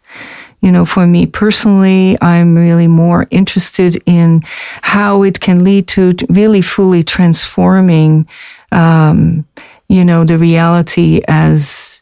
You 0.61 0.71
know, 0.71 0.85
for 0.85 1.07
me 1.07 1.25
personally, 1.25 2.17
I'm 2.21 2.55
really 2.55 2.87
more 2.87 3.27
interested 3.31 4.01
in 4.05 4.43
how 4.81 5.23
it 5.23 5.39
can 5.39 5.63
lead 5.63 5.87
to 5.89 6.15
really 6.29 6.61
fully 6.61 7.03
transforming, 7.03 8.27
um, 8.71 9.45
you 9.87 10.05
know, 10.05 10.23
the 10.23 10.37
reality 10.37 11.21
as 11.27 12.01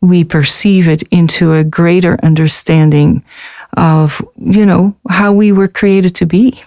we 0.00 0.24
perceive 0.24 0.88
it 0.88 1.02
into 1.10 1.52
a 1.52 1.64
greater 1.64 2.18
understanding 2.22 3.22
of, 3.76 4.22
you 4.36 4.64
know, 4.64 4.96
how 5.10 5.32
we 5.32 5.52
were 5.52 5.68
created 5.68 6.14
to 6.14 6.26
be. 6.26 6.62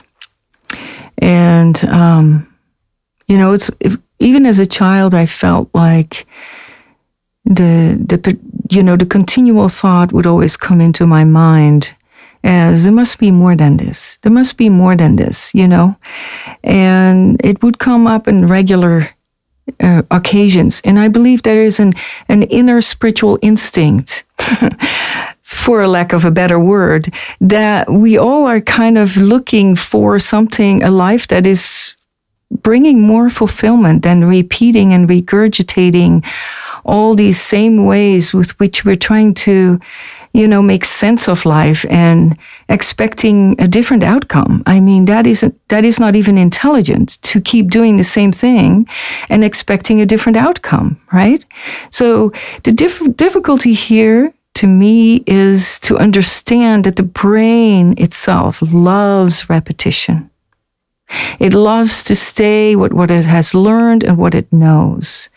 And, 1.17 1.83
um, 1.85 2.47
you 3.27 3.37
know, 3.37 3.53
it's 3.53 3.71
even 4.19 4.45
as 4.45 4.59
a 4.59 4.65
child, 4.65 5.13
I 5.15 5.25
felt 5.25 5.69
like 5.73 6.27
the, 7.45 7.97
the, 8.07 8.39
you 8.69 8.83
know, 8.83 8.95
the 8.95 9.05
continual 9.05 9.69
thought 9.69 10.13
would 10.13 10.25
always 10.25 10.57
come 10.57 10.81
into 10.81 11.05
my 11.05 11.23
mind 11.23 11.93
as 12.43 12.83
there 12.83 12.93
must 12.93 13.19
be 13.19 13.31
more 13.31 13.55
than 13.55 13.77
this. 13.77 14.17
There 14.21 14.31
must 14.31 14.57
be 14.57 14.69
more 14.69 14.95
than 14.95 15.15
this, 15.15 15.53
you 15.53 15.67
know? 15.67 15.95
And 16.63 17.39
it 17.43 17.61
would 17.61 17.79
come 17.79 18.07
up 18.07 18.27
in 18.27 18.47
regular 18.47 19.09
uh, 19.79 20.01
occasions. 20.09 20.81
And 20.83 20.99
I 20.99 21.07
believe 21.07 21.43
there 21.43 21.63
is 21.63 21.79
an, 21.79 21.93
an 22.27 22.43
inner 22.43 22.81
spiritual 22.81 23.37
instinct, 23.41 24.23
for 25.41 25.81
a 25.81 25.87
lack 25.87 26.13
of 26.13 26.25
a 26.25 26.31
better 26.31 26.59
word, 26.59 27.13
that 27.39 27.91
we 27.91 28.17
all 28.17 28.47
are 28.47 28.61
kind 28.61 28.97
of 28.97 29.17
looking 29.17 29.75
for 29.75 30.17
something, 30.17 30.81
a 30.81 30.89
life 30.89 31.27
that 31.27 31.45
is 31.45 31.95
bringing 32.49 33.01
more 33.01 33.29
fulfillment 33.29 34.03
than 34.03 34.25
repeating 34.25 34.93
and 34.93 35.07
regurgitating 35.07 36.25
all 36.83 37.15
these 37.15 37.39
same 37.39 37.85
ways 37.85 38.33
with 38.33 38.57
which 38.59 38.85
we're 38.85 38.95
trying 38.95 39.33
to 39.33 39.79
you 40.33 40.47
know, 40.47 40.61
make 40.61 40.85
sense 40.85 41.27
of 41.27 41.45
life 41.45 41.85
and 41.89 42.37
expecting 42.69 43.59
a 43.59 43.67
different 43.67 44.03
outcome. 44.03 44.63
I 44.65 44.79
mean, 44.79 45.05
that 45.05 45.27
isn't, 45.27 45.55
that 45.67 45.83
is 45.83 45.99
not 45.99 46.15
even 46.15 46.37
intelligent 46.37 47.21
to 47.23 47.41
keep 47.41 47.69
doing 47.69 47.97
the 47.97 48.03
same 48.03 48.31
thing 48.31 48.87
and 49.29 49.43
expecting 49.43 49.99
a 49.99 50.05
different 50.05 50.37
outcome, 50.37 51.01
right? 51.11 51.43
So 51.89 52.31
the 52.63 52.71
diff- 52.71 53.15
difficulty 53.17 53.73
here 53.73 54.33
to 54.53 54.67
me 54.67 55.23
is 55.27 55.79
to 55.79 55.97
understand 55.97 56.85
that 56.85 56.95
the 56.95 57.03
brain 57.03 57.95
itself 57.97 58.61
loves 58.61 59.49
repetition. 59.49 60.30
It 61.39 61.53
loves 61.53 62.03
to 62.03 62.15
stay 62.15 62.75
with 62.75 62.93
what 62.93 63.11
it 63.11 63.25
has 63.25 63.53
learned 63.53 64.03
and 64.03 64.17
what 64.17 64.35
it 64.35 64.51
knows. 64.51 65.29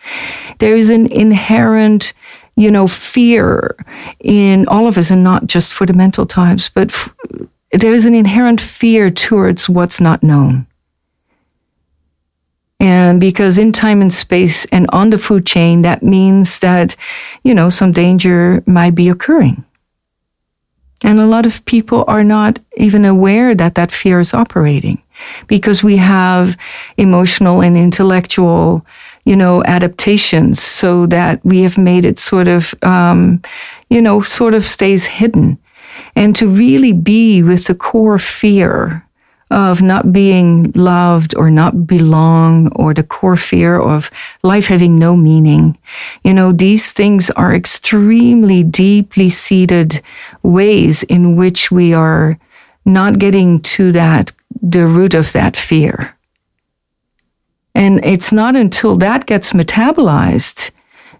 There 0.58 0.76
is 0.76 0.90
an 0.90 1.06
inherent 1.06 2.12
you 2.56 2.70
know, 2.70 2.86
fear 2.86 3.76
in 4.20 4.66
all 4.68 4.86
of 4.86 4.96
us, 4.96 5.10
and 5.10 5.24
not 5.24 5.46
just 5.46 5.74
for 5.74 5.86
the 5.86 5.92
mental 5.92 6.26
types, 6.26 6.68
but 6.68 6.90
f- 6.90 7.14
there 7.72 7.94
is 7.94 8.04
an 8.04 8.14
inherent 8.14 8.60
fear 8.60 9.10
towards 9.10 9.68
what's 9.68 10.00
not 10.00 10.22
known. 10.22 10.66
And 12.78 13.20
because 13.20 13.58
in 13.58 13.72
time 13.72 14.00
and 14.00 14.12
space 14.12 14.66
and 14.66 14.86
on 14.92 15.10
the 15.10 15.18
food 15.18 15.46
chain, 15.46 15.82
that 15.82 16.02
means 16.02 16.60
that, 16.60 16.96
you 17.42 17.54
know, 17.54 17.70
some 17.70 17.92
danger 17.92 18.62
might 18.66 18.94
be 18.94 19.08
occurring. 19.08 19.64
And 21.02 21.18
a 21.18 21.26
lot 21.26 21.46
of 21.46 21.64
people 21.64 22.04
are 22.06 22.24
not 22.24 22.58
even 22.76 23.04
aware 23.04 23.54
that 23.54 23.74
that 23.74 23.90
fear 23.90 24.20
is 24.20 24.34
operating 24.34 25.02
because 25.46 25.82
we 25.82 25.96
have 25.96 26.56
emotional 26.96 27.62
and 27.62 27.76
intellectual, 27.76 28.84
you 29.24 29.36
know, 29.36 29.62
adaptations 29.64 30.60
so 30.60 31.06
that 31.06 31.44
we 31.44 31.62
have 31.62 31.78
made 31.78 32.04
it 32.04 32.18
sort 32.18 32.48
of, 32.48 32.74
um, 32.82 33.40
you 33.88 34.00
know, 34.00 34.20
sort 34.22 34.54
of 34.54 34.64
stays 34.64 35.06
hidden. 35.06 35.58
And 36.16 36.34
to 36.36 36.48
really 36.48 36.92
be 36.92 37.42
with 37.42 37.66
the 37.66 37.74
core 37.74 38.18
fear 38.18 39.04
of 39.50 39.80
not 39.82 40.12
being 40.12 40.72
loved 40.72 41.36
or 41.36 41.50
not 41.50 41.86
belong 41.86 42.72
or 42.74 42.92
the 42.94 43.02
core 43.02 43.36
fear 43.36 43.80
of 43.80 44.10
life 44.42 44.66
having 44.66 44.98
no 44.98 45.16
meaning. 45.16 45.78
You 46.24 46.34
know, 46.34 46.50
these 46.50 46.92
things 46.92 47.30
are 47.30 47.54
extremely 47.54 48.64
deeply 48.64 49.30
seated 49.30 50.02
ways 50.42 51.02
in 51.04 51.36
which 51.36 51.70
we 51.70 51.94
are 51.94 52.38
not 52.84 53.18
getting 53.18 53.60
to 53.60 53.92
that, 53.92 54.32
the 54.70 54.86
root 54.86 55.14
of 55.14 55.32
that 55.32 55.56
fear. 55.56 56.16
And 57.74 58.04
it's 58.04 58.32
not 58.32 58.56
until 58.56 58.96
that 58.96 59.26
gets 59.26 59.52
metabolized 59.52 60.70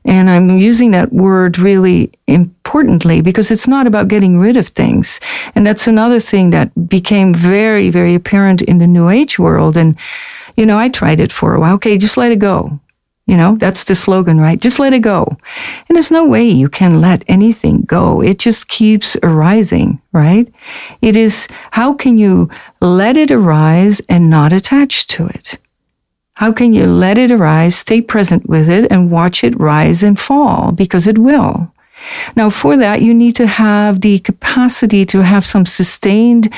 and 0.05 0.29
I'm 0.29 0.59
using 0.59 0.91
that 0.91 1.13
word 1.13 1.59
really 1.59 2.13
importantly 2.27 3.23
because 3.23 3.51
it's 3.51 3.67
not 3.67 3.87
about 3.87 4.09
getting 4.09 4.39
rid 4.39 4.57
of 4.57 4.69
things. 4.69 5.19
And 5.55 5.67
that's 5.67 5.87
another 5.87 6.21
thing 6.21 6.51
that 6.51 6.89
became 6.89 7.33
very, 7.33 7.89
very 7.89 8.15
apparent 8.15 8.61
in 8.63 8.79
the 8.79 8.87
New 8.87 9.09
Age 9.09 9.39
world. 9.39 9.77
And, 9.77 9.97
you 10.57 10.67
know, 10.67 10.79
I 10.79 10.91
tried 10.91 11.21
it 11.21 11.33
for 11.33 11.55
a 11.55 11.61
while. 11.61 11.75
Okay, 11.77 11.97
just 11.97 12.19
let 12.19 12.33
it 12.33 12.39
go. 12.39 12.79
You 13.27 13.39
know, 13.39 13.57
that's 13.59 13.85
the 13.85 13.95
slogan, 13.95 14.39
right? 14.39 14.61
Just 14.61 14.79
let 14.79 14.93
it 14.93 15.01
go. 15.01 15.25
And 15.89 15.97
there's 15.97 16.11
no 16.11 16.27
way 16.27 16.45
you 16.45 16.69
can 16.69 17.01
let 17.01 17.25
anything 17.27 17.83
go. 17.83 18.21
It 18.21 18.39
just 18.39 18.69
keeps 18.69 19.17
arising, 19.23 20.03
right? 20.13 20.53
It 21.01 21.17
is, 21.17 21.49
how 21.71 21.95
can 21.95 22.19
you 22.19 22.51
let 22.81 23.17
it 23.17 23.31
arise 23.31 24.01
and 24.11 24.29
not 24.29 24.53
attach 24.53 25.07
to 25.09 25.27
it? 25.27 25.59
How 26.35 26.53
can 26.53 26.75
you 26.75 26.87
let 26.87 27.17
it 27.17 27.31
arise, 27.31 27.77
stay 27.77 28.03
present 28.03 28.47
with 28.49 28.69
it, 28.69 28.91
and 28.91 29.11
watch 29.11 29.43
it 29.43 29.59
rise 29.59 30.03
and 30.03 30.19
fall? 30.19 30.73
Because 30.73 31.07
it 31.07 31.17
will. 31.17 31.73
Now, 32.37 32.51
for 32.51 32.77
that, 32.77 33.03
you 33.03 33.15
need 33.15 33.37
to 33.37 33.47
have 33.47 34.01
the 34.01 34.19
capacity 34.19 35.07
to 35.07 35.23
have 35.23 35.45
some 35.45 35.67
sustained 35.67 36.53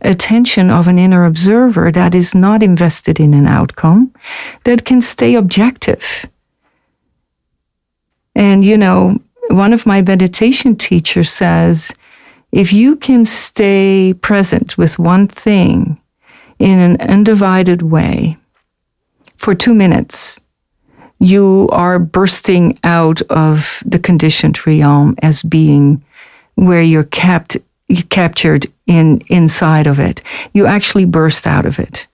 attention 0.00 0.70
of 0.70 0.88
an 0.88 0.98
inner 0.98 1.24
observer 1.24 1.90
that 1.92 2.14
is 2.14 2.34
not 2.34 2.62
invested 2.62 3.18
in 3.18 3.34
an 3.34 3.46
outcome, 3.46 4.12
that 4.64 4.84
can 4.84 5.00
stay 5.00 5.34
objective. 5.34 6.26
And, 8.34 8.64
you 8.64 8.76
know, 8.76 9.18
one 9.48 9.72
of 9.72 9.86
my 9.86 10.02
meditation 10.02 10.76
teachers 10.76 11.30
says, 11.30 11.92
if 12.52 12.72
you 12.72 12.96
can 12.96 13.24
stay 13.24 14.14
present 14.14 14.76
with 14.76 14.98
one 14.98 15.28
thing 15.28 16.00
in 16.58 16.78
an 16.78 17.00
undivided 17.00 17.82
way, 17.82 18.36
for 19.36 19.54
two 19.54 19.74
minutes, 19.74 20.38
you 21.22 21.68
are 21.70 22.00
bursting 22.00 22.78
out 22.82 23.22
of 23.22 23.80
the 23.86 23.98
conditioned 23.98 24.66
realm 24.66 25.14
as 25.22 25.42
being 25.42 26.02
where 26.56 26.82
you're 26.82 27.04
kept 27.04 27.56
captured 28.10 28.66
in 28.86 29.20
inside 29.28 29.86
of 29.86 30.00
it. 30.00 30.20
You 30.52 30.66
actually 30.66 31.04
burst 31.04 31.46
out 31.46 31.64
of 31.64 31.78
it. 31.78 32.08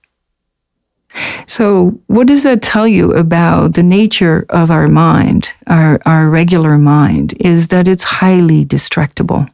So, 1.46 1.98
what 2.06 2.26
does 2.26 2.42
that 2.42 2.60
tell 2.60 2.86
you 2.86 3.14
about 3.14 3.74
the 3.74 3.82
nature 3.82 4.44
of 4.50 4.70
our 4.70 4.88
mind, 4.88 5.52
our, 5.66 5.98
our 6.04 6.28
regular 6.28 6.76
mind, 6.76 7.32
is 7.40 7.68
that 7.68 7.88
it's 7.88 8.04
highly 8.04 8.66
distractible. 8.66 9.50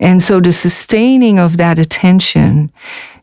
And 0.00 0.22
so, 0.22 0.40
the 0.40 0.52
sustaining 0.52 1.38
of 1.38 1.58
that 1.58 1.78
attention 1.78 2.72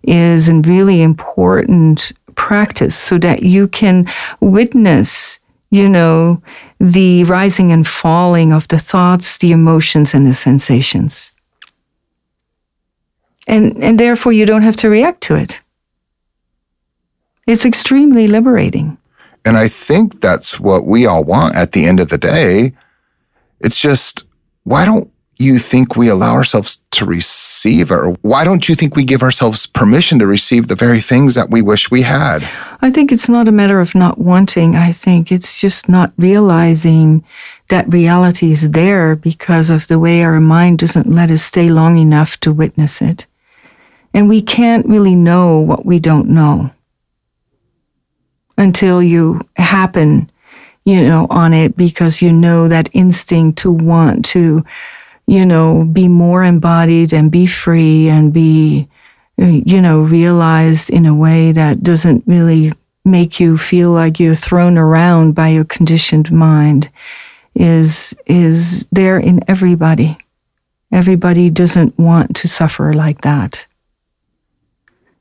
is 0.03 0.47
a 0.47 0.53
really 0.53 1.01
important 1.01 2.11
practice 2.35 2.95
so 2.95 3.17
that 3.17 3.43
you 3.43 3.67
can 3.67 4.07
witness, 4.39 5.39
you 5.71 5.89
know, 5.89 6.41
the 6.79 7.23
rising 7.23 7.71
and 7.71 7.87
falling 7.87 8.53
of 8.53 8.67
the 8.67 8.79
thoughts, 8.79 9.37
the 9.37 9.51
emotions, 9.51 10.13
and 10.13 10.25
the 10.25 10.33
sensations. 10.33 11.31
And, 13.47 13.83
and 13.83 13.99
therefore, 13.99 14.33
you 14.33 14.45
don't 14.45 14.63
have 14.63 14.77
to 14.77 14.89
react 14.89 15.21
to 15.21 15.35
it. 15.35 15.59
It's 17.47 17.65
extremely 17.65 18.27
liberating. 18.27 18.97
And 19.45 19.57
I 19.57 19.67
think 19.67 20.21
that's 20.21 20.59
what 20.59 20.85
we 20.85 21.05
all 21.05 21.23
want 21.23 21.55
at 21.55 21.73
the 21.73 21.85
end 21.85 21.99
of 21.99 22.09
the 22.09 22.17
day. 22.17 22.73
It's 23.59 23.79
just, 23.79 24.25
why 24.63 24.85
don't 24.85 25.11
you 25.37 25.57
think 25.57 25.95
we 25.95 26.09
allow 26.09 26.33
ourselves 26.33 26.81
to 26.91 27.05
receive 27.05 27.91
or 27.91 28.11
why 28.21 28.43
don't 28.43 28.69
you 28.69 28.75
think 28.75 28.95
we 28.95 29.03
give 29.03 29.21
ourselves 29.21 29.67
permission 29.67 30.17
to 30.19 30.27
receive 30.27 30.67
the 30.67 30.75
very 30.75 30.99
things 30.99 31.35
that 31.35 31.49
we 31.49 31.61
wish 31.61 31.91
we 31.91 32.03
had? 32.03 32.47
I 32.81 32.89
think 32.89 33.11
it's 33.11 33.27
not 33.27 33.47
a 33.47 33.51
matter 33.51 33.79
of 33.79 33.95
not 33.95 34.17
wanting. 34.17 34.75
I 34.75 34.91
think 34.91 35.31
it's 35.31 35.59
just 35.59 35.89
not 35.89 36.13
realizing 36.17 37.23
that 37.69 37.91
reality 37.91 38.51
is 38.51 38.71
there 38.71 39.15
because 39.15 39.69
of 39.69 39.87
the 39.87 39.99
way 39.99 40.23
our 40.23 40.39
mind 40.39 40.79
doesn't 40.79 41.07
let 41.07 41.31
us 41.31 41.41
stay 41.41 41.69
long 41.69 41.97
enough 41.97 42.39
to 42.41 42.53
witness 42.53 43.01
it. 43.01 43.25
And 44.13 44.29
we 44.29 44.41
can't 44.41 44.85
really 44.85 45.15
know 45.15 45.59
what 45.59 45.85
we 45.85 45.99
don't 45.99 46.29
know 46.29 46.71
until 48.57 49.03
you 49.03 49.41
happen 49.57 50.29
you 50.85 51.01
know 51.01 51.27
on 51.29 51.53
it 51.53 51.75
because 51.75 52.21
you 52.21 52.31
know 52.31 52.67
that 52.67 52.89
instinct 52.93 53.57
to 53.57 53.71
want 53.71 54.23
to 54.23 54.63
you 55.27 55.45
know, 55.45 55.83
be 55.83 56.07
more 56.07 56.43
embodied 56.43 57.13
and 57.13 57.31
be 57.31 57.45
free 57.45 58.09
and 58.09 58.31
be, 58.31 58.87
you 59.37 59.81
know, 59.81 60.01
realized 60.01 60.89
in 60.89 61.05
a 61.05 61.15
way 61.15 61.51
that 61.51 61.83
doesn't 61.83 62.23
really 62.27 62.71
make 63.03 63.39
you 63.39 63.57
feel 63.57 63.91
like 63.91 64.19
you're 64.19 64.35
thrown 64.35 64.77
around 64.77 65.33
by 65.33 65.49
your 65.49 65.65
conditioned 65.65 66.31
mind 66.31 66.89
is 67.53 68.15
is 68.25 68.85
there 68.91 69.17
in 69.17 69.41
everybody. 69.47 70.17
Everybody 70.91 71.49
doesn't 71.49 71.97
want 71.97 72.35
to 72.37 72.47
suffer 72.47 72.93
like 72.93 73.21
that. 73.21 73.67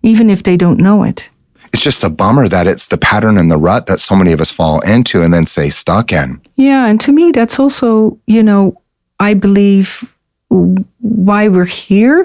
Even 0.02 0.28
if 0.28 0.42
they 0.42 0.56
don't 0.56 0.78
know 0.78 1.02
it. 1.02 1.30
It's 1.72 1.82
just 1.82 2.04
a 2.04 2.10
bummer 2.10 2.46
that 2.48 2.66
it's 2.66 2.88
the 2.88 2.98
pattern 2.98 3.38
and 3.38 3.50
the 3.50 3.56
rut 3.56 3.86
that 3.86 3.98
so 3.98 4.14
many 4.14 4.32
of 4.32 4.40
us 4.40 4.50
fall 4.50 4.80
into 4.80 5.22
and 5.22 5.32
then 5.32 5.46
say 5.46 5.70
stuck 5.70 6.12
in. 6.12 6.40
Yeah, 6.54 6.86
and 6.86 7.00
to 7.00 7.12
me 7.12 7.32
that's 7.32 7.58
also, 7.58 8.18
you 8.26 8.42
know, 8.42 8.80
I 9.20 9.34
believe 9.34 10.08
why 10.48 11.48
we're 11.48 11.64
here 11.64 12.24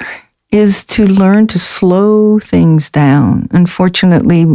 is 0.51 0.83
to 0.83 1.05
learn 1.05 1.45
to 1.47 1.59
slow 1.59 2.39
things 2.39 2.89
down. 2.89 3.47
Unfortunately, 3.51 4.45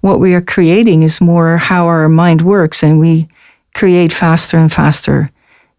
what 0.00 0.18
we 0.18 0.34
are 0.34 0.40
creating 0.40 1.02
is 1.02 1.20
more 1.20 1.58
how 1.58 1.86
our 1.86 2.08
mind 2.08 2.42
works, 2.42 2.82
and 2.82 2.98
we 2.98 3.28
create 3.74 4.12
faster 4.12 4.56
and 4.56 4.72
faster, 4.72 5.30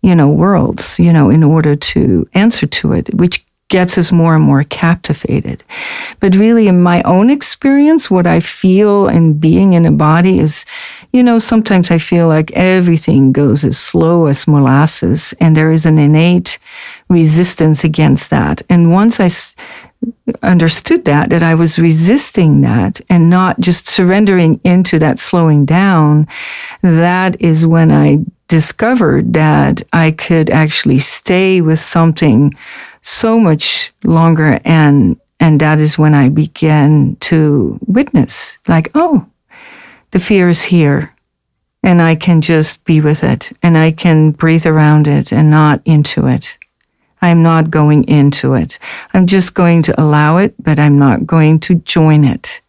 you 0.01 0.13
know, 0.13 0.29
worlds, 0.29 0.99
you 0.99 1.11
know, 1.11 1.29
in 1.29 1.43
order 1.43 1.75
to 1.75 2.29
answer 2.33 2.67
to 2.67 2.93
it, 2.93 3.13
which 3.15 3.43
gets 3.69 3.97
us 3.97 4.11
more 4.11 4.35
and 4.35 4.43
more 4.43 4.63
captivated. 4.63 5.63
But 6.19 6.35
really, 6.35 6.67
in 6.67 6.83
my 6.83 7.01
own 7.01 7.31
experience, 7.31 8.11
what 8.11 8.27
I 8.27 8.39
feel 8.39 9.07
in 9.07 9.39
being 9.39 9.73
in 9.73 9.87
a 9.87 9.91
body 9.91 10.37
is, 10.39 10.65
you 11.16 11.24
know, 11.24 11.39
sometimes 11.39 11.91
I 11.91 11.97
feel 11.97 12.28
like 12.28 12.51
everything 12.51 13.32
goes 13.32 13.63
as 13.63 13.78
slow 13.78 14.26
as 14.26 14.49
molasses, 14.49 15.34
and 15.39 15.55
there 15.55 15.72
is 15.72 15.86
an 15.86 15.97
innate 15.97 16.59
resistance 17.07 17.86
against 17.86 18.30
that. 18.32 18.61
And 18.70 18.91
once 18.91 19.22
I 19.22 19.26
s- 19.26 19.55
understood 20.43 21.05
that, 21.05 21.30
that 21.30 21.41
I 21.41 21.55
was 21.55 21.80
resisting 21.80 22.61
that 22.61 22.99
and 23.09 23.30
not 23.30 23.61
just 23.61 23.88
surrendering 23.88 24.59
into 24.66 24.99
that 24.99 25.18
slowing 25.18 25.66
down, 25.66 26.28
that 26.82 27.39
is 27.39 27.66
when 27.66 27.91
I 27.91 28.18
discovered 28.49 29.34
that 29.36 29.84
I 29.93 30.11
could 30.11 30.49
actually 30.49 30.99
stay 30.99 31.61
with 31.61 31.80
something 31.80 32.53
so 33.01 33.39
much 33.39 33.93
longer 34.03 34.59
and 34.66 35.18
and 35.39 35.59
that 35.61 35.80
is 35.80 35.97
when 35.97 36.13
I 36.13 36.30
began 36.30 37.18
to 37.22 37.80
witness 37.88 38.57
like 38.68 38.89
oh 38.95 39.26
the 40.16 40.22
fear 40.22 40.47
is 40.47 40.63
here 40.63 41.13
and 41.84 42.01
I 42.01 42.16
can 42.16 42.39
just 42.39 42.86
be 42.86 43.01
with 43.01 43.22
it 43.22 43.51
and 43.61 43.78
I 43.78 43.91
can 43.91 44.32
breathe 44.32 44.66
around 44.66 45.09
it 45.09 45.34
and 45.34 45.51
not 45.51 45.82
into 45.84 46.28
it. 46.28 46.57
I'm 47.22 47.43
not 47.43 47.70
going 47.70 48.07
into 48.07 48.53
it. 48.53 48.80
I'm 49.13 49.28
just 49.28 49.55
going 49.55 49.82
to 49.82 50.01
allow 50.01 50.38
it, 50.38 50.55
but 50.57 50.80
I'm 50.80 50.97
not 50.97 51.26
going 51.26 51.59
to 51.68 51.76
join 51.76 52.24
it. 52.24 52.61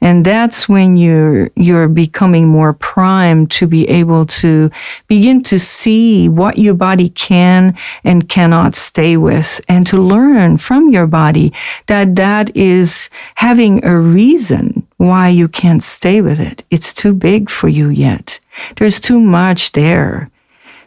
And 0.00 0.24
that's 0.24 0.68
when 0.68 0.96
you're, 0.96 1.50
you're 1.56 1.88
becoming 1.88 2.48
more 2.48 2.72
primed 2.72 3.50
to 3.52 3.66
be 3.66 3.88
able 3.88 4.26
to 4.26 4.70
begin 5.06 5.42
to 5.44 5.58
see 5.58 6.28
what 6.28 6.58
your 6.58 6.74
body 6.74 7.10
can 7.10 7.76
and 8.04 8.28
cannot 8.28 8.74
stay 8.74 9.16
with 9.16 9.60
and 9.68 9.86
to 9.86 9.98
learn 9.98 10.56
from 10.58 10.88
your 10.88 11.06
body 11.06 11.52
that 11.86 12.16
that 12.16 12.56
is 12.56 13.10
having 13.36 13.84
a 13.84 13.98
reason 13.98 14.86
why 14.96 15.28
you 15.28 15.48
can't 15.48 15.82
stay 15.82 16.20
with 16.20 16.40
it. 16.40 16.64
It's 16.70 16.92
too 16.92 17.14
big 17.14 17.50
for 17.50 17.68
you 17.68 17.88
yet. 17.88 18.40
There's 18.76 19.00
too 19.00 19.20
much 19.20 19.72
there. 19.72 20.30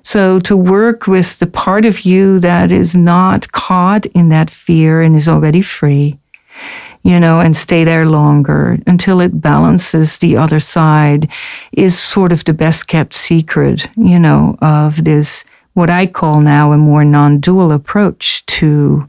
So 0.04 0.40
to 0.42 0.58
work 0.58 1.08
with 1.08 1.40
the 1.40 1.48
part 1.48 1.86
of 1.86 2.02
you 2.02 2.40
that 2.42 2.72
is 2.72 2.96
not 2.96 3.52
caught 3.54 4.06
in 4.08 4.30
that 4.30 4.50
fear 4.50 5.02
and 5.02 5.16
is 5.16 5.30
already 5.30 5.62
free, 5.62 6.20
you 7.04 7.20
know, 7.20 7.42
and 7.42 7.56
stay 7.56 7.84
there 7.84 8.06
longer 8.06 8.80
until 8.88 9.20
it 9.20 9.42
balances 9.42 10.18
the 10.18 10.38
other 10.38 10.60
side 10.60 11.30
is 11.74 11.98
sort 11.98 12.32
of 12.32 12.46
the 12.46 12.54
best 12.54 12.88
kept 12.88 13.14
secret, 13.14 13.88
you 13.98 14.18
know, 14.18 14.58
of 14.62 15.04
this, 15.04 15.44
what 15.74 15.90
I 15.90 16.08
call 16.08 16.40
now 16.40 16.72
a 16.72 16.78
more 16.78 17.04
non 17.04 17.40
dual 17.40 17.72
approach 17.72 18.46
to, 18.46 19.08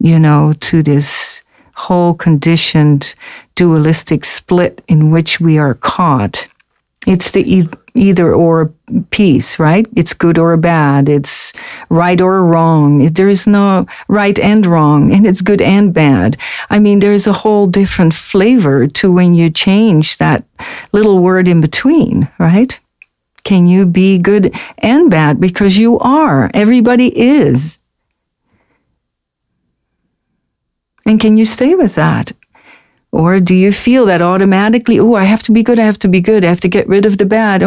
you 0.00 0.18
know, 0.18 0.52
to 0.60 0.82
this 0.82 1.42
whole 1.74 2.14
conditioned 2.14 3.14
dualistic 3.54 4.24
split 4.24 4.82
in 4.88 5.10
which 5.10 5.40
we 5.40 5.58
are 5.58 5.74
caught. 5.74 6.48
It's 7.06 7.32
the 7.32 7.42
e- 7.42 7.68
either 7.94 8.32
or 8.32 8.72
piece, 9.10 9.58
right? 9.58 9.86
It's 9.96 10.14
good 10.14 10.38
or 10.38 10.56
bad. 10.56 11.08
It's 11.08 11.52
right 11.90 12.20
or 12.20 12.44
wrong. 12.44 13.08
There 13.08 13.28
is 13.28 13.46
no 13.46 13.86
right 14.08 14.38
and 14.38 14.64
wrong, 14.64 15.12
and 15.12 15.26
it's 15.26 15.40
good 15.40 15.60
and 15.60 15.92
bad. 15.92 16.36
I 16.70 16.78
mean, 16.78 17.00
there's 17.00 17.26
a 17.26 17.32
whole 17.32 17.66
different 17.66 18.14
flavor 18.14 18.86
to 18.86 19.10
when 19.12 19.34
you 19.34 19.50
change 19.50 20.18
that 20.18 20.44
little 20.92 21.18
word 21.18 21.48
in 21.48 21.60
between, 21.60 22.28
right? 22.38 22.78
Can 23.44 23.66
you 23.66 23.84
be 23.84 24.18
good 24.18 24.54
and 24.78 25.10
bad? 25.10 25.40
Because 25.40 25.76
you 25.76 25.98
are. 25.98 26.50
Everybody 26.54 27.08
is. 27.18 27.80
And 31.04 31.20
can 31.20 31.36
you 31.36 31.44
stay 31.44 31.74
with 31.74 31.96
that? 31.96 32.30
Or 33.12 33.40
do 33.40 33.54
you 33.54 33.72
feel 33.72 34.06
that 34.06 34.22
automatically, 34.22 34.98
oh, 34.98 35.14
I 35.14 35.24
have 35.24 35.42
to 35.42 35.52
be 35.52 35.62
good, 35.62 35.78
I 35.78 35.84
have 35.84 35.98
to 35.98 36.08
be 36.08 36.22
good, 36.22 36.44
I 36.44 36.48
have 36.48 36.60
to 36.62 36.68
get 36.68 36.88
rid 36.88 37.04
of 37.04 37.18
the 37.18 37.26
bad? 37.26 37.60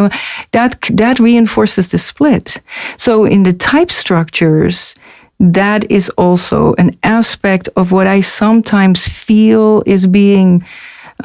That, 0.50 0.80
that 0.92 1.20
reinforces 1.20 1.92
the 1.92 1.98
split. 1.98 2.60
So 2.96 3.24
in 3.24 3.44
the 3.44 3.52
type 3.52 3.92
structures, 3.92 4.96
that 5.38 5.88
is 5.90 6.10
also 6.10 6.74
an 6.74 6.96
aspect 7.02 7.68
of 7.76 7.92
what 7.92 8.08
I 8.08 8.20
sometimes 8.20 9.06
feel 9.06 9.84
is 9.86 10.06
being 10.06 10.64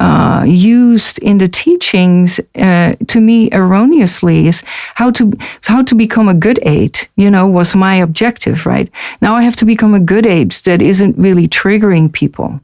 uh, 0.00 0.44
used 0.46 1.18
in 1.18 1.38
the 1.38 1.48
teachings 1.48 2.40
uh, 2.54 2.94
to 3.08 3.20
me 3.20 3.50
erroneously 3.52 4.46
is 4.46 4.62
how 4.94 5.10
to 5.10 5.32
how 5.66 5.82
to 5.82 5.94
become 5.94 6.28
a 6.28 6.34
good 6.34 6.58
eight. 6.62 7.08
You 7.16 7.30
know, 7.30 7.46
was 7.46 7.74
my 7.74 7.96
objective, 7.96 8.64
right? 8.64 8.90
Now 9.20 9.34
I 9.34 9.42
have 9.42 9.56
to 9.56 9.64
become 9.64 9.94
a 9.94 10.00
good 10.00 10.26
eight 10.26 10.62
that 10.64 10.80
isn't 10.80 11.18
really 11.18 11.46
triggering 11.46 12.10
people. 12.10 12.60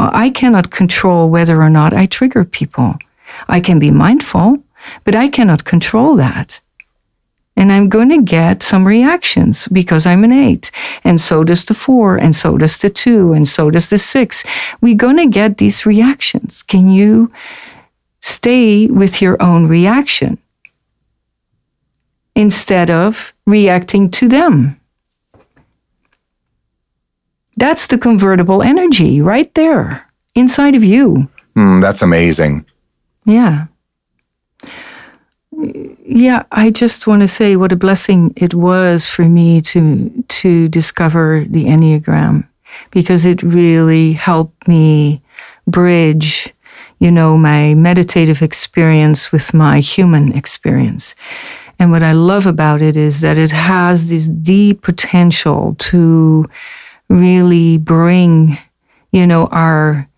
Well, 0.00 0.10
I 0.14 0.30
cannot 0.30 0.70
control 0.70 1.28
whether 1.28 1.60
or 1.60 1.68
not 1.68 1.92
I 1.92 2.06
trigger 2.06 2.42
people. 2.42 2.96
I 3.48 3.60
can 3.60 3.78
be 3.78 3.90
mindful, 3.90 4.56
but 5.04 5.14
I 5.14 5.28
cannot 5.28 5.66
control 5.66 6.16
that. 6.16 6.58
And 7.54 7.70
I'm 7.70 7.90
going 7.90 8.08
to 8.08 8.22
get 8.22 8.62
some 8.62 8.86
reactions 8.86 9.68
because 9.68 10.06
I'm 10.06 10.24
an 10.24 10.32
eight. 10.32 10.70
And 11.04 11.20
so 11.20 11.44
does 11.44 11.66
the 11.66 11.74
four, 11.74 12.16
and 12.16 12.34
so 12.34 12.56
does 12.56 12.78
the 12.78 12.88
two, 12.88 13.34
and 13.34 13.46
so 13.46 13.70
does 13.70 13.90
the 13.90 13.98
six. 13.98 14.42
We're 14.80 14.94
going 14.94 15.18
to 15.18 15.26
get 15.26 15.58
these 15.58 15.84
reactions. 15.84 16.62
Can 16.62 16.88
you 16.88 17.30
stay 18.22 18.86
with 18.86 19.20
your 19.20 19.36
own 19.42 19.68
reaction 19.68 20.38
instead 22.34 22.88
of 22.88 23.34
reacting 23.44 24.10
to 24.12 24.28
them? 24.30 24.79
That's 27.56 27.86
the 27.86 27.98
convertible 27.98 28.62
energy 28.62 29.20
right 29.20 29.52
there 29.54 30.06
inside 30.34 30.74
of 30.74 30.84
you. 30.84 31.28
Mm, 31.56 31.82
that's 31.82 32.02
amazing. 32.02 32.64
Yeah. 33.24 33.66
Yeah, 35.52 36.44
I 36.52 36.70
just 36.70 37.06
want 37.06 37.22
to 37.22 37.28
say 37.28 37.56
what 37.56 37.72
a 37.72 37.76
blessing 37.76 38.32
it 38.36 38.54
was 38.54 39.08
for 39.08 39.24
me 39.24 39.60
to 39.62 40.24
to 40.28 40.68
discover 40.68 41.44
the 41.48 41.66
Enneagram 41.66 42.48
because 42.90 43.26
it 43.26 43.42
really 43.42 44.12
helped 44.12 44.66
me 44.66 45.22
bridge, 45.66 46.52
you 46.98 47.10
know, 47.10 47.36
my 47.36 47.74
meditative 47.74 48.42
experience 48.42 49.32
with 49.32 49.52
my 49.52 49.80
human 49.80 50.32
experience. 50.32 51.14
And 51.78 51.90
what 51.90 52.02
I 52.02 52.12
love 52.12 52.46
about 52.46 52.82
it 52.82 52.96
is 52.96 53.20
that 53.20 53.38
it 53.38 53.50
has 53.50 54.08
this 54.08 54.28
deep 54.28 54.82
potential 54.82 55.74
to 55.78 56.46
really 57.10 57.76
bring, 57.76 58.56
you 59.12 59.26
know, 59.26 59.46
our 59.48 60.08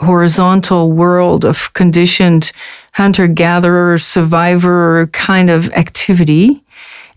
horizontal 0.00 0.92
world 0.92 1.44
of 1.44 1.72
conditioned 1.72 2.52
hunter 2.92 3.26
gatherer 3.28 3.96
survivor 3.96 5.06
kind 5.12 5.48
of 5.48 5.70
activity 5.74 6.62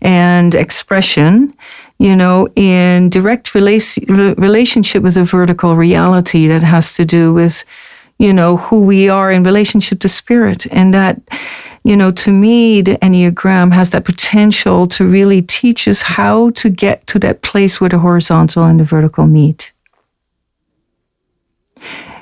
and 0.00 0.54
expression 0.54 1.52
you 1.98 2.14
know 2.14 2.48
in 2.54 3.10
direct 3.10 3.52
rela- 3.54 4.38
relationship 4.38 5.02
with 5.02 5.16
a 5.16 5.24
vertical 5.24 5.74
reality 5.74 6.46
that 6.46 6.62
has 6.62 6.94
to 6.94 7.04
do 7.04 7.34
with 7.34 7.64
you 8.18 8.32
know 8.32 8.56
who 8.56 8.82
we 8.82 9.08
are 9.08 9.30
in 9.30 9.42
relationship 9.42 10.00
to 10.00 10.08
spirit. 10.08 10.66
And 10.70 10.94
that 10.94 11.20
you 11.86 11.96
know 11.96 12.10
to 12.10 12.32
me 12.32 12.82
the 12.82 12.96
enneagram 12.98 13.72
has 13.72 13.90
that 13.90 14.04
potential 14.04 14.88
to 14.88 15.06
really 15.06 15.40
teach 15.40 15.86
us 15.86 16.02
how 16.02 16.50
to 16.50 16.68
get 16.68 17.06
to 17.06 17.18
that 17.20 17.42
place 17.42 17.80
where 17.80 17.90
the 17.90 18.00
horizontal 18.00 18.64
and 18.64 18.80
the 18.80 18.84
vertical 18.84 19.24
meet. 19.26 19.72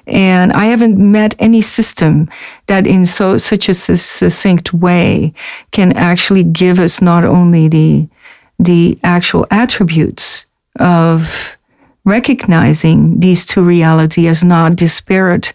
And 0.07 0.53
I 0.53 0.67
haven't 0.67 0.99
met 0.99 1.35
any 1.39 1.63
system 1.63 2.29
that 2.67 2.87
in 2.87 3.07
so 3.07 3.39
such 3.39 3.71
a 3.71 3.75
succinct 3.75 4.75
way 4.75 5.33
can 5.71 5.97
actually 5.97 6.45
give 6.45 6.79
us 6.79 7.01
not 7.01 7.25
only 7.25 7.69
the 7.69 8.09
the 8.59 8.99
actual 9.03 9.47
attributes 9.51 10.45
of 10.79 11.57
recognizing 12.05 13.21
these 13.21 13.47
two 13.47 13.63
reality 13.63 14.29
as 14.29 14.45
not 14.45 14.77
disparate 14.77 15.55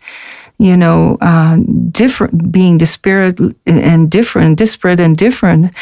you 0.60 0.78
know, 0.78 1.18
uh, 1.22 1.58
different, 1.92 2.52
being 2.52 2.78
disparate 2.78 3.40
and 3.66 4.12
different, 4.12 4.58
disparate 4.58 5.00
and 5.00 5.18
different, 5.18 5.74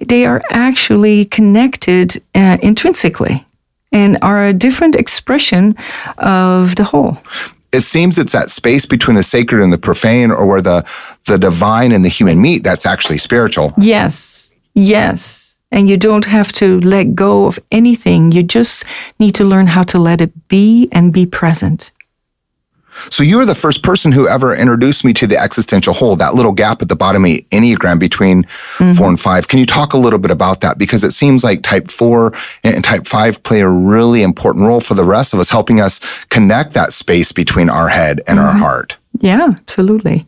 they 0.00 0.24
are 0.24 0.40
actually 0.50 1.26
connected 1.26 2.22
uh, 2.34 2.56
intrinsically 2.62 3.44
and 3.90 4.16
are 4.22 4.46
a 4.46 4.52
different 4.52 4.94
expression 4.94 5.76
of 6.18 6.76
the 6.76 6.84
whole. 6.84 7.18
It 7.72 7.82
seems 7.82 8.18
it's 8.18 8.32
that 8.32 8.50
space 8.50 8.86
between 8.86 9.16
the 9.16 9.22
sacred 9.22 9.62
and 9.62 9.72
the 9.72 9.78
profane 9.78 10.30
or 10.30 10.46
where 10.46 10.60
the 10.60 10.86
the 11.26 11.38
divine 11.38 11.90
and 11.92 12.04
the 12.04 12.08
human 12.08 12.40
meet 12.40 12.64
that's 12.64 12.86
actually 12.86 13.18
spiritual. 13.18 13.72
Yes 13.78 14.42
yes. 14.74 15.56
And 15.70 15.88
you 15.88 15.96
don't 15.96 16.26
have 16.26 16.52
to 16.54 16.80
let 16.80 17.14
go 17.14 17.46
of 17.46 17.58
anything. 17.70 18.32
You 18.32 18.42
just 18.42 18.84
need 19.18 19.34
to 19.36 19.44
learn 19.44 19.68
how 19.68 19.84
to 19.84 19.98
let 19.98 20.20
it 20.20 20.48
be 20.48 20.88
and 20.92 21.12
be 21.12 21.24
present 21.24 21.92
so 23.10 23.22
you 23.22 23.38
were 23.38 23.46
the 23.46 23.54
first 23.54 23.82
person 23.82 24.12
who 24.12 24.28
ever 24.28 24.54
introduced 24.54 25.04
me 25.04 25.12
to 25.14 25.26
the 25.26 25.38
existential 25.38 25.94
hole, 25.94 26.16
that 26.16 26.34
little 26.34 26.52
gap 26.52 26.82
at 26.82 26.88
the 26.88 26.96
bottom 26.96 27.24
of 27.24 27.30
the 27.30 27.46
Enneagram 27.50 27.98
between 27.98 28.44
mm-hmm. 28.44 28.92
four 28.92 29.08
and 29.08 29.18
five. 29.18 29.48
Can 29.48 29.58
you 29.58 29.66
talk 29.66 29.92
a 29.92 29.98
little 29.98 30.18
bit 30.18 30.30
about 30.30 30.60
that? 30.60 30.78
Because 30.78 31.04
it 31.04 31.12
seems 31.12 31.44
like 31.44 31.62
type 31.62 31.90
four 31.90 32.32
and 32.62 32.84
type 32.84 33.06
five 33.06 33.42
play 33.42 33.60
a 33.60 33.68
really 33.68 34.22
important 34.22 34.66
role 34.66 34.80
for 34.80 34.94
the 34.94 35.04
rest 35.04 35.32
of 35.32 35.40
us, 35.40 35.50
helping 35.50 35.80
us 35.80 36.24
connect 36.26 36.74
that 36.74 36.92
space 36.92 37.32
between 37.32 37.68
our 37.68 37.88
head 37.88 38.20
and 38.26 38.38
mm-hmm. 38.38 38.48
our 38.48 38.54
heart. 38.54 38.96
Yeah, 39.20 39.48
absolutely. 39.48 40.26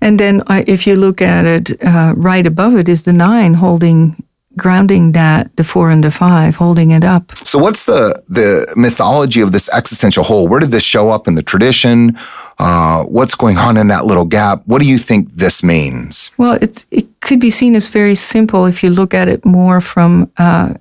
And 0.00 0.20
then 0.20 0.42
uh, 0.48 0.64
if 0.66 0.86
you 0.86 0.96
look 0.96 1.22
at 1.22 1.46
it, 1.46 1.82
uh, 1.82 2.12
right 2.16 2.46
above 2.46 2.76
it 2.76 2.88
is 2.88 3.04
the 3.04 3.12
nine 3.12 3.54
holding 3.54 4.22
grounding 4.56 5.12
that 5.12 5.54
the 5.56 5.64
four 5.64 5.90
and 5.90 6.04
the 6.04 6.10
five, 6.10 6.56
holding 6.56 6.90
it 6.90 7.04
up. 7.04 7.36
So, 7.46 7.58
what's 7.58 7.86
the 7.86 8.22
the 8.26 8.72
mythology 8.76 9.40
of 9.40 9.52
this 9.52 9.68
existential 9.70 10.24
hole? 10.24 10.48
Where 10.48 10.60
did 10.60 10.70
this 10.70 10.84
show 10.84 11.10
up 11.10 11.28
in 11.28 11.34
the 11.34 11.42
tradition? 11.42 12.18
Uh, 12.58 13.04
what's 13.04 13.34
going 13.34 13.58
on 13.58 13.76
in 13.76 13.88
that 13.88 14.06
little 14.06 14.24
gap? 14.24 14.62
What 14.66 14.80
do 14.80 14.88
you 14.88 14.98
think 14.98 15.34
this 15.34 15.62
means? 15.62 16.30
Well, 16.38 16.58
it's 16.60 16.86
it 16.90 17.20
could 17.20 17.40
be 17.40 17.50
seen 17.50 17.74
as 17.74 17.88
very 17.88 18.14
simple 18.14 18.66
if 18.66 18.82
you 18.82 18.90
look 18.90 19.14
at 19.14 19.28
it 19.28 19.44
more 19.44 19.80
from 19.80 20.30
uh, 20.38 20.74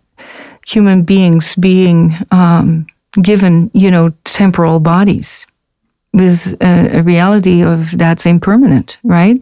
human 0.67 1.03
beings 1.03 1.55
being 1.55 2.13
um, 2.31 2.85
given, 3.21 3.69
you 3.73 3.91
know, 3.91 4.11
temporal 4.23 4.79
bodies 4.79 5.47
with 6.13 6.55
a, 6.61 6.99
a, 6.99 7.03
reality 7.03 7.63
of 7.63 7.97
that's 7.97 8.25
impermanent, 8.25 8.99
right? 9.03 9.41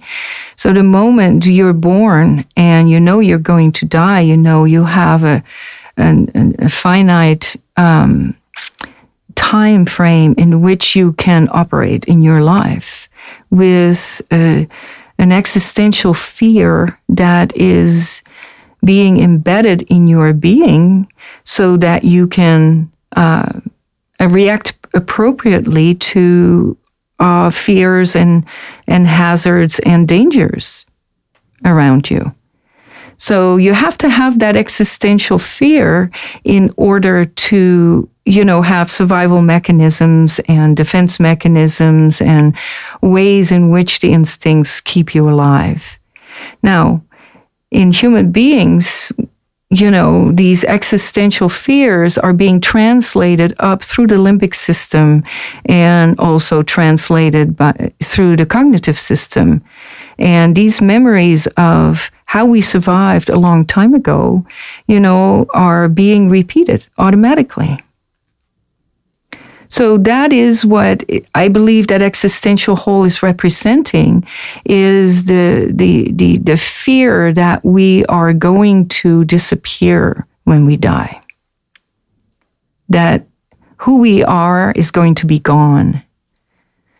So 0.56 0.72
the 0.72 0.84
moment 0.84 1.46
you're 1.46 1.74
born 1.74 2.46
and 2.56 2.90
you 2.90 3.00
know 3.00 3.20
you're 3.20 3.40
going 3.40 3.74
to 3.74 3.86
die, 3.86 4.22
you 4.22 4.38
know 4.38 4.64
you 4.64 4.86
have 4.86 5.24
a, 5.24 5.44
an, 5.98 6.56
a 6.60 6.70
finite 6.70 7.58
um, 7.76 8.38
time 9.36 9.86
frame 9.86 10.34
in 10.38 10.62
which 10.62 10.96
you 10.96 11.14
can 11.14 11.50
operate 11.52 12.06
in 12.06 12.22
your 12.22 12.42
life 12.42 13.10
with 13.50 14.22
a, 14.32 14.68
an 15.18 15.32
existential 15.32 16.14
fear 16.14 16.98
that 17.10 17.56
is 17.56 18.24
being 18.84 19.20
embedded 19.20 19.84
in 19.84 20.08
your 20.08 20.34
being 20.34 21.12
so 21.44 21.78
that 21.78 22.04
you 22.04 22.28
can 22.28 22.92
uh, 23.16 23.60
react 24.20 24.81
appropriately 24.94 25.96
to 25.96 26.78
uh, 27.20 27.50
fears 27.50 28.16
and 28.16 28.44
and 28.88 29.08
hazards 29.08 29.80
and 29.80 30.08
dangers 30.08 30.86
around 31.64 32.10
you. 32.10 32.34
So 33.18 33.58
you 33.58 33.74
have 33.74 34.00
to 34.00 34.10
have 34.10 34.40
that 34.40 34.56
existential 34.56 35.38
fear 35.38 36.10
in 36.44 36.74
order 36.76 37.26
to, 37.26 38.10
you 38.26 38.44
know, 38.44 38.64
have 38.64 38.90
survival 38.90 39.42
mechanisms 39.44 40.40
and 40.48 40.76
defense 40.76 41.20
mechanisms 41.20 42.20
and 42.20 42.58
ways 43.04 43.52
in 43.52 43.70
which 43.70 44.00
the 44.00 44.12
instincts 44.12 44.82
keep 44.82 45.14
you 45.14 45.30
alive. 45.30 46.00
Now, 46.64 47.04
in 47.70 47.92
human 47.92 48.32
beings, 48.32 49.12
you 49.72 49.90
know, 49.90 50.34
these 50.34 50.66
existential 50.66 51.48
fears 51.48 52.18
are 52.18 52.34
being 52.34 52.60
translated 52.60 53.54
up 53.60 53.82
through 53.82 54.08
the 54.08 54.16
limbic 54.16 54.54
system 54.54 55.24
and 55.64 56.20
also 56.20 56.62
translated 56.62 57.56
by, 57.56 57.94
through 58.04 58.36
the 58.36 58.46
cognitive 58.46 59.00
system. 59.00 59.64
And 60.20 60.58
these 60.58 60.82
memories 60.82 61.48
of 61.56 62.12
how 62.26 62.46
we 62.46 62.60
survived 62.60 63.30
a 63.30 63.40
long 63.40 63.66
time 63.66 63.94
ago, 63.94 64.46
you 64.88 65.00
know, 65.00 65.46
are 65.54 65.88
being 65.88 66.30
repeated 66.30 66.88
automatically. 66.98 67.80
So 69.72 69.98
that 70.00 70.34
is 70.34 70.66
what 70.66 71.04
I 71.34 71.48
believe 71.48 71.88
that 71.88 72.02
existential 72.02 72.76
hole 72.76 73.06
is 73.06 73.24
representing 73.24 74.28
is 74.66 75.26
the, 75.26 75.72
the, 75.74 76.12
the, 76.12 76.38
the 76.40 76.58
fear 76.58 77.32
that 77.34 77.64
we 77.64 78.06
are 78.08 78.34
going 78.34 78.90
to 78.90 79.24
disappear 79.24 80.28
when 80.44 80.66
we 80.66 80.76
die. 80.76 81.22
That 82.90 83.26
who 83.78 84.00
we 84.00 84.26
are 84.26 84.74
is 84.76 84.92
going 84.92 85.16
to 85.16 85.26
be 85.26 85.40
gone. 85.40 86.04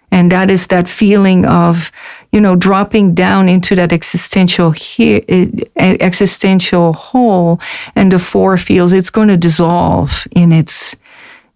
And 0.10 0.32
that 0.32 0.50
is 0.50 0.68
that 0.68 0.88
feeling 0.88 1.46
of, 1.46 1.92
you 2.32 2.40
know, 2.40 2.56
dropping 2.56 3.14
down 3.14 3.50
into 3.50 3.76
that 3.76 3.92
existential 3.92 4.72
he- 4.72 5.24
eh, 5.28 5.68
existential 5.76 6.94
hole 6.94 7.60
and 7.96 8.14
the 8.14 8.20
four 8.20 8.58
feels 8.58 8.94
it's 8.94 9.10
going 9.10 9.28
to 9.28 9.38
dissolve 9.38 10.26
in 10.32 10.54
its 10.54 10.96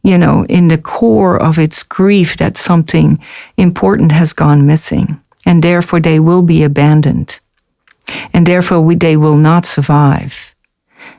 you 0.06 0.20
know, 0.20 0.46
in 0.48 0.68
the 0.68 0.78
core 0.78 1.36
of 1.36 1.58
its 1.58 1.82
grief 1.82 2.38
that 2.38 2.58
something 2.58 3.20
important 3.58 4.12
has 4.12 4.34
gone 4.34 4.68
missing. 4.68 5.20
And 5.48 5.64
therefore 5.64 6.00
they 6.00 6.20
will 6.20 6.44
be 6.44 6.62
abandoned. 6.62 7.40
And 8.32 8.46
therefore 8.46 8.82
we, 8.82 8.94
they 8.94 9.18
will 9.18 9.38
not 9.38 9.66
survive. 9.66 10.54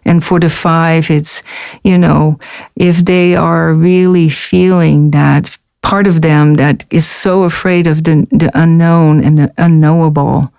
And 0.05 0.23
for 0.23 0.39
the 0.39 0.49
five, 0.49 1.11
it's, 1.11 1.43
you 1.83 1.99
know, 1.99 2.39
if 2.77 3.05
they 3.05 3.35
are 3.35 3.75
really 3.75 4.29
feeling 4.29 5.11
that 5.11 5.59
part 5.83 6.07
of 6.07 6.23
them 6.23 6.55
that 6.55 6.85
is 6.89 7.05
so 7.05 7.43
afraid 7.43 7.89
of 7.89 8.05
the, 8.05 8.29
the 8.31 8.53
unknown 8.55 9.25
and 9.25 9.37
the 9.37 9.53
unknowable 9.59 10.53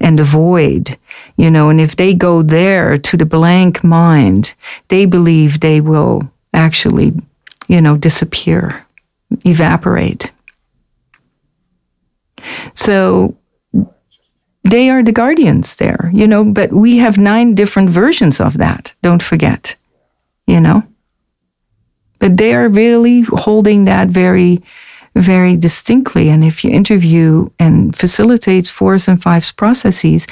and 0.00 0.18
the 0.18 0.24
void, 0.24 0.98
you 1.38 1.50
know, 1.50 1.70
and 1.70 1.80
if 1.80 1.96
they 1.96 2.12
go 2.12 2.42
there 2.42 2.98
to 2.98 3.16
the 3.16 3.24
blank 3.24 3.82
mind, 3.82 4.52
they 4.88 5.06
believe 5.06 5.60
they 5.60 5.80
will 5.80 6.30
actually 6.52 7.14
you 7.70 7.80
know, 7.80 7.96
disappear, 7.96 8.84
evaporate. 9.44 10.32
So 12.74 13.36
they 14.64 14.90
are 14.90 15.04
the 15.04 15.12
guardians 15.12 15.76
there, 15.76 16.10
you 16.12 16.26
know, 16.26 16.44
but 16.44 16.72
we 16.72 16.98
have 16.98 17.16
nine 17.16 17.54
different 17.54 17.88
versions 17.90 18.40
of 18.40 18.58
that, 18.58 18.92
don't 19.02 19.22
forget, 19.22 19.76
you 20.48 20.60
know. 20.60 20.82
But 22.18 22.38
they 22.38 22.56
are 22.56 22.68
really 22.68 23.20
holding 23.20 23.84
that 23.84 24.08
very 24.08 24.58
very 25.14 25.56
distinctly. 25.56 26.28
And 26.28 26.44
if 26.44 26.64
you 26.64 26.70
interview 26.70 27.50
and 27.58 27.96
facilitate 27.96 28.68
fours 28.68 29.08
and 29.08 29.20
fives 29.20 29.52
processes, 29.52 30.26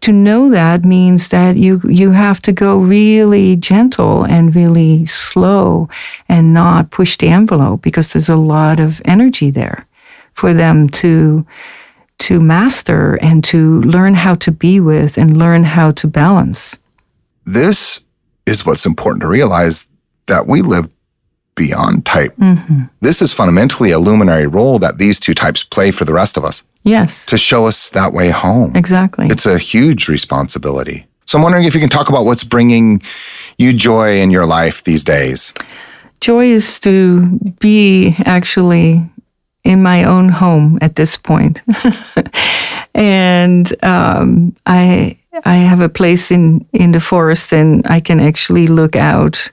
to 0.00 0.12
know 0.12 0.50
that 0.50 0.84
means 0.84 1.28
that 1.28 1.56
you, 1.56 1.80
you 1.84 2.10
have 2.10 2.42
to 2.42 2.52
go 2.52 2.78
really 2.78 3.56
gentle 3.56 4.24
and 4.24 4.54
really 4.54 5.06
slow 5.06 5.88
and 6.28 6.52
not 6.52 6.90
push 6.90 7.16
the 7.16 7.28
envelope 7.28 7.82
because 7.82 8.12
there's 8.12 8.28
a 8.28 8.36
lot 8.36 8.80
of 8.80 9.00
energy 9.04 9.50
there 9.50 9.86
for 10.32 10.52
them 10.52 10.88
to, 10.88 11.46
to 12.18 12.40
master 12.40 13.16
and 13.22 13.44
to 13.44 13.80
learn 13.82 14.14
how 14.14 14.34
to 14.34 14.50
be 14.50 14.80
with 14.80 15.16
and 15.16 15.38
learn 15.38 15.62
how 15.62 15.92
to 15.92 16.08
balance. 16.08 16.76
This 17.44 18.00
is 18.46 18.66
what's 18.66 18.86
important 18.86 19.22
to 19.22 19.28
realize 19.28 19.86
that 20.26 20.46
we 20.46 20.62
live 20.62 20.88
beyond 21.54 22.04
type. 22.04 22.36
Mm-hmm. 22.36 22.84
This 23.00 23.22
is 23.22 23.32
fundamentally 23.32 23.90
a 23.90 23.98
luminary 23.98 24.46
role 24.46 24.78
that 24.78 24.98
these 24.98 25.20
two 25.20 25.34
types 25.34 25.62
play 25.64 25.90
for 25.90 26.04
the 26.04 26.12
rest 26.12 26.36
of 26.36 26.44
us. 26.44 26.62
Yes. 26.82 27.26
To 27.26 27.38
show 27.38 27.66
us 27.66 27.88
that 27.90 28.12
way 28.12 28.30
home. 28.30 28.76
Exactly. 28.76 29.28
It's 29.28 29.46
a 29.46 29.58
huge 29.58 30.08
responsibility. 30.08 31.06
So 31.24 31.38
I'm 31.38 31.42
wondering 31.42 31.64
if 31.64 31.74
you 31.74 31.80
can 31.80 31.88
talk 31.88 32.08
about 32.08 32.26
what's 32.26 32.44
bringing 32.44 33.02
you 33.56 33.72
joy 33.72 34.20
in 34.20 34.30
your 34.30 34.46
life 34.46 34.84
these 34.84 35.02
days. 35.02 35.52
Joy 36.20 36.46
is 36.46 36.78
to 36.80 37.38
be 37.60 38.14
actually 38.24 39.02
in 39.64 39.82
my 39.82 40.04
own 40.04 40.28
home 40.28 40.78
at 40.82 40.96
this 40.96 41.16
point. 41.16 41.62
and 42.94 43.72
um, 43.82 44.54
I 44.66 45.18
I 45.44 45.56
have 45.56 45.80
a 45.80 45.88
place 45.88 46.30
in, 46.30 46.66
in 46.72 46.92
the 46.92 47.00
forest 47.00 47.52
and 47.52 47.84
I 47.86 48.00
can 48.00 48.20
actually 48.20 48.66
look 48.66 48.94
out 48.94 49.50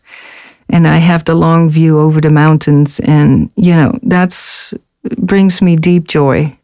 and 0.72 0.88
I 0.88 0.98
have 0.98 1.26
the 1.26 1.36
long 1.36 1.70
view 1.70 2.00
over 2.00 2.22
the 2.22 2.30
mountains, 2.30 3.00
and 3.02 3.52
you 3.56 3.76
know 3.76 4.00
that's 4.04 4.74
brings 5.18 5.62
me 5.62 5.76
deep 5.76 6.08
joy. 6.08 6.58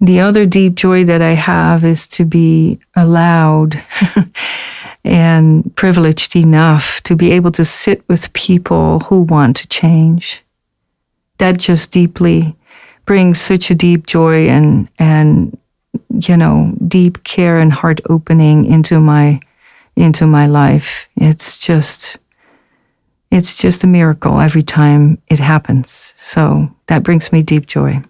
The 0.00 0.20
other 0.20 0.44
deep 0.44 0.74
joy 0.74 1.04
that 1.04 1.22
I 1.22 1.32
have 1.32 1.84
is 1.84 2.06
to 2.08 2.24
be 2.24 2.78
allowed 2.94 3.82
and 5.04 5.74
privileged 5.76 6.34
enough 6.36 7.00
to 7.02 7.14
be 7.14 7.30
able 7.32 7.52
to 7.52 7.64
sit 7.64 8.06
with 8.08 8.32
people 8.32 9.00
who 9.00 9.22
want 9.22 9.56
to 9.58 9.68
change. 9.68 10.42
That 11.38 11.58
just 11.58 11.92
deeply 11.92 12.56
brings 13.04 13.40
such 13.40 13.70
a 13.70 13.74
deep 13.74 14.06
joy 14.06 14.48
and 14.48 14.88
and 14.98 15.56
you 16.10 16.36
know 16.36 16.74
deep 16.88 17.24
care 17.24 17.60
and 17.60 17.72
heart 17.72 18.00
opening 18.08 18.64
into 18.64 18.98
my 18.98 19.40
into 19.94 20.26
my 20.26 20.46
life. 20.46 21.08
It's 21.16 21.58
just 21.58 22.18
it's 23.30 23.58
just 23.58 23.84
a 23.84 23.86
miracle 23.86 24.40
every 24.40 24.62
time 24.62 25.20
it 25.28 25.38
happens. 25.38 26.14
So 26.16 26.70
that 26.86 27.02
brings 27.02 27.32
me 27.32 27.42
deep 27.42 27.66
joy. 27.66 28.02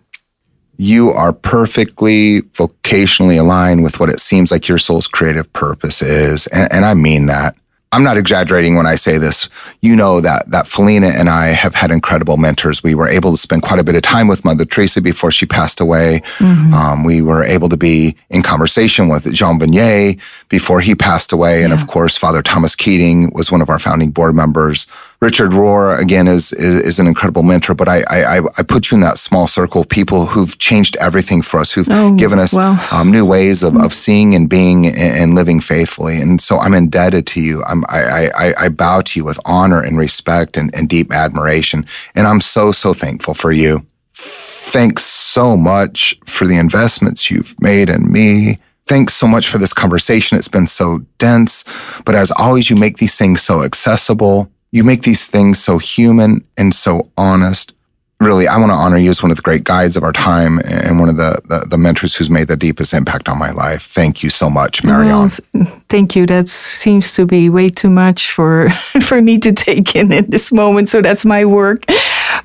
You 0.79 1.11
are 1.11 1.33
perfectly 1.33 2.43
vocationally 2.43 3.41
aligned 3.41 3.83
with 3.83 3.99
what 3.99 4.11
it 4.11 4.21
seems 4.21 4.51
like 4.51 4.69
your 4.69 4.79
soul's 4.79 5.07
creative 5.07 5.51
purpose 5.53 6.03
is. 6.03 6.47
And, 6.49 6.71
and 6.71 6.85
I 6.85 6.95
mean 6.95 7.27
that. 7.27 7.57
I'm 7.93 8.03
not 8.03 8.17
exaggerating 8.17 8.75
when 8.77 8.87
I 8.87 8.97
say 8.97 9.17
this. 9.17 9.49
You 9.81 9.95
know 9.95 10.21
that 10.21 10.51
that 10.51 10.67
Phileena 10.67 11.19
and 11.19 11.29
I 11.29 11.47
have 11.49 11.75
had 11.75 11.91
incredible 11.91 12.37
mentors. 12.37 12.83
We 12.83 12.95
were 12.95 13.09
able 13.09 13.31
to 13.31 13.37
spend 13.37 13.63
quite 13.63 13.79
a 13.79 13.85
bit 13.85 13.95
of 13.95 14.03
time 14.03 14.27
with 14.27 14.45
Mother 14.45 14.65
Teresa 14.65 15.01
before 15.01 15.31
she 15.31 15.47
passed 15.47 15.81
away. 15.81 16.21
Mm-hmm. 16.39 16.75
Um, 16.75 17.05
we 17.05 17.23
were 17.23 17.45
able 17.45 17.69
to 17.69 17.77
be 17.77 18.17
in 18.29 18.43
conversation 18.43 19.09
with 19.09 19.33
Jean 19.33 19.59
Vanier 19.61 20.21
before 20.49 20.81
he 20.81 20.95
passed 20.95 21.33
away, 21.33 21.63
and 21.63 21.73
yeah. 21.73 21.81
of 21.81 21.87
course, 21.87 22.17
Father 22.17 22.43
Thomas 22.43 22.75
Keating 22.75 23.33
was 23.35 23.53
one 23.53 23.63
of 23.63 23.71
our 23.71 23.79
founding 23.79 24.11
board 24.11 24.35
members. 24.35 24.87
Richard 25.21 25.53
Rohr 25.53 25.99
again 25.99 26.29
is, 26.29 26.53
is, 26.53 26.83
is 26.83 26.99
an 26.99 27.07
incredible 27.07 27.43
mentor, 27.43 27.75
but 27.75 27.89
I, 27.89 28.05
I 28.09 28.39
I 28.59 28.63
put 28.63 28.91
you 28.91 28.97
in 28.97 29.01
that 29.01 29.19
small 29.19 29.49
circle 29.49 29.81
of 29.81 29.89
people 29.89 30.27
who've 30.27 30.59
changed 30.59 30.97
everything 30.97 31.43
for 31.43 31.59
us, 31.59 31.73
who've 31.73 31.89
oh, 31.91 32.15
given 32.15 32.39
us 32.39 32.55
um, 32.55 33.11
new 33.11 33.25
ways 33.25 33.63
of, 33.63 33.77
of 33.77 33.95
seeing 33.95 34.35
and 34.35 34.49
being 34.49 34.87
and, 34.87 34.99
and, 34.99 35.35
living 35.35 35.61
faithfully. 35.61 36.21
And 36.21 36.41
so 36.41 36.59
I'm 36.59 36.75
indebted 36.75 37.27
to 37.29 37.41
you. 37.41 37.63
I'm, 37.65 37.85
I, 37.89 38.31
I, 38.37 38.55
I 38.65 38.69
bow 38.69 39.01
to 39.03 39.19
you 39.19 39.25
with 39.25 39.41
honor 39.45 39.83
and 39.83 39.99
respect 39.99 40.57
and, 40.57 40.75
and 40.75 40.89
deep 40.89 41.13
admiration. 41.13 41.87
And 42.15 42.27
I'm 42.27 42.41
so, 42.41 42.73
so 42.73 42.93
thankful 42.93 43.35
for 43.35 43.53
you. 43.53 43.87
Thanks 44.13 45.03
so 45.05 45.57
much 45.57 46.19
for 46.27 46.47
the 46.47 46.57
investments 46.57 47.31
you've 47.31 47.55
made 47.61 47.89
in 47.89 48.11
me. 48.11 48.59
Thanks 48.87 49.15
so 49.15 49.27
much 49.27 49.49
for 49.49 49.59
this 49.59 49.73
conversation. 49.73 50.39
It's 50.39 50.49
been 50.49 50.67
so 50.67 50.99
dense, 51.19 51.65
but 52.05 52.15
as 52.15 52.31
always, 52.39 52.71
you 52.71 52.77
make 52.77 52.99
these 52.99 53.19
things 53.19 53.43
so 53.43 53.63
accessible. 53.63 54.51
You 54.77 54.85
make 54.85 55.05
these 55.05 55.27
things 55.27 55.59
so 55.59 55.79
human 55.79 56.45
and 56.59 56.75
so 56.75 57.11
honest. 57.17 57.73
Really, 58.21 58.47
I 58.47 58.59
want 58.59 58.73
to 58.73 58.77
honor 58.77 58.99
you 58.99 59.09
as 59.09 59.23
one 59.23 59.31
of 59.31 59.39
the 59.39 59.43
great 59.43 59.65
guides 59.65 59.97
of 59.97 60.03
our 60.03 60.13
time 60.13 60.59
and 60.67 61.01
one 61.01 61.09
of 61.09 61.17
the, 61.17 61.41
the, 61.49 61.67
the 61.67 61.79
mentors 61.79 62.15
who's 62.15 62.29
made 62.29 62.49
the 62.49 62.59
deepest 62.59 62.93
impact 62.93 63.27
on 63.27 63.39
my 63.39 63.53
life. 63.53 63.85
Thank 63.85 64.23
you 64.23 64.29
so 64.29 64.51
much, 64.51 64.85
Marion. 64.85 65.31
Well, 65.55 65.83
thank 65.89 66.15
you. 66.15 66.27
That 66.27 66.47
seems 66.51 67.15
to 67.15 67.25
be 67.25 67.49
way 67.49 67.71
too 67.71 67.89
much 67.89 68.31
for 68.31 68.69
for 69.01 69.23
me 69.23 69.39
to 69.39 69.53
take 69.55 69.97
in 69.97 70.13
at 70.13 70.31
this 70.31 70.53
moment. 70.53 70.91
So 70.91 71.01
that's 71.01 71.25
my 71.25 71.47
work. 71.47 71.87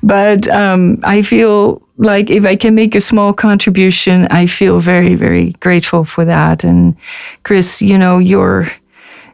But 0.02 0.48
um, 0.48 1.00
I 1.04 1.20
feel 1.20 1.82
like 1.98 2.30
if 2.30 2.46
I 2.46 2.56
can 2.56 2.74
make 2.74 2.94
a 2.94 3.00
small 3.00 3.34
contribution, 3.34 4.26
I 4.30 4.46
feel 4.46 4.80
very, 4.80 5.16
very 5.16 5.52
grateful 5.60 6.06
for 6.06 6.24
that. 6.24 6.64
And 6.64 6.96
Chris, 7.42 7.82
you 7.82 7.98
know, 7.98 8.18
you're 8.18 8.72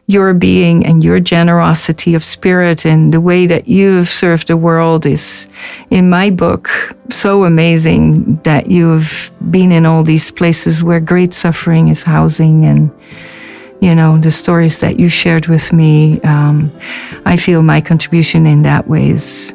your 0.09 0.33
being 0.33 0.83
and 0.87 1.03
your 1.03 1.19
generosity 1.19 2.15
of 2.15 2.23
spirit 2.23 2.83
and 2.83 3.13
the 3.13 3.21
way 3.21 3.45
that 3.45 3.67
you've 3.67 4.09
served 4.09 4.47
the 4.47 4.57
world 4.57 5.05
is, 5.05 5.47
in 5.91 6.09
my 6.09 6.31
book, 6.31 6.67
so 7.11 7.43
amazing 7.43 8.37
that 8.37 8.71
you've 8.71 9.29
been 9.51 9.71
in 9.71 9.85
all 9.85 10.03
these 10.03 10.31
places 10.31 10.83
where 10.83 10.99
great 10.99 11.31
suffering 11.31 11.89
is 11.89 12.01
housing 12.01 12.65
and 12.65 12.89
you 13.81 13.93
know, 13.93 14.17
the 14.17 14.31
stories 14.31 14.79
that 14.79 14.99
you 14.99 15.09
shared 15.09 15.45
with 15.45 15.71
me, 15.71 16.19
um, 16.21 16.71
I 17.25 17.37
feel 17.37 17.61
my 17.61 17.79
contribution 17.79 18.47
in 18.47 18.63
that 18.63 18.87
way 18.87 19.09
is 19.09 19.53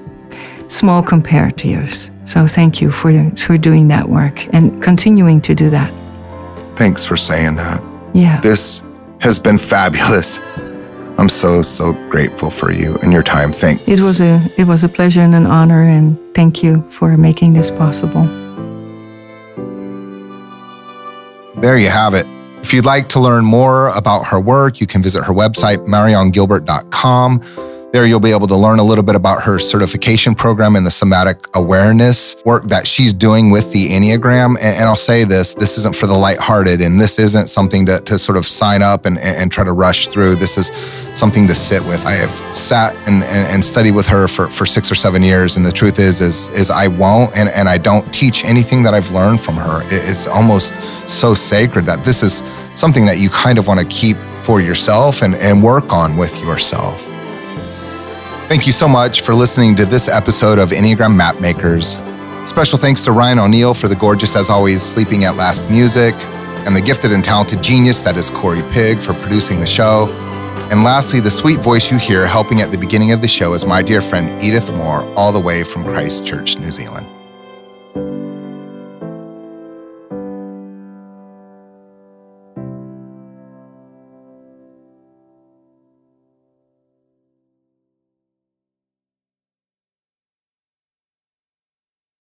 small 0.68 1.02
compared 1.02 1.58
to 1.58 1.68
yours. 1.68 2.12
So 2.26 2.46
thank 2.46 2.80
you 2.80 2.92
for, 2.92 3.10
for 3.32 3.58
doing 3.58 3.88
that 3.88 4.08
work 4.08 4.46
and 4.54 4.80
continuing 4.80 5.40
to 5.42 5.54
do 5.54 5.68
that. 5.70 5.92
Thanks 6.76 7.04
for 7.04 7.16
saying 7.16 7.56
that. 7.56 7.82
Yeah. 8.14 8.40
This 8.40 8.83
has 9.24 9.38
been 9.38 9.56
fabulous. 9.56 10.38
I'm 11.16 11.30
so 11.30 11.62
so 11.62 11.92
grateful 12.10 12.50
for 12.50 12.70
you 12.70 12.96
and 13.02 13.10
your 13.10 13.22
time. 13.22 13.52
Thanks. 13.52 13.82
It 13.88 14.00
was 14.00 14.20
a 14.20 14.42
it 14.58 14.66
was 14.66 14.84
a 14.84 14.88
pleasure 14.88 15.22
and 15.22 15.34
an 15.34 15.46
honor 15.46 15.82
and 15.82 16.18
thank 16.34 16.62
you 16.62 16.82
for 16.90 17.16
making 17.16 17.54
this 17.54 17.70
possible. 17.70 18.24
There 21.56 21.78
you 21.78 21.88
have 21.88 22.12
it. 22.14 22.26
If 22.60 22.74
you'd 22.74 22.84
like 22.84 23.08
to 23.10 23.20
learn 23.20 23.44
more 23.44 23.88
about 23.88 24.24
her 24.24 24.40
work, 24.40 24.80
you 24.80 24.86
can 24.86 25.02
visit 25.02 25.22
her 25.24 25.32
website, 25.32 25.86
mariongilbert.com. 25.86 27.40
There, 27.94 28.04
you'll 28.04 28.18
be 28.18 28.32
able 28.32 28.48
to 28.48 28.56
learn 28.56 28.80
a 28.80 28.82
little 28.82 29.04
bit 29.04 29.14
about 29.14 29.40
her 29.44 29.60
certification 29.60 30.34
program 30.34 30.74
and 30.74 30.84
the 30.84 30.90
somatic 30.90 31.46
awareness 31.54 32.34
work 32.44 32.64
that 32.64 32.88
she's 32.88 33.12
doing 33.12 33.52
with 33.52 33.72
the 33.72 33.90
Enneagram. 33.90 34.56
And, 34.56 34.78
and 34.78 34.88
I'll 34.88 34.96
say 34.96 35.22
this 35.22 35.54
this 35.54 35.78
isn't 35.78 35.94
for 35.94 36.08
the 36.08 36.18
lighthearted, 36.18 36.80
and 36.80 37.00
this 37.00 37.20
isn't 37.20 37.46
something 37.46 37.86
to, 37.86 38.00
to 38.00 38.18
sort 38.18 38.36
of 38.36 38.46
sign 38.46 38.82
up 38.82 39.06
and, 39.06 39.16
and 39.20 39.52
try 39.52 39.62
to 39.62 39.72
rush 39.72 40.08
through. 40.08 40.34
This 40.34 40.58
is 40.58 40.72
something 41.16 41.46
to 41.46 41.54
sit 41.54 41.84
with. 41.84 42.04
I 42.04 42.14
have 42.14 42.32
sat 42.56 42.96
and, 43.06 43.22
and, 43.22 43.46
and 43.46 43.64
studied 43.64 43.94
with 43.94 44.08
her 44.08 44.26
for, 44.26 44.48
for 44.48 44.66
six 44.66 44.90
or 44.90 44.96
seven 44.96 45.22
years, 45.22 45.56
and 45.56 45.64
the 45.64 45.70
truth 45.70 46.00
is, 46.00 46.20
is, 46.20 46.48
is 46.48 46.70
I 46.70 46.88
won't 46.88 47.36
and, 47.36 47.48
and 47.50 47.68
I 47.68 47.78
don't 47.78 48.12
teach 48.12 48.44
anything 48.44 48.82
that 48.82 48.92
I've 48.92 49.12
learned 49.12 49.40
from 49.40 49.54
her. 49.54 49.82
It's 49.84 50.26
almost 50.26 50.74
so 51.08 51.32
sacred 51.32 51.86
that 51.86 52.02
this 52.02 52.24
is 52.24 52.42
something 52.74 53.06
that 53.06 53.18
you 53.18 53.30
kind 53.30 53.56
of 53.56 53.68
want 53.68 53.78
to 53.78 53.86
keep 53.86 54.16
for 54.42 54.60
yourself 54.60 55.22
and, 55.22 55.36
and 55.36 55.62
work 55.62 55.92
on 55.92 56.16
with 56.16 56.40
yourself. 56.40 57.13
Thank 58.46 58.66
you 58.66 58.72
so 58.72 58.86
much 58.86 59.22
for 59.22 59.34
listening 59.34 59.74
to 59.76 59.86
this 59.86 60.06
episode 60.06 60.58
of 60.58 60.68
Enneagram 60.70 61.18
Mapmakers. 61.18 61.98
Special 62.46 62.78
thanks 62.78 63.02
to 63.04 63.10
Ryan 63.10 63.38
O'Neal 63.38 63.72
for 63.72 63.88
the 63.88 63.96
gorgeous, 63.96 64.36
as 64.36 64.50
always, 64.50 64.82
Sleeping 64.82 65.24
at 65.24 65.36
Last 65.36 65.70
music, 65.70 66.14
and 66.66 66.76
the 66.76 66.82
gifted 66.82 67.10
and 67.10 67.24
talented 67.24 67.62
genius 67.62 68.02
that 68.02 68.16
is 68.18 68.28
Corey 68.28 68.62
Pig 68.70 68.98
for 68.98 69.14
producing 69.14 69.60
the 69.60 69.66
show. 69.66 70.08
And 70.70 70.84
lastly, 70.84 71.20
the 71.20 71.30
sweet 71.30 71.60
voice 71.60 71.90
you 71.90 71.96
hear 71.96 72.26
helping 72.26 72.60
at 72.60 72.70
the 72.70 72.78
beginning 72.78 73.12
of 73.12 73.22
the 73.22 73.28
show 73.28 73.54
is 73.54 73.64
my 73.64 73.80
dear 73.80 74.02
friend 74.02 74.40
Edith 74.42 74.70
Moore, 74.70 75.02
all 75.16 75.32
the 75.32 75.40
way 75.40 75.64
from 75.64 75.82
Christchurch, 75.82 76.58
New 76.58 76.70
Zealand. 76.70 77.13